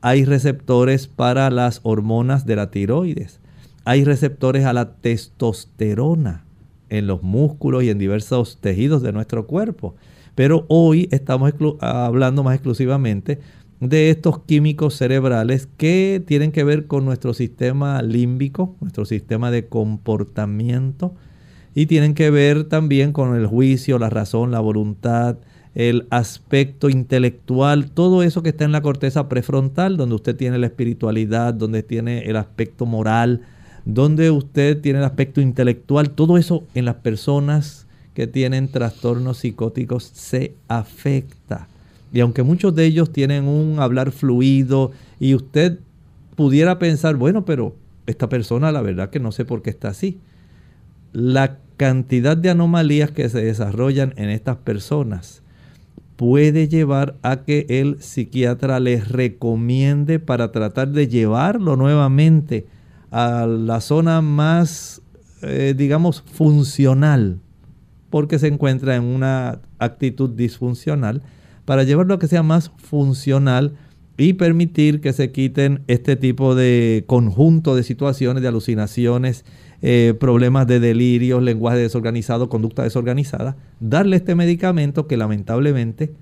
Hay 0.00 0.24
receptores 0.24 1.08
para 1.08 1.50
las 1.50 1.80
hormonas 1.82 2.46
de 2.46 2.54
la 2.54 2.70
tiroides. 2.70 3.40
Hay 3.84 4.04
receptores 4.04 4.64
a 4.64 4.72
la 4.72 4.92
testosterona 4.92 6.44
en 6.88 7.08
los 7.08 7.24
músculos 7.24 7.82
y 7.82 7.90
en 7.90 7.98
diversos 7.98 8.58
tejidos 8.60 9.02
de 9.02 9.10
nuestro 9.10 9.48
cuerpo. 9.48 9.96
Pero 10.36 10.66
hoy 10.68 11.08
estamos 11.10 11.52
hablando 11.80 12.44
más 12.44 12.54
exclusivamente 12.54 13.40
de 13.80 14.10
estos 14.10 14.40
químicos 14.40 14.94
cerebrales 14.94 15.68
que 15.76 16.22
tienen 16.26 16.52
que 16.52 16.64
ver 16.64 16.86
con 16.86 17.04
nuestro 17.04 17.34
sistema 17.34 18.00
límbico, 18.02 18.76
nuestro 18.80 19.04
sistema 19.04 19.50
de 19.50 19.66
comportamiento 19.66 21.14
y 21.74 21.86
tienen 21.86 22.14
que 22.14 22.30
ver 22.30 22.64
también 22.64 23.12
con 23.12 23.34
el 23.36 23.46
juicio, 23.46 23.98
la 23.98 24.10
razón, 24.10 24.50
la 24.50 24.60
voluntad, 24.60 25.38
el 25.74 26.06
aspecto 26.10 26.88
intelectual, 26.88 27.90
todo 27.90 28.22
eso 28.22 28.42
que 28.42 28.50
está 28.50 28.64
en 28.64 28.72
la 28.72 28.82
corteza 28.82 29.28
prefrontal, 29.28 29.96
donde 29.96 30.14
usted 30.14 30.36
tiene 30.36 30.58
la 30.58 30.66
espiritualidad, 30.66 31.52
donde 31.52 31.82
tiene 31.82 32.20
el 32.26 32.36
aspecto 32.36 32.86
moral, 32.86 33.42
donde 33.84 34.30
usted 34.30 34.80
tiene 34.80 35.00
el 35.00 35.04
aspecto 35.04 35.40
intelectual, 35.40 36.10
todo 36.10 36.38
eso 36.38 36.64
en 36.74 36.84
las 36.84 36.96
personas 36.96 37.86
que 38.14 38.28
tienen 38.28 38.68
trastornos 38.68 39.38
psicóticos 39.38 40.04
se 40.04 40.54
afecta. 40.68 41.66
Y 42.14 42.20
aunque 42.20 42.44
muchos 42.44 42.72
de 42.76 42.86
ellos 42.86 43.12
tienen 43.12 43.48
un 43.48 43.80
hablar 43.80 44.12
fluido 44.12 44.92
y 45.18 45.34
usted 45.34 45.80
pudiera 46.36 46.78
pensar, 46.78 47.16
bueno, 47.16 47.44
pero 47.44 47.74
esta 48.06 48.28
persona 48.28 48.70
la 48.70 48.82
verdad 48.82 49.10
que 49.10 49.18
no 49.18 49.32
sé 49.32 49.44
por 49.44 49.62
qué 49.62 49.70
está 49.70 49.88
así. 49.88 50.20
La 51.12 51.58
cantidad 51.76 52.36
de 52.36 52.50
anomalías 52.50 53.10
que 53.10 53.28
se 53.28 53.44
desarrollan 53.44 54.14
en 54.16 54.30
estas 54.30 54.58
personas 54.58 55.42
puede 56.14 56.68
llevar 56.68 57.16
a 57.22 57.42
que 57.42 57.66
el 57.68 58.00
psiquiatra 58.00 58.78
les 58.78 59.08
recomiende 59.08 60.20
para 60.20 60.52
tratar 60.52 60.90
de 60.90 61.08
llevarlo 61.08 61.74
nuevamente 61.74 62.68
a 63.10 63.44
la 63.44 63.80
zona 63.80 64.20
más, 64.20 65.02
eh, 65.42 65.74
digamos, 65.76 66.22
funcional, 66.22 67.40
porque 68.08 68.38
se 68.38 68.46
encuentra 68.46 68.94
en 68.94 69.02
una 69.02 69.58
actitud 69.80 70.30
disfuncional 70.30 71.20
para 71.64 71.84
llevarlo 71.84 72.14
a 72.14 72.18
que 72.18 72.28
sea 72.28 72.42
más 72.42 72.70
funcional 72.76 73.76
y 74.16 74.34
permitir 74.34 75.00
que 75.00 75.12
se 75.12 75.32
quiten 75.32 75.82
este 75.88 76.16
tipo 76.16 76.54
de 76.54 77.04
conjunto 77.06 77.74
de 77.74 77.82
situaciones, 77.82 78.42
de 78.42 78.48
alucinaciones, 78.48 79.44
eh, 79.82 80.14
problemas 80.18 80.66
de 80.66 80.80
delirio, 80.80 81.40
lenguaje 81.40 81.78
desorganizado, 81.78 82.48
conducta 82.48 82.84
desorganizada, 82.84 83.56
darle 83.80 84.16
este 84.16 84.34
medicamento 84.34 85.06
que 85.06 85.16
lamentablemente 85.16 86.12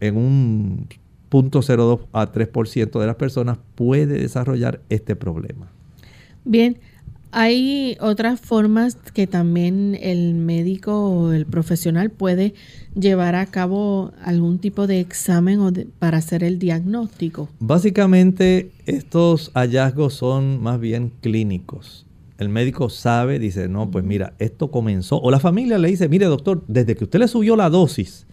en 0.00 0.16
un 0.16 0.88
0.02 1.30 2.06
a 2.12 2.32
3% 2.32 3.00
de 3.00 3.06
las 3.06 3.16
personas 3.16 3.58
puede 3.74 4.18
desarrollar 4.18 4.80
este 4.88 5.16
problema. 5.16 5.70
Bien, 6.44 6.78
hay 7.32 7.96
otras 8.00 8.40
formas 8.40 8.96
que 9.12 9.26
también 9.26 9.96
el 10.00 10.34
médico 10.34 11.10
o 11.10 11.32
el 11.32 11.46
profesional 11.46 12.10
puede 12.10 12.54
llevar 12.94 13.34
a 13.34 13.46
cabo 13.46 14.12
algún 14.22 14.58
tipo 14.58 14.86
de 14.86 15.00
examen 15.00 15.60
o 15.60 15.70
para 15.98 16.18
hacer 16.18 16.44
el 16.44 16.58
diagnóstico. 16.58 17.48
Básicamente 17.58 18.70
estos 18.86 19.50
hallazgos 19.54 20.14
son 20.14 20.62
más 20.62 20.80
bien 20.80 21.12
clínicos. 21.20 22.06
El 22.38 22.48
médico 22.48 22.90
sabe, 22.90 23.38
dice, 23.38 23.68
no, 23.68 23.90
pues 23.90 24.04
mira, 24.04 24.34
esto 24.38 24.70
comenzó. 24.70 25.20
O 25.20 25.30
la 25.30 25.40
familia 25.40 25.78
le 25.78 25.88
dice, 25.88 26.08
mire 26.08 26.26
doctor, 26.26 26.64
desde 26.68 26.94
que 26.94 27.04
usted 27.04 27.18
le 27.18 27.28
subió 27.28 27.56
la 27.56 27.70
dosis 27.70 28.26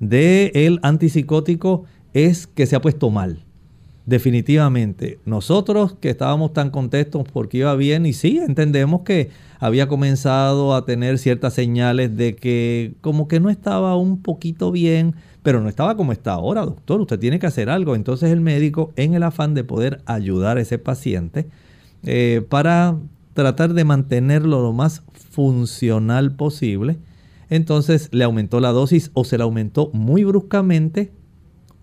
del 0.00 0.80
antipsicótico 0.82 1.84
es 2.12 2.46
que 2.46 2.66
se 2.66 2.76
ha 2.76 2.80
puesto 2.80 3.10
mal 3.10 3.44
definitivamente. 4.06 5.18
Nosotros 5.24 5.94
que 6.00 6.10
estábamos 6.10 6.52
tan 6.52 6.70
contentos 6.70 7.24
porque 7.32 7.58
iba 7.58 7.74
bien 7.76 8.06
y 8.06 8.12
sí, 8.12 8.38
entendemos 8.38 9.02
que 9.02 9.30
había 9.60 9.86
comenzado 9.86 10.74
a 10.74 10.84
tener 10.84 11.18
ciertas 11.18 11.54
señales 11.54 12.16
de 12.16 12.34
que 12.34 12.94
como 13.00 13.28
que 13.28 13.38
no 13.38 13.48
estaba 13.48 13.96
un 13.96 14.20
poquito 14.20 14.72
bien, 14.72 15.14
pero 15.42 15.60
no 15.60 15.68
estaba 15.68 15.96
como 15.96 16.12
está 16.12 16.32
ahora, 16.32 16.64
doctor, 16.64 17.00
usted 17.00 17.18
tiene 17.18 17.38
que 17.38 17.46
hacer 17.46 17.70
algo. 17.70 17.94
Entonces 17.94 18.30
el 18.30 18.40
médico, 18.40 18.92
en 18.96 19.14
el 19.14 19.22
afán 19.22 19.54
de 19.54 19.64
poder 19.64 20.00
ayudar 20.06 20.56
a 20.56 20.60
ese 20.60 20.78
paciente, 20.78 21.48
eh, 22.04 22.44
para 22.48 22.96
tratar 23.34 23.74
de 23.74 23.84
mantenerlo 23.84 24.62
lo 24.62 24.72
más 24.72 25.02
funcional 25.30 26.34
posible, 26.34 26.98
entonces 27.48 28.08
le 28.12 28.24
aumentó 28.24 28.60
la 28.60 28.72
dosis 28.72 29.10
o 29.14 29.24
se 29.24 29.38
la 29.38 29.44
aumentó 29.44 29.90
muy 29.92 30.24
bruscamente 30.24 31.12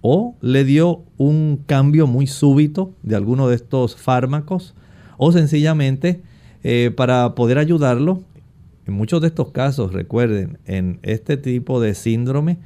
o 0.01 0.35
le 0.41 0.63
dio 0.63 1.03
un 1.17 1.63
cambio 1.65 2.07
muy 2.07 2.27
súbito 2.27 2.95
de 3.03 3.15
alguno 3.15 3.47
de 3.47 3.55
estos 3.55 3.95
fármacos 3.95 4.75
o 5.17 5.31
sencillamente 5.31 6.21
eh, 6.63 6.91
para 6.95 7.35
poder 7.35 7.57
ayudarlo. 7.57 8.23
En 8.85 8.93
muchos 8.93 9.21
de 9.21 9.27
estos 9.27 9.51
casos, 9.51 9.93
recuerden, 9.93 10.57
en 10.65 10.99
este 11.03 11.37
tipo 11.37 11.79
de 11.79 11.93
síndrome, 11.93 12.57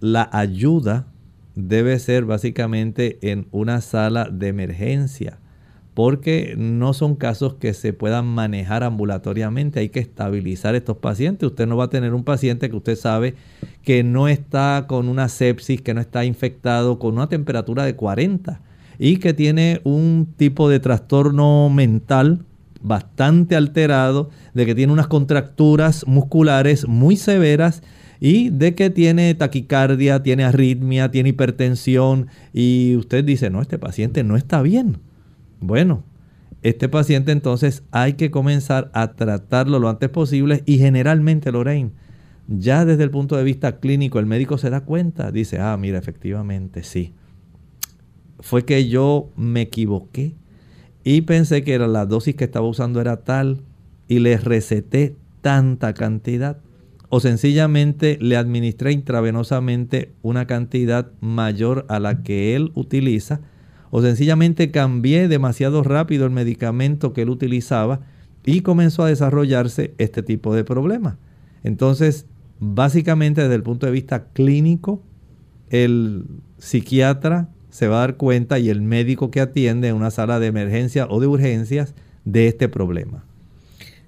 la 0.00 0.28
ayuda 0.32 1.06
debe 1.54 1.98
ser 1.98 2.24
básicamente 2.24 3.18
en 3.22 3.46
una 3.50 3.80
sala 3.80 4.28
de 4.30 4.48
emergencia, 4.48 5.38
porque 6.02 6.54
no 6.56 6.94
son 6.94 7.14
casos 7.14 7.56
que 7.56 7.74
se 7.74 7.92
puedan 7.92 8.24
manejar 8.24 8.84
ambulatoriamente, 8.84 9.80
hay 9.80 9.90
que 9.90 10.00
estabilizar 10.00 10.74
estos 10.74 10.96
pacientes. 10.96 11.46
Usted 11.46 11.66
no 11.66 11.76
va 11.76 11.84
a 11.84 11.90
tener 11.90 12.14
un 12.14 12.24
paciente 12.24 12.70
que 12.70 12.76
usted 12.76 12.96
sabe 12.96 13.34
que 13.82 14.02
no 14.02 14.26
está 14.26 14.86
con 14.88 15.10
una 15.10 15.28
sepsis, 15.28 15.82
que 15.82 15.92
no 15.92 16.00
está 16.00 16.24
infectado 16.24 16.98
con 16.98 17.16
una 17.16 17.28
temperatura 17.28 17.84
de 17.84 17.96
40 17.96 18.62
y 18.98 19.18
que 19.18 19.34
tiene 19.34 19.82
un 19.84 20.26
tipo 20.38 20.70
de 20.70 20.80
trastorno 20.80 21.68
mental 21.68 22.46
bastante 22.80 23.54
alterado, 23.54 24.30
de 24.54 24.64
que 24.64 24.74
tiene 24.74 24.94
unas 24.94 25.06
contracturas 25.06 26.06
musculares 26.06 26.88
muy 26.88 27.16
severas 27.16 27.82
y 28.20 28.48
de 28.48 28.74
que 28.74 28.88
tiene 28.88 29.34
taquicardia, 29.34 30.22
tiene 30.22 30.44
arritmia, 30.44 31.10
tiene 31.10 31.28
hipertensión 31.28 32.28
y 32.54 32.96
usted 32.96 33.22
dice, 33.22 33.50
no, 33.50 33.60
este 33.60 33.78
paciente 33.78 34.24
no 34.24 34.38
está 34.38 34.62
bien. 34.62 35.09
Bueno, 35.60 36.04
este 36.62 36.88
paciente 36.88 37.32
entonces 37.32 37.84
hay 37.90 38.14
que 38.14 38.30
comenzar 38.30 38.90
a 38.92 39.12
tratarlo 39.12 39.78
lo 39.78 39.88
antes 39.88 40.10
posible 40.10 40.62
y 40.66 40.78
generalmente, 40.78 41.52
Lorraine, 41.52 41.92
ya 42.48 42.84
desde 42.84 43.04
el 43.04 43.10
punto 43.10 43.36
de 43.36 43.44
vista 43.44 43.78
clínico 43.78 44.18
el 44.18 44.26
médico 44.26 44.58
se 44.58 44.70
da 44.70 44.80
cuenta, 44.80 45.30
dice, 45.30 45.58
ah, 45.58 45.76
mira, 45.76 45.98
efectivamente, 45.98 46.82
sí. 46.82 47.14
Fue 48.40 48.64
que 48.64 48.88
yo 48.88 49.30
me 49.36 49.62
equivoqué 49.62 50.34
y 51.04 51.22
pensé 51.22 51.62
que 51.62 51.78
la 51.78 52.06
dosis 52.06 52.34
que 52.34 52.44
estaba 52.44 52.66
usando 52.66 53.00
era 53.00 53.18
tal 53.18 53.62
y 54.08 54.18
le 54.18 54.36
receté 54.36 55.14
tanta 55.40 55.94
cantidad 55.94 56.58
o 57.10 57.20
sencillamente 57.20 58.18
le 58.20 58.36
administré 58.36 58.92
intravenosamente 58.92 60.12
una 60.22 60.46
cantidad 60.46 61.10
mayor 61.20 61.84
a 61.88 61.98
la 61.98 62.22
que 62.22 62.54
él 62.54 62.70
utiliza, 62.74 63.40
o 63.90 64.02
sencillamente 64.02 64.70
cambié 64.70 65.28
demasiado 65.28 65.82
rápido 65.82 66.24
el 66.24 66.30
medicamento 66.30 67.12
que 67.12 67.22
él 67.22 67.30
utilizaba 67.30 68.00
y 68.44 68.60
comenzó 68.60 69.02
a 69.02 69.08
desarrollarse 69.08 69.94
este 69.98 70.22
tipo 70.22 70.54
de 70.54 70.64
problema. 70.64 71.18
Entonces, 71.62 72.26
básicamente 72.58 73.42
desde 73.42 73.54
el 73.54 73.62
punto 73.62 73.86
de 73.86 73.92
vista 73.92 74.26
clínico, 74.32 75.02
el 75.70 76.24
psiquiatra 76.58 77.48
se 77.70 77.88
va 77.88 77.96
a 77.96 78.00
dar 78.00 78.16
cuenta 78.16 78.58
y 78.58 78.68
el 78.68 78.82
médico 78.82 79.30
que 79.30 79.40
atiende 79.40 79.88
en 79.88 79.96
una 79.96 80.10
sala 80.10 80.40
de 80.40 80.48
emergencia 80.48 81.06
o 81.08 81.20
de 81.20 81.26
urgencias 81.26 81.94
de 82.24 82.48
este 82.48 82.68
problema. 82.68 83.24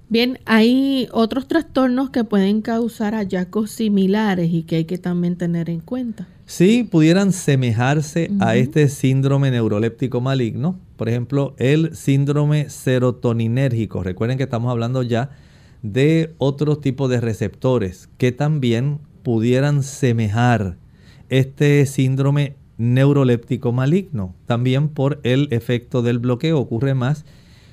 Bien, 0.08 0.38
hay 0.44 1.08
otros 1.12 1.48
trastornos 1.48 2.10
que 2.10 2.24
pueden 2.24 2.60
causar 2.60 3.14
hallazgos 3.14 3.70
similares 3.70 4.52
y 4.52 4.64
que 4.64 4.76
hay 4.76 4.84
que 4.84 4.98
también 4.98 5.36
tener 5.36 5.70
en 5.70 5.80
cuenta. 5.80 6.28
Sí, 6.54 6.84
pudieran 6.84 7.32
semejarse 7.32 8.30
a 8.38 8.56
este 8.56 8.90
síndrome 8.90 9.50
neuroléptico 9.50 10.20
maligno. 10.20 10.78
Por 10.98 11.08
ejemplo, 11.08 11.54
el 11.56 11.96
síndrome 11.96 12.68
serotoninérgico. 12.68 14.02
Recuerden 14.02 14.36
que 14.36 14.44
estamos 14.44 14.70
hablando 14.70 15.02
ya 15.02 15.30
de 15.80 16.34
otro 16.36 16.76
tipo 16.76 17.08
de 17.08 17.22
receptores 17.22 18.10
que 18.18 18.32
también 18.32 18.98
pudieran 19.22 19.82
semejar 19.82 20.76
este 21.30 21.86
síndrome 21.86 22.56
neuroléptico 22.76 23.72
maligno. 23.72 24.34
También 24.44 24.90
por 24.90 25.20
el 25.22 25.48
efecto 25.52 26.02
del 26.02 26.18
bloqueo 26.18 26.58
ocurre 26.58 26.92
más 26.92 27.24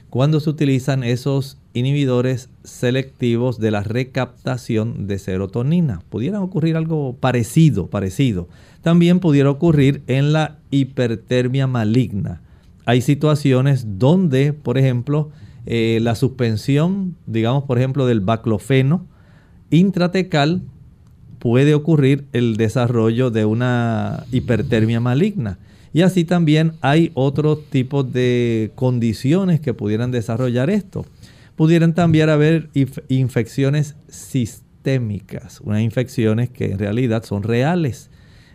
cuando 0.10 0.40
se 0.40 0.50
utilizan 0.50 1.04
esos 1.04 1.58
inhibidores 1.74 2.50
selectivos 2.64 3.60
de 3.60 3.72
la 3.72 3.84
recaptación 3.84 5.08
de 5.08 5.20
serotonina. 5.20 6.02
Pudiera 6.10 6.42
ocurrir 6.42 6.76
algo 6.76 7.16
parecido, 7.20 7.88
parecido. 7.88 8.48
También 8.82 9.20
pudiera 9.20 9.52
ocurrir 9.52 10.02
en 10.08 10.34
la 10.34 10.58
hipertermia 10.72 11.68
maligna. 11.68 12.42
Hay 12.86 13.02
situaciones 13.02 14.00
donde, 14.00 14.54
por 14.54 14.78
ejemplo, 14.78 15.30
eh, 15.66 16.00
la 16.02 16.16
suspensión, 16.16 17.16
digamos, 17.28 17.66
por 17.66 17.78
ejemplo, 17.78 18.08
del 18.08 18.22
baclofeno 18.22 19.06
intratecal 19.70 20.64
puede 21.38 21.74
ocurrir 21.74 22.26
el 22.34 22.58
desarrollo 22.58 23.30
de 23.30 23.46
una 23.46 24.26
hipertermia 24.32 25.00
maligna. 25.00 25.60
Y 25.94 26.02
así 26.02 26.24
también 26.24 26.74
hay 26.82 27.12
otros 27.14 27.66
tipos 27.70 28.12
de 28.12 28.72
condiciones 28.76 29.60
que 29.60 29.74
pudieran 29.74 30.12
desarrollar 30.12 30.70
esto. 30.70 31.06
Pudieran 31.56 31.94
también 31.94 32.30
haber 32.30 32.70
infecciones 33.08 33.96
sistémicas, 34.08 35.62
unas 35.62 35.82
infecciones 35.82 36.50
que 36.50 36.72
en 36.72 36.80
realidad 36.80 37.24
son 37.24 37.44
reales. 37.44 38.10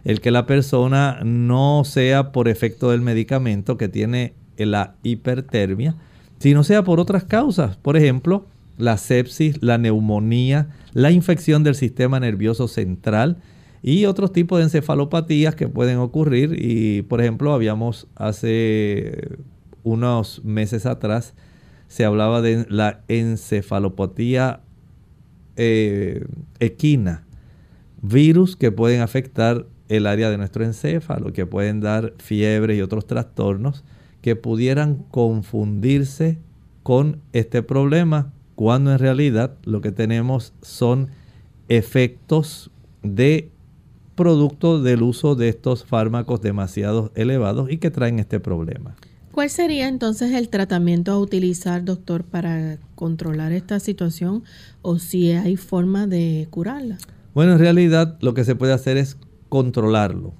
El 0.04 0.20
que 0.20 0.30
la 0.30 0.46
persona 0.46 1.20
no 1.24 1.82
sea 1.84 2.30
por 2.32 2.48
efecto 2.48 2.90
del 2.90 3.00
medicamento 3.00 3.76
que 3.76 3.88
tiene 3.88 4.34
la 4.56 4.94
hipertermia, 5.02 5.96
sino 6.38 6.62
sea 6.62 6.84
por 6.84 7.00
otras 7.00 7.24
causas. 7.24 7.76
Por 7.76 7.96
ejemplo, 7.96 8.46
la 8.78 8.96
sepsis, 8.96 9.62
la 9.62 9.78
neumonía, 9.78 10.68
la 10.92 11.10
infección 11.10 11.64
del 11.64 11.74
sistema 11.74 12.20
nervioso 12.20 12.68
central, 12.68 13.38
y 13.86 14.06
otros 14.06 14.32
tipos 14.32 14.58
de 14.58 14.64
encefalopatías 14.64 15.54
que 15.54 15.68
pueden 15.68 15.98
ocurrir. 15.98 16.56
Y 16.58 17.02
por 17.02 17.20
ejemplo, 17.20 17.52
habíamos 17.52 18.06
hace 18.14 19.36
unos 19.82 20.42
meses 20.42 20.86
atrás, 20.86 21.34
se 21.86 22.06
hablaba 22.06 22.40
de 22.40 22.64
la 22.70 23.02
encefalopatía 23.08 24.62
eh, 25.56 26.24
equina, 26.60 27.26
virus 28.00 28.56
que 28.56 28.72
pueden 28.72 29.02
afectar 29.02 29.66
el 29.90 30.06
área 30.06 30.30
de 30.30 30.38
nuestro 30.38 30.64
encéfalo, 30.64 31.34
que 31.34 31.44
pueden 31.44 31.80
dar 31.82 32.14
fiebre 32.16 32.76
y 32.76 32.80
otros 32.80 33.06
trastornos 33.06 33.84
que 34.22 34.34
pudieran 34.34 35.04
confundirse 35.10 36.38
con 36.82 37.20
este 37.34 37.62
problema, 37.62 38.32
cuando 38.54 38.92
en 38.92 38.98
realidad 38.98 39.58
lo 39.64 39.82
que 39.82 39.92
tenemos 39.92 40.54
son 40.62 41.10
efectos 41.68 42.70
de 43.02 43.50
producto 44.14 44.80
del 44.80 45.02
uso 45.02 45.34
de 45.34 45.48
estos 45.48 45.84
fármacos 45.84 46.40
demasiado 46.40 47.10
elevados 47.14 47.70
y 47.70 47.78
que 47.78 47.90
traen 47.90 48.18
este 48.18 48.40
problema. 48.40 48.96
¿Cuál 49.32 49.50
sería 49.50 49.88
entonces 49.88 50.32
el 50.32 50.48
tratamiento 50.48 51.10
a 51.10 51.18
utilizar, 51.18 51.84
doctor, 51.84 52.22
para 52.22 52.78
controlar 52.94 53.50
esta 53.50 53.80
situación 53.80 54.44
o 54.80 55.00
si 55.00 55.32
hay 55.32 55.56
forma 55.56 56.06
de 56.06 56.46
curarla? 56.50 56.98
Bueno, 57.34 57.54
en 57.54 57.58
realidad 57.58 58.16
lo 58.20 58.32
que 58.32 58.44
se 58.44 58.54
puede 58.54 58.72
hacer 58.72 58.96
es 58.96 59.16
controlarlo, 59.48 60.34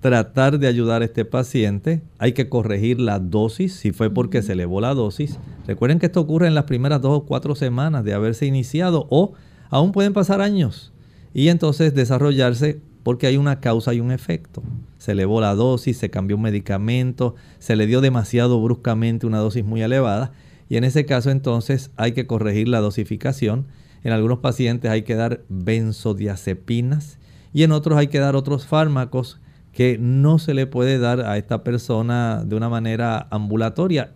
tratar 0.00 0.58
de 0.58 0.66
ayudar 0.66 1.02
a 1.02 1.04
este 1.04 1.24
paciente. 1.24 2.02
Hay 2.18 2.32
que 2.32 2.48
corregir 2.48 2.98
la 2.98 3.20
dosis, 3.20 3.74
si 3.74 3.92
fue 3.92 4.10
porque 4.10 4.42
se 4.42 4.54
elevó 4.54 4.80
la 4.80 4.94
dosis. 4.94 5.38
Recuerden 5.68 6.00
que 6.00 6.06
esto 6.06 6.20
ocurre 6.20 6.48
en 6.48 6.56
las 6.56 6.64
primeras 6.64 7.00
dos 7.00 7.18
o 7.18 7.26
cuatro 7.26 7.54
semanas 7.54 8.02
de 8.02 8.14
haberse 8.14 8.46
iniciado 8.46 9.06
o 9.10 9.34
aún 9.70 9.92
pueden 9.92 10.12
pasar 10.12 10.40
años 10.40 10.92
y 11.32 11.48
entonces 11.48 11.94
desarrollarse 11.94 12.80
porque 13.04 13.26
hay 13.28 13.36
una 13.36 13.60
causa 13.60 13.94
y 13.94 14.00
un 14.00 14.10
efecto. 14.10 14.62
Se 14.98 15.12
elevó 15.12 15.40
la 15.40 15.54
dosis, 15.54 15.98
se 15.98 16.10
cambió 16.10 16.36
un 16.36 16.42
medicamento, 16.42 17.36
se 17.60 17.76
le 17.76 17.86
dio 17.86 18.00
demasiado 18.00 18.60
bruscamente 18.60 19.26
una 19.26 19.38
dosis 19.38 19.64
muy 19.64 19.82
elevada 19.82 20.32
y 20.68 20.76
en 20.78 20.84
ese 20.84 21.04
caso 21.04 21.30
entonces 21.30 21.90
hay 21.96 22.12
que 22.12 22.26
corregir 22.26 22.66
la 22.66 22.80
dosificación. 22.80 23.66
En 24.02 24.12
algunos 24.12 24.38
pacientes 24.38 24.90
hay 24.90 25.02
que 25.02 25.14
dar 25.14 25.42
benzodiazepinas 25.50 27.18
y 27.52 27.62
en 27.62 27.72
otros 27.72 27.98
hay 27.98 28.08
que 28.08 28.18
dar 28.18 28.34
otros 28.36 28.66
fármacos 28.66 29.38
que 29.72 29.98
no 29.98 30.38
se 30.38 30.54
le 30.54 30.66
puede 30.66 30.98
dar 30.98 31.20
a 31.20 31.36
esta 31.36 31.62
persona 31.62 32.42
de 32.44 32.56
una 32.56 32.70
manera 32.70 33.28
ambulatoria, 33.30 34.14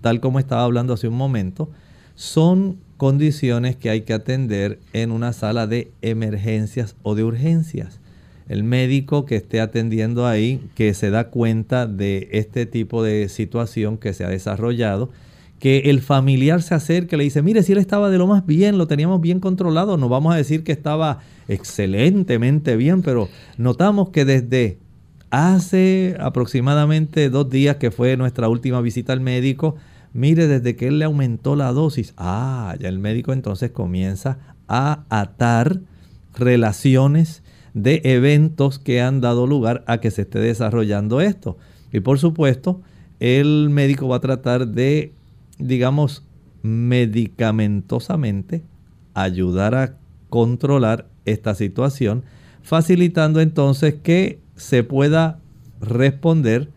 tal 0.00 0.20
como 0.20 0.38
estaba 0.38 0.64
hablando 0.64 0.94
hace 0.94 1.08
un 1.08 1.16
momento. 1.16 1.70
Son 2.14 2.78
condiciones 2.96 3.76
que 3.76 3.90
hay 3.90 4.02
que 4.02 4.14
atender 4.14 4.78
en 4.92 5.10
una 5.10 5.32
sala 5.34 5.66
de 5.66 5.92
emergencias 6.00 6.96
o 7.02 7.14
de 7.14 7.24
urgencias 7.24 7.99
el 8.50 8.64
médico 8.64 9.26
que 9.26 9.36
esté 9.36 9.60
atendiendo 9.60 10.26
ahí, 10.26 10.60
que 10.74 10.92
se 10.92 11.10
da 11.10 11.28
cuenta 11.28 11.86
de 11.86 12.28
este 12.32 12.66
tipo 12.66 13.00
de 13.04 13.28
situación 13.28 13.96
que 13.96 14.12
se 14.12 14.24
ha 14.24 14.28
desarrollado, 14.28 15.08
que 15.60 15.90
el 15.90 16.00
familiar 16.00 16.60
se 16.60 16.74
acerque 16.74 17.14
y 17.14 17.18
le 17.18 17.24
dice, 17.24 17.42
mire, 17.42 17.62
si 17.62 17.70
él 17.70 17.78
estaba 17.78 18.10
de 18.10 18.18
lo 18.18 18.26
más 18.26 18.44
bien, 18.44 18.76
lo 18.76 18.88
teníamos 18.88 19.20
bien 19.20 19.38
controlado, 19.38 19.96
no 19.96 20.08
vamos 20.08 20.34
a 20.34 20.36
decir 20.36 20.64
que 20.64 20.72
estaba 20.72 21.20
excelentemente 21.46 22.76
bien, 22.76 23.02
pero 23.02 23.28
notamos 23.56 24.08
que 24.08 24.24
desde 24.24 24.78
hace 25.30 26.16
aproximadamente 26.18 27.30
dos 27.30 27.48
días 27.50 27.76
que 27.76 27.92
fue 27.92 28.16
nuestra 28.16 28.48
última 28.48 28.80
visita 28.80 29.12
al 29.12 29.20
médico, 29.20 29.76
mire, 30.12 30.48
desde 30.48 30.74
que 30.74 30.88
él 30.88 30.98
le 30.98 31.04
aumentó 31.04 31.54
la 31.54 31.70
dosis, 31.70 32.14
ah, 32.16 32.74
ya 32.80 32.88
el 32.88 32.98
médico 32.98 33.32
entonces 33.32 33.70
comienza 33.70 34.38
a 34.66 35.04
atar 35.08 35.78
relaciones 36.36 37.44
de 37.74 38.00
eventos 38.04 38.78
que 38.78 39.00
han 39.00 39.20
dado 39.20 39.46
lugar 39.46 39.84
a 39.86 39.98
que 39.98 40.10
se 40.10 40.22
esté 40.22 40.38
desarrollando 40.38 41.20
esto. 41.20 41.58
Y 41.92 42.00
por 42.00 42.18
supuesto, 42.18 42.80
el 43.20 43.68
médico 43.70 44.08
va 44.08 44.16
a 44.16 44.20
tratar 44.20 44.68
de, 44.68 45.12
digamos, 45.58 46.24
medicamentosamente 46.62 48.62
ayudar 49.14 49.74
a 49.74 49.96
controlar 50.28 51.08
esta 51.24 51.54
situación, 51.54 52.24
facilitando 52.62 53.40
entonces 53.40 53.94
que 53.94 54.40
se 54.56 54.84
pueda 54.84 55.40
responder, 55.80 56.70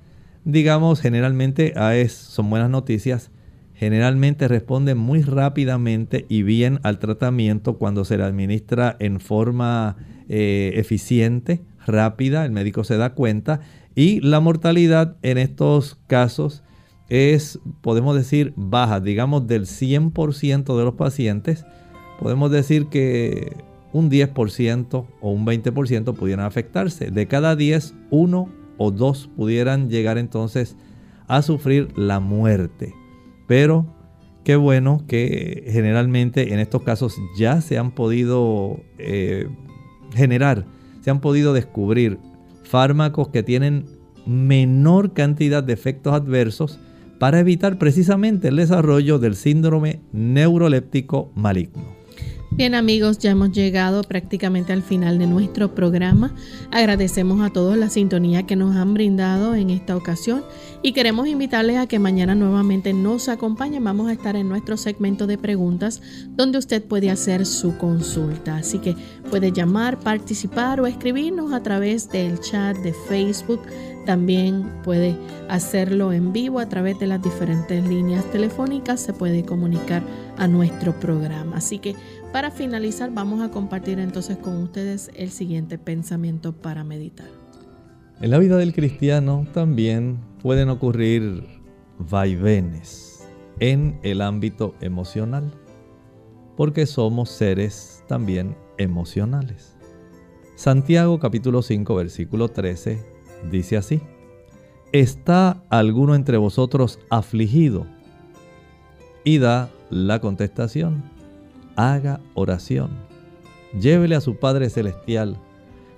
digamos, 0.45 1.01
generalmente 1.01 1.73
a 1.75 1.95
es, 1.95 2.13
son 2.13 2.49
buenas 2.49 2.69
noticias, 2.69 3.29
generalmente 3.75 4.47
responde 4.47 4.95
muy 4.95 5.21
rápidamente 5.21 6.25
y 6.29 6.43
bien 6.43 6.79
al 6.83 6.99
tratamiento 6.99 7.77
cuando 7.77 8.05
se 8.05 8.17
le 8.17 8.23
administra 8.23 8.95
en 8.99 9.19
forma 9.19 9.97
eh, 10.35 10.79
eficiente, 10.79 11.61
rápida, 11.85 12.43
el 12.43 12.51
médico 12.51 12.83
se 12.83 12.97
da 12.97 13.13
cuenta 13.13 13.59
y 13.93 14.19
la 14.21 14.39
mortalidad 14.39 15.15
en 15.21 15.37
estos 15.37 15.99
casos 16.07 16.63
es, 17.07 17.59
podemos 17.81 18.15
decir, 18.15 18.51
baja, 18.55 18.99
digamos 18.99 19.45
del 19.45 19.67
100% 19.67 20.75
de 20.75 20.83
los 20.83 20.95
pacientes, 20.95 21.67
podemos 22.19 22.49
decir 22.49 22.87
que 22.87 23.55
un 23.91 24.09
10% 24.09 25.05
o 25.21 25.29
un 25.29 25.45
20% 25.45 26.15
pudieran 26.15 26.47
afectarse. 26.47 27.11
De 27.11 27.27
cada 27.27 27.55
10, 27.55 27.93
uno 28.09 28.49
o 28.79 28.89
dos 28.89 29.29
pudieran 29.35 29.91
llegar 29.91 30.17
entonces 30.17 30.75
a 31.27 31.43
sufrir 31.43 31.95
la 31.95 32.19
muerte. 32.19 32.95
Pero 33.45 33.85
qué 34.43 34.55
bueno 34.55 35.03
que 35.07 35.65
generalmente 35.67 36.53
en 36.53 36.59
estos 36.59 36.81
casos 36.81 37.21
ya 37.37 37.61
se 37.61 37.77
han 37.77 37.91
podido 37.91 38.79
eh, 38.97 39.47
generar, 40.13 40.65
se 41.01 41.11
han 41.11 41.19
podido 41.19 41.53
descubrir 41.53 42.19
fármacos 42.63 43.27
que 43.29 43.43
tienen 43.43 43.85
menor 44.25 45.13
cantidad 45.13 45.63
de 45.63 45.73
efectos 45.73 46.13
adversos 46.13 46.79
para 47.19 47.39
evitar 47.39 47.77
precisamente 47.77 48.49
el 48.49 48.57
desarrollo 48.57 49.19
del 49.19 49.35
síndrome 49.35 50.01
neuroléptico 50.11 51.31
maligno. 51.35 52.03
Bien 52.55 52.75
amigos, 52.75 53.17
ya 53.17 53.31
hemos 53.31 53.51
llegado 53.51 54.03
prácticamente 54.03 54.73
al 54.73 54.83
final 54.83 55.17
de 55.17 55.25
nuestro 55.25 55.73
programa. 55.73 56.35
Agradecemos 56.69 57.41
a 57.41 57.49
todos 57.49 57.75
la 57.77 57.89
sintonía 57.89 58.43
que 58.43 58.55
nos 58.55 58.75
han 58.75 58.93
brindado 58.93 59.55
en 59.55 59.71
esta 59.71 59.95
ocasión 59.97 60.43
y 60.83 60.91
queremos 60.91 61.27
invitarles 61.27 61.77
a 61.77 61.87
que 61.87 61.97
mañana 61.97 62.35
nuevamente 62.35 62.91
nos 62.91 63.29
acompañen. 63.29 63.85
Vamos 63.85 64.09
a 64.09 64.11
estar 64.11 64.35
en 64.35 64.49
nuestro 64.49 64.75
segmento 64.75 65.27
de 65.27 65.37
preguntas 65.37 66.01
donde 66.31 66.57
usted 66.57 66.83
puede 66.83 67.09
hacer 67.09 67.45
su 67.45 67.77
consulta. 67.77 68.57
Así 68.57 68.79
que 68.79 68.95
puede 69.29 69.53
llamar, 69.53 69.97
participar 69.99 70.81
o 70.81 70.85
escribirnos 70.85 71.53
a 71.53 71.63
través 71.63 72.09
del 72.09 72.39
chat 72.41 72.77
de 72.79 72.93
Facebook 72.93 73.61
también 74.05 74.69
puede 74.83 75.15
hacerlo 75.47 76.11
en 76.11 76.33
vivo 76.33 76.59
a 76.59 76.67
través 76.67 76.99
de 76.99 77.07
las 77.07 77.21
diferentes 77.21 77.87
líneas 77.87 78.29
telefónicas, 78.31 78.99
se 78.99 79.13
puede 79.13 79.45
comunicar 79.45 80.03
a 80.37 80.47
nuestro 80.47 80.99
programa. 80.99 81.57
Así 81.57 81.79
que 81.79 81.95
para 82.33 82.51
finalizar 82.51 83.11
vamos 83.11 83.41
a 83.41 83.51
compartir 83.51 83.99
entonces 83.99 84.37
con 84.37 84.61
ustedes 84.61 85.09
el 85.15 85.31
siguiente 85.31 85.77
pensamiento 85.77 86.51
para 86.51 86.83
meditar. 86.83 87.42
En 88.21 88.29
la 88.29 88.37
vida 88.37 88.57
del 88.57 88.73
cristiano 88.73 89.45
también 89.53 90.19
pueden 90.41 90.69
ocurrir 90.69 91.45
vaivenes 91.99 93.27
en 93.59 93.99
el 94.03 94.21
ámbito 94.21 94.75
emocional, 94.81 95.51
porque 96.55 96.85
somos 96.85 97.29
seres 97.29 98.03
también 98.07 98.55
emocionales. 98.77 99.75
Santiago 100.55 101.19
capítulo 101.19 101.61
5 101.61 101.95
versículo 101.95 102.49
13 102.49 103.13
Dice 103.51 103.77
así, 103.77 104.01
¿está 104.91 105.63
alguno 105.69 106.15
entre 106.15 106.37
vosotros 106.37 106.99
afligido? 107.09 107.85
Y 109.25 109.39
da 109.39 109.69
la 109.89 110.19
contestación, 110.19 111.03
haga 111.75 112.21
oración, 112.35 112.91
llévele 113.79 114.15
a 114.15 114.21
su 114.21 114.37
Padre 114.37 114.69
Celestial 114.69 115.37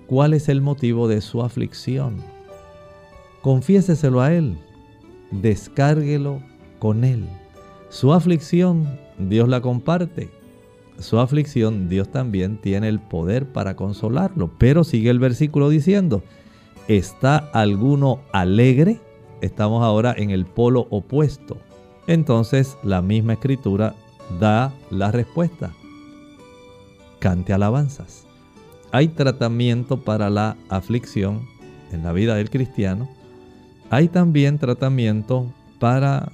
cuál 0.08 0.34
es 0.34 0.49
el 0.49 0.62
motivo 0.62 1.08
de 1.08 1.22
su 1.22 1.41
aflicción. 1.41 2.24
Confiéseselo 3.41 4.22
a 4.22 4.34
Él, 4.34 4.58
descárguelo 5.32 6.39
con 6.80 7.03
Él. 7.03 7.26
Su 7.89 8.14
aflicción 8.14 8.99
Dios 9.18 9.47
la 9.47 9.62
comparte. 9.62 10.30
Su 10.99 11.20
aflicción 11.20 11.89
Dios 11.89 12.10
también 12.10 12.58
tiene 12.58 12.88
el 12.88 12.99
poder 12.99 13.45
para 13.45 13.76
consolarlo. 13.76 14.51
Pero 14.58 14.84
sigue 14.84 15.10
el 15.10 15.20
versículo 15.20 15.70
diciendo, 15.70 16.24
¿Está 16.88 17.38
alguno 17.38 18.20
alegre? 18.32 18.99
Estamos 19.41 19.84
ahora 19.84 20.14
en 20.18 20.30
el 20.30 20.45
polo 20.45 20.88
opuesto. 20.91 21.58
Entonces 22.08 22.78
la 22.84 23.01
misma 23.01 23.34
escritura 23.34 23.95
da 24.39 24.74
la 24.91 25.12
respuesta. 25.12 25.74
Cante 27.20 27.53
alabanzas. 27.53 28.24
Hay 28.96 29.10
tratamiento 29.10 30.06
para 30.06 30.30
la 30.30 30.56
aflicción 30.70 31.50
en 31.91 32.02
la 32.02 32.14
vida 32.14 32.36
del 32.36 32.50
cristiano. 32.50 33.10
Hay 33.89 34.08
también 34.08 34.58
tratamiento 34.58 35.52
para 35.82 36.32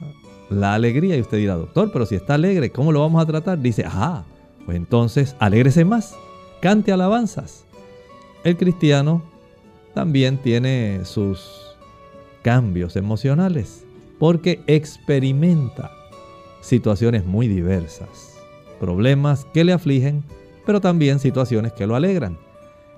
la 0.51 0.75
alegría. 0.75 1.17
Y 1.17 1.21
usted 1.21 1.39
dirá, 1.39 1.55
doctor, 1.55 1.89
pero 1.91 2.05
si 2.05 2.13
está 2.13 2.35
alegre, 2.35 2.69
¿cómo 2.69 2.91
lo 2.91 2.99
vamos 2.99 3.19
a 3.19 3.25
tratar? 3.25 3.59
Dice, 3.59 3.83
ah, 3.87 4.25
pues 4.63 4.77
entonces 4.77 5.35
alégrese 5.39 5.85
más. 5.85 6.15
Cante 6.61 6.91
alabanzas. 6.91 7.65
El 8.43 8.55
cristiano 8.57 9.23
también 9.95 10.37
tiene 10.37 11.03
sus 11.03 11.75
cambios 12.43 12.95
emocionales 12.95 13.85
porque 14.19 14.61
experimenta 14.67 15.89
situaciones 16.61 17.25
muy 17.25 17.47
diversas, 17.47 18.37
problemas 18.79 19.45
que 19.45 19.63
le 19.63 19.73
afligen, 19.73 20.23
pero 20.63 20.79
también 20.79 21.17
situaciones 21.17 21.73
que 21.73 21.87
lo 21.87 21.95
alegran. 21.95 22.37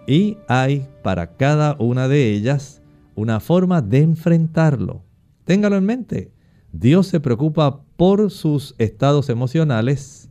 Y 0.08 0.38
hay 0.48 0.88
para 1.02 1.36
cada 1.38 1.76
una 1.80 2.08
de 2.08 2.32
ellas 2.32 2.82
una 3.16 3.40
forma 3.40 3.82
de 3.82 4.00
enfrentarlo. 4.00 5.04
Téngalo 5.46 5.78
en 5.78 5.86
mente. 5.86 6.32
Dios 6.72 7.08
se 7.08 7.20
preocupa 7.20 7.84
por 7.96 8.32
sus 8.32 8.76
estados 8.80 9.30
emocionales 9.30 10.30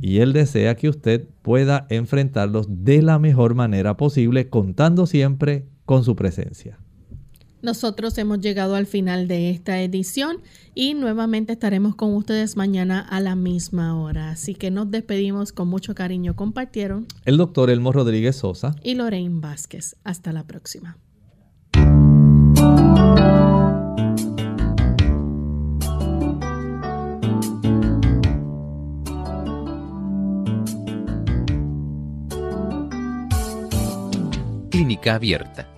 y 0.00 0.18
Él 0.18 0.32
desea 0.32 0.76
que 0.76 0.88
usted 0.88 1.26
pueda 1.42 1.86
enfrentarlos 1.88 2.66
de 2.68 3.00
la 3.00 3.18
mejor 3.18 3.54
manera 3.54 3.96
posible, 3.96 4.48
contando 4.48 5.06
siempre 5.06 5.66
con 5.84 6.04
su 6.04 6.16
presencia. 6.16 6.78
Nosotros 7.60 8.16
hemos 8.18 8.40
llegado 8.40 8.76
al 8.76 8.86
final 8.86 9.26
de 9.26 9.50
esta 9.50 9.80
edición 9.80 10.38
y 10.74 10.94
nuevamente 10.94 11.54
estaremos 11.54 11.96
con 11.96 12.14
ustedes 12.14 12.56
mañana 12.56 13.00
a 13.00 13.20
la 13.20 13.34
misma 13.34 14.00
hora. 14.00 14.30
Así 14.30 14.54
que 14.54 14.70
nos 14.70 14.90
despedimos 14.90 15.52
con 15.52 15.68
mucho 15.68 15.94
cariño. 15.94 16.36
Compartieron 16.36 17.06
el 17.24 17.36
doctor 17.36 17.70
Elmo 17.70 17.92
Rodríguez 17.92 18.36
Sosa 18.36 18.76
y 18.82 18.94
Lorraine 18.94 19.40
Vázquez. 19.40 19.96
Hasta 20.04 20.32
la 20.32 20.46
próxima. 20.46 20.98
Clínica 34.70 35.16
Abierta 35.16 35.77